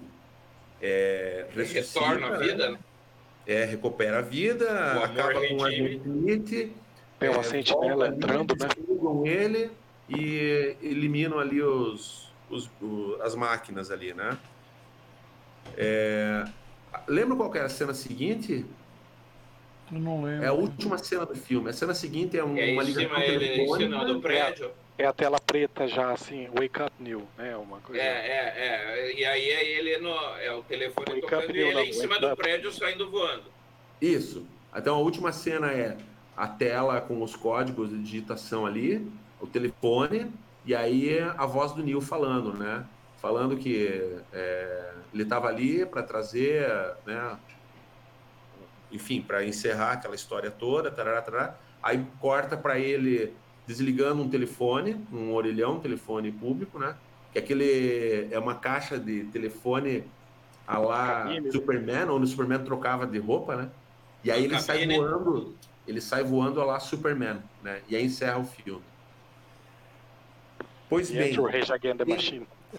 [0.81, 2.80] é, retorna a vida, né?
[3.47, 6.72] É, recupera a vida, acaba com a rinite.
[7.18, 8.69] Tem uma é, sentinela entrando, né?
[9.26, 9.72] ele
[10.07, 12.69] e eliminam ali os, os,
[13.22, 14.38] as máquinas ali, né?
[15.76, 16.45] É...
[17.07, 18.65] Lembra qual era a cena seguinte?
[19.91, 20.43] Eu não lembro.
[20.43, 21.69] É a última cena do filme.
[21.69, 24.68] A cena seguinte é, um, é uma ligação ele cima do prédio.
[24.68, 27.55] É a tela preta já, assim, Wake Up New, né?
[27.55, 28.01] Uma coisa.
[28.01, 29.13] É, é, é.
[29.13, 30.13] E aí é ele no.
[30.38, 33.45] É o telefone wake tocando e ele não, em cima do prédio saindo voando.
[34.01, 34.45] Isso.
[34.76, 35.97] Então a última cena é
[36.35, 39.05] a tela com os códigos de digitação ali,
[39.41, 40.31] o telefone,
[40.65, 42.85] e aí a voz do Neil falando, né?
[43.21, 46.65] Falando que é, ele estava ali para trazer,
[47.05, 47.38] né?
[48.91, 51.55] Enfim, para encerrar aquela história toda, tarará, tarará.
[51.84, 53.34] aí corta para ele
[53.70, 56.96] desligando um telefone, um orelhão, um telefone público, né?
[57.32, 60.04] Que aquele é uma caixa de telefone
[60.66, 63.70] a lá Superman, onde o Superman trocava de roupa, né?
[64.24, 65.56] E aí ele sai voando,
[65.88, 67.82] ele sai voando a lá Superman, né?
[67.88, 68.82] E aí encerra o filme.
[70.90, 71.36] Pois bem.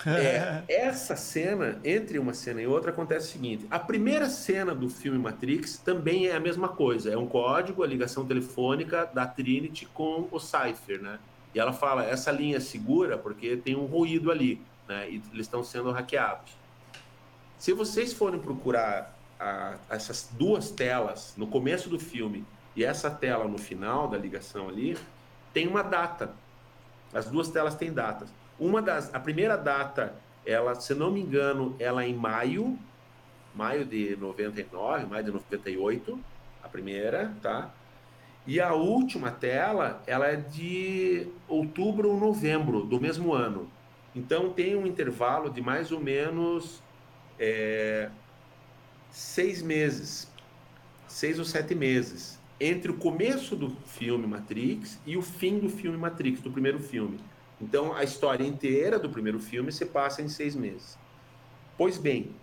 [0.07, 4.89] É, essa cena, entre uma cena e outra, acontece o seguinte: a primeira cena do
[4.89, 7.11] filme Matrix também é a mesma coisa.
[7.11, 11.19] É um código, a ligação telefônica da Trinity com o Cypher, né?
[11.55, 15.11] E ela fala: essa linha é segura porque tem um ruído ali, né?
[15.11, 16.53] E eles estão sendo hackeados.
[17.59, 22.45] Se vocês forem procurar a, essas duas telas no começo do filme
[22.77, 24.97] e essa tela no final da ligação ali,
[25.53, 26.33] tem uma data.
[27.13, 28.29] As duas telas têm datas.
[28.61, 30.15] Uma das, a primeira data,
[30.45, 32.79] ela, se não me engano, ela é em maio,
[33.55, 36.21] maio de 99, maio de 98,
[36.63, 37.73] a primeira, tá?
[38.47, 43.67] E a última tela, ela é de outubro ou novembro do mesmo ano.
[44.15, 46.83] Então tem um intervalo de mais ou menos
[47.39, 48.11] é,
[49.11, 50.31] seis meses,
[51.09, 55.97] seis ou sete meses, entre o começo do filme Matrix e o fim do filme
[55.97, 57.19] Matrix, do primeiro filme.
[57.61, 60.99] Então, a história inteira do primeiro filme se passa em seis meses.
[61.77, 62.35] Pois bem,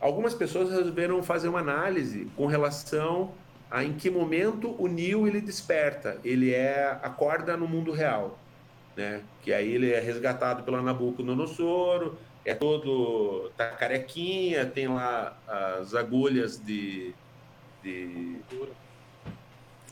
[0.00, 3.32] algumas pessoas resolveram fazer uma análise com relação
[3.70, 8.38] a em que momento o Neo ele desperta, ele é acorda no mundo real,
[8.96, 9.22] né?
[9.42, 12.14] Que aí ele é resgatado pelo Nabucodonosor,
[12.44, 15.36] é todo tá carequinha, tem lá
[15.80, 17.12] as agulhas de
[17.82, 18.36] de,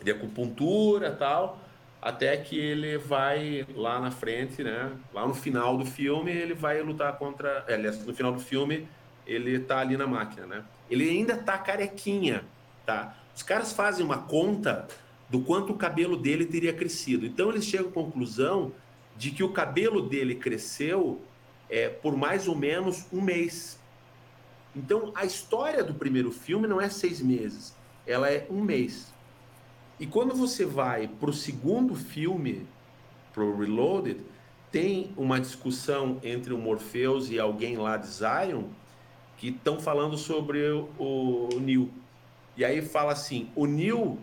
[0.03, 1.59] de acupuntura tal,
[2.05, 4.93] até que ele vai lá na frente, né?
[5.11, 8.87] Lá no final do filme ele vai lutar contra, é, aliás, no final do filme
[9.27, 10.65] ele tá ali na máquina, né?
[10.91, 12.45] Ele ainda tá carequinha,
[12.85, 13.17] tá?
[13.35, 14.87] Os caras fazem uma conta
[15.31, 17.25] do quanto o cabelo dele teria crescido.
[17.25, 18.71] Então eles chegam à conclusão
[19.17, 21.23] de que o cabelo dele cresceu
[21.71, 23.81] é, por mais ou menos um mês.
[24.77, 27.75] Então, a história do primeiro filme não é seis meses,
[28.07, 29.14] ela é um mês.
[29.99, 32.67] E quando você vai para o segundo filme,
[33.33, 34.21] para o Reloaded,
[34.71, 38.65] tem uma discussão entre o Morpheus e alguém lá de Zion
[39.37, 41.91] que estão falando sobre o, o Neil.
[42.57, 44.19] E aí fala assim: o Neil,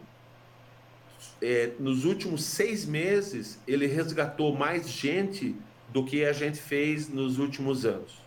[1.41, 5.55] é, nos últimos seis meses, ele resgatou mais gente
[5.89, 8.19] do que a gente fez nos últimos anos.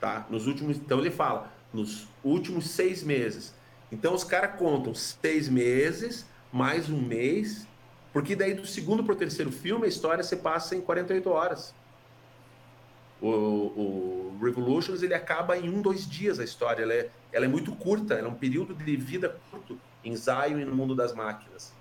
[0.00, 0.26] Tá?
[0.30, 3.54] Nos últimos, então ele fala, nos últimos seis meses.
[3.90, 7.66] Então os caras contam seis meses, mais um mês,
[8.12, 11.74] porque daí do segundo para o terceiro filme a história se passa em 48 horas.
[13.20, 16.82] O, o Revolutions ele acaba em um, dois dias a história.
[16.82, 20.58] Ela é, ela é muito curta, ela é um período de vida curto em Zion
[20.58, 21.72] e no mundo das máquinas.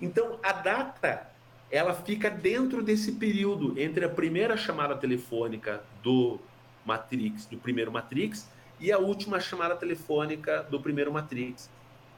[0.00, 1.30] Então a data
[1.70, 6.38] ela fica dentro desse período entre a primeira chamada telefônica do
[6.84, 8.48] Matrix, do primeiro Matrix,
[8.80, 11.68] e a última chamada telefônica do primeiro Matrix.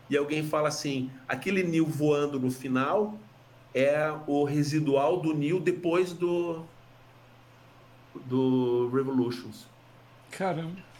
[0.08, 3.18] E alguém fala assim: aquele Neo voando no final
[3.74, 6.64] é o residual do Neo depois do
[8.26, 9.66] do Revolutions.
[10.30, 10.92] Caramba.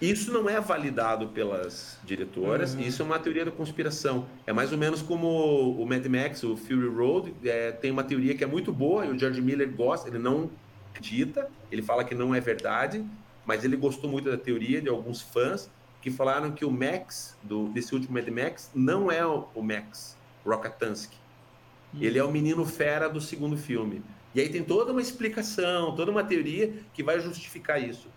[0.00, 2.80] Isso não é validado pelas diretoras, uhum.
[2.80, 4.26] isso é uma teoria da conspiração.
[4.46, 5.26] É mais ou menos como
[5.80, 9.10] o Mad Max, o Fury Road, é, tem uma teoria que é muito boa e
[9.10, 10.50] o George Miller gosta, ele não
[10.90, 13.04] acredita, ele fala que não é verdade,
[13.46, 17.68] mas ele gostou muito da teoria de alguns fãs, que falaram que o Max, do,
[17.68, 21.16] desse último Mad Max, não é o, o Max Rokatansky.
[21.94, 21.98] Hum.
[22.00, 24.02] Ele é o menino fera do segundo filme.
[24.34, 28.08] E aí tem toda uma explicação, toda uma teoria que vai justificar isso.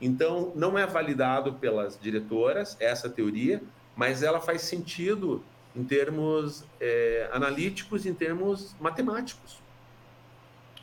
[0.00, 3.62] Então, não é validado pelas diretoras essa teoria,
[3.96, 5.42] mas ela faz sentido
[5.74, 9.60] em termos é, analíticos, em termos matemáticos.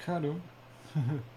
[0.06, 0.42] Caramba.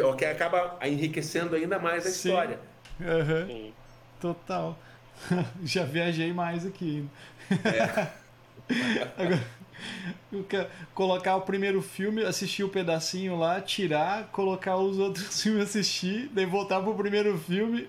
[0.00, 2.28] o que acaba enriquecendo ainda mais a Sim.
[2.28, 2.58] história.
[3.00, 3.46] Uhum.
[3.46, 3.72] Sim.
[4.20, 4.78] Total.
[5.62, 7.06] Já viajei mais aqui.
[7.50, 8.08] É.
[9.16, 15.64] Agora, colocar o primeiro filme, assistir o um pedacinho lá, tirar, colocar os outros filmes
[15.64, 17.86] assistir, daí voltar pro primeiro filme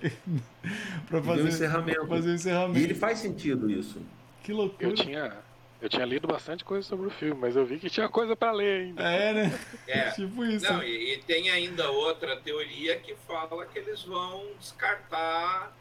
[1.07, 2.07] para fazer, o encerramento.
[2.07, 2.79] fazer o encerramento.
[2.79, 4.01] E ele faz sentido isso.
[4.43, 4.89] Que loucura.
[4.89, 5.33] Eu tinha,
[5.79, 8.51] eu tinha lido bastante coisa sobre o filme, mas eu vi que tinha coisa para
[8.51, 9.03] ler ainda.
[9.03, 9.59] É, né?
[9.87, 10.11] É.
[10.11, 10.71] tipo isso.
[10.71, 15.71] Não, e, e, tem ainda outra teoria que fala que eles vão descartar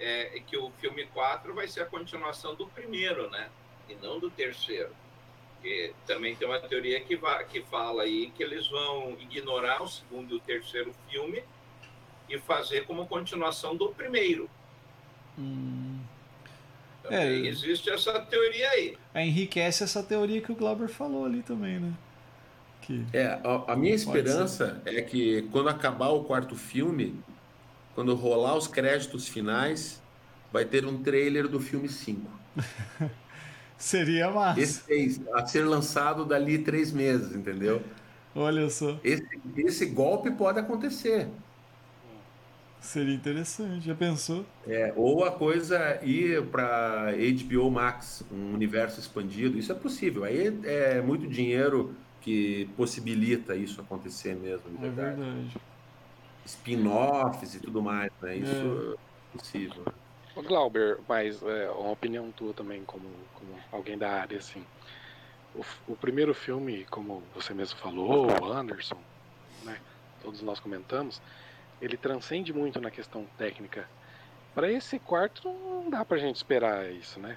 [0.00, 3.48] é, que o filme 4 vai ser a continuação do primeiro, né?
[3.88, 4.90] E não do terceiro.
[5.54, 9.88] Porque também tem uma teoria que, vai, que fala aí que eles vão ignorar o
[9.88, 11.44] segundo e o terceiro filme
[12.28, 14.50] e fazer como continuação do primeiro.
[15.38, 15.99] Hum.
[17.10, 18.96] É, existe essa teoria aí.
[19.14, 21.92] É, enriquece essa teoria que o Glauber falou ali também, né?
[22.82, 24.96] Que é, a, a minha esperança ser.
[24.96, 27.20] é que quando acabar o quarto filme,
[27.94, 30.00] quando rolar os créditos finais,
[30.52, 32.30] vai ter um trailer do filme 5.
[33.76, 34.60] Seria massa.
[34.60, 37.82] Esse a ser lançado dali três meses, entendeu?
[38.34, 38.98] Olha só.
[39.02, 39.26] Esse,
[39.56, 41.28] esse golpe pode acontecer.
[42.80, 44.44] Seria interessante, já pensou?
[44.66, 50.24] É, ou a coisa ir para HBO Max, um universo expandido, isso é possível.
[50.24, 54.64] Aí é muito dinheiro que possibilita isso acontecer mesmo.
[54.82, 55.56] É verdade.
[56.44, 58.36] Spin-offs e tudo mais, né?
[58.36, 59.84] Isso é, é possível.
[60.36, 63.04] Glauber, mas é, uma opinião tua também, como,
[63.34, 64.64] como alguém da área, assim.
[65.54, 68.98] O, o, primeiro filme, como você mesmo falou, o Anderson,
[69.64, 69.78] né?
[70.22, 71.20] Todos nós comentamos,
[71.80, 73.88] ele transcende muito na questão técnica.
[74.54, 77.36] Para esse quarto, não dá pra gente esperar isso, né?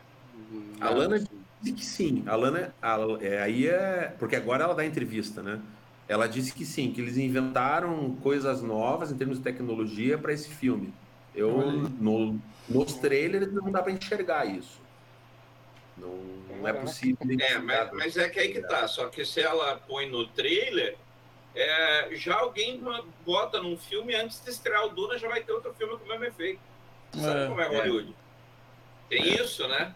[0.80, 1.28] a Lana assim.
[1.62, 2.24] disse que sim.
[2.28, 4.14] A Lana, a, é, aí é.
[4.20, 5.62] Porque agora ela dá entrevista, né?
[6.08, 10.50] Ela disse que sim, que eles inventaram coisas novas em termos de tecnologia para esse
[10.50, 10.94] filme.
[11.34, 14.82] Eu, no, nos trailers não dá para enxergar isso.
[15.98, 16.16] Não,
[16.58, 17.18] não é possível.
[17.40, 18.88] É, mas, mas, é que aí que tá.
[18.88, 20.98] Só que se ela põe no trailer,
[21.56, 22.82] é, já alguém
[23.26, 26.08] bota num filme antes de estrear o Duna, já vai ter outro filme com o
[26.08, 26.60] mesmo efeito.
[27.14, 28.10] Sabe é, como é Hollywood?
[28.10, 29.16] É.
[29.16, 29.94] Tem isso, né?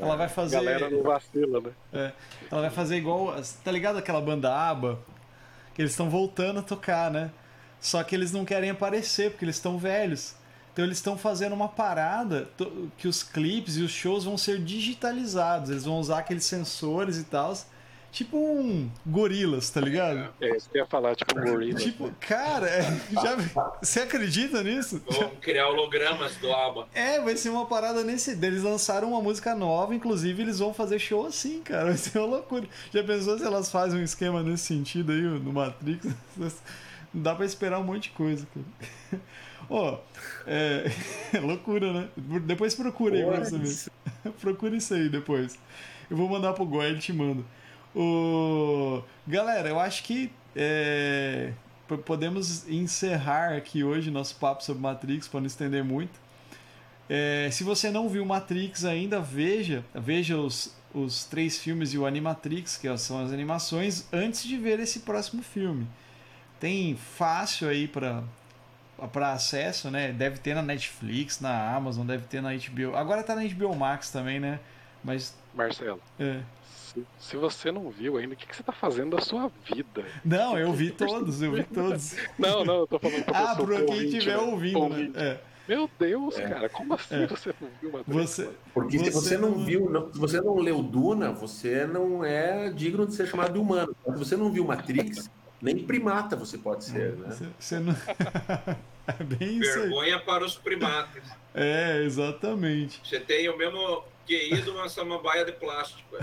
[0.00, 0.56] Ela vai fazer.
[0.56, 1.72] Galera não vacila, né?
[1.92, 2.12] É.
[2.50, 3.34] Ela vai fazer igual.
[3.62, 4.98] Tá ligado aquela banda ABBA?
[5.74, 7.30] Que eles estão voltando a tocar, né?
[7.78, 10.34] Só que eles não querem aparecer, porque eles estão velhos.
[10.72, 12.48] Então eles estão fazendo uma parada
[12.98, 15.70] que os clipes e os shows vão ser digitalizados.
[15.70, 17.54] Eles vão usar aqueles sensores e tal.
[18.16, 20.32] Tipo um gorilas, tá ligado?
[20.40, 21.78] É, isso que eu ia falar, tipo um gorila.
[21.78, 22.82] Tipo, cara, é,
[23.12, 23.36] já,
[23.78, 25.02] você acredita nisso?
[25.06, 26.88] Vão criar hologramas do ABBA.
[26.94, 28.30] É, vai ser uma parada nesse.
[28.30, 31.84] Eles lançaram uma música nova, inclusive eles vão fazer show assim, cara.
[31.92, 32.66] Vai ser uma loucura.
[32.90, 36.06] Já pensou se elas fazem um esquema nesse sentido aí no Matrix?
[36.34, 36.50] Não
[37.12, 39.22] dá pra esperar um monte de coisa, cara.
[39.68, 39.98] Ó, oh,
[40.46, 40.90] é...
[41.38, 42.08] loucura, né?
[42.46, 44.32] Depois procura aí pra você ver.
[44.40, 45.58] procura isso aí depois.
[46.10, 47.44] Eu vou mandar pro Goi, ele te manda.
[47.96, 49.02] O...
[49.26, 51.52] Galera, eu acho que é...
[52.04, 56.20] podemos encerrar aqui hoje nosso papo sobre Matrix, para não estender muito.
[57.08, 57.48] É...
[57.50, 62.76] Se você não viu Matrix ainda, veja, veja os, os três filmes e o Animatrix,
[62.76, 65.86] que são as animações, antes de ver esse próximo filme.
[66.60, 68.22] Tem fácil aí para
[69.12, 70.10] para acesso, né?
[70.10, 72.96] Deve ter na Netflix, na Amazon, deve ter na HBO.
[72.96, 74.58] Agora tá na HBO Max também, né?
[75.04, 75.36] Mas.
[75.54, 76.00] Marcelo.
[76.18, 76.40] É.
[76.96, 80.04] Se, se você não viu ainda, o que, que você tá fazendo da sua vida?
[80.24, 82.16] Não, eu vi todos, eu vi todos.
[82.38, 84.42] não, não, eu tô falando pra Ah, pra quem estiver né?
[84.42, 85.10] ouvindo, né?
[85.14, 85.40] É.
[85.68, 86.48] Meu Deus, é.
[86.48, 87.26] cara, como assim é.
[87.26, 90.40] você não viu uma você, Porque você se você não, não viu, não, se você
[90.40, 93.94] não leu Duna, você não é digno de ser chamado de humano.
[94.04, 95.28] Se você não viu Matrix,
[95.60, 97.28] nem primata você pode ser, né?
[97.30, 97.96] Você, você não...
[99.08, 101.24] é bem Vergonha para os primatas.
[101.52, 103.00] É, exatamente.
[103.02, 106.16] Você tem o mesmo QI de uma samambaia de plástico.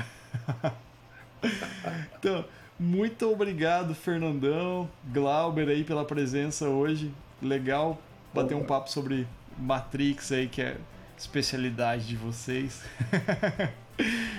[2.17, 2.45] então,
[2.79, 7.13] muito obrigado, Fernandão, Glauber aí pela presença hoje.
[7.41, 7.97] Legal
[8.33, 9.27] bater um papo sobre
[9.57, 10.77] Matrix aí, que é
[11.17, 12.83] especialidade de vocês.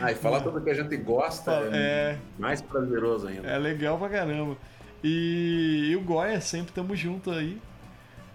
[0.00, 3.48] Ah, e falar tudo que a gente gosta é, é mais prazeroso ainda.
[3.48, 4.56] É legal pra caramba.
[5.02, 7.60] E, e o Goya, sempre tamo junto aí.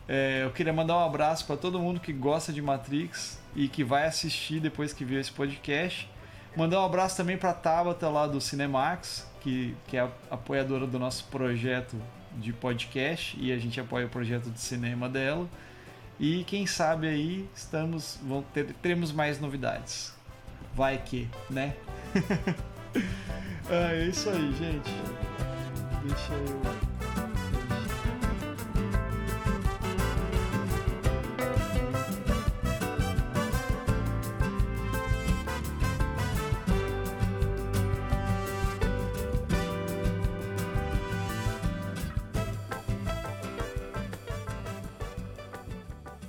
[0.07, 3.83] É, eu queria mandar um abraço para todo mundo que gosta de Matrix e que
[3.83, 6.09] vai assistir depois que viu esse podcast.
[6.55, 10.97] Mandar um abraço também para Tabata lá do Cinemax, que, que é a apoiadora do
[10.97, 11.95] nosso projeto
[12.37, 15.47] de podcast e a gente apoia o projeto de cinema dela.
[16.19, 20.13] E quem sabe aí estamos vão ter, teremos mais novidades.
[20.75, 21.75] Vai que, né?
[23.69, 24.91] é isso aí, gente.
[26.03, 27.38] Deixa eu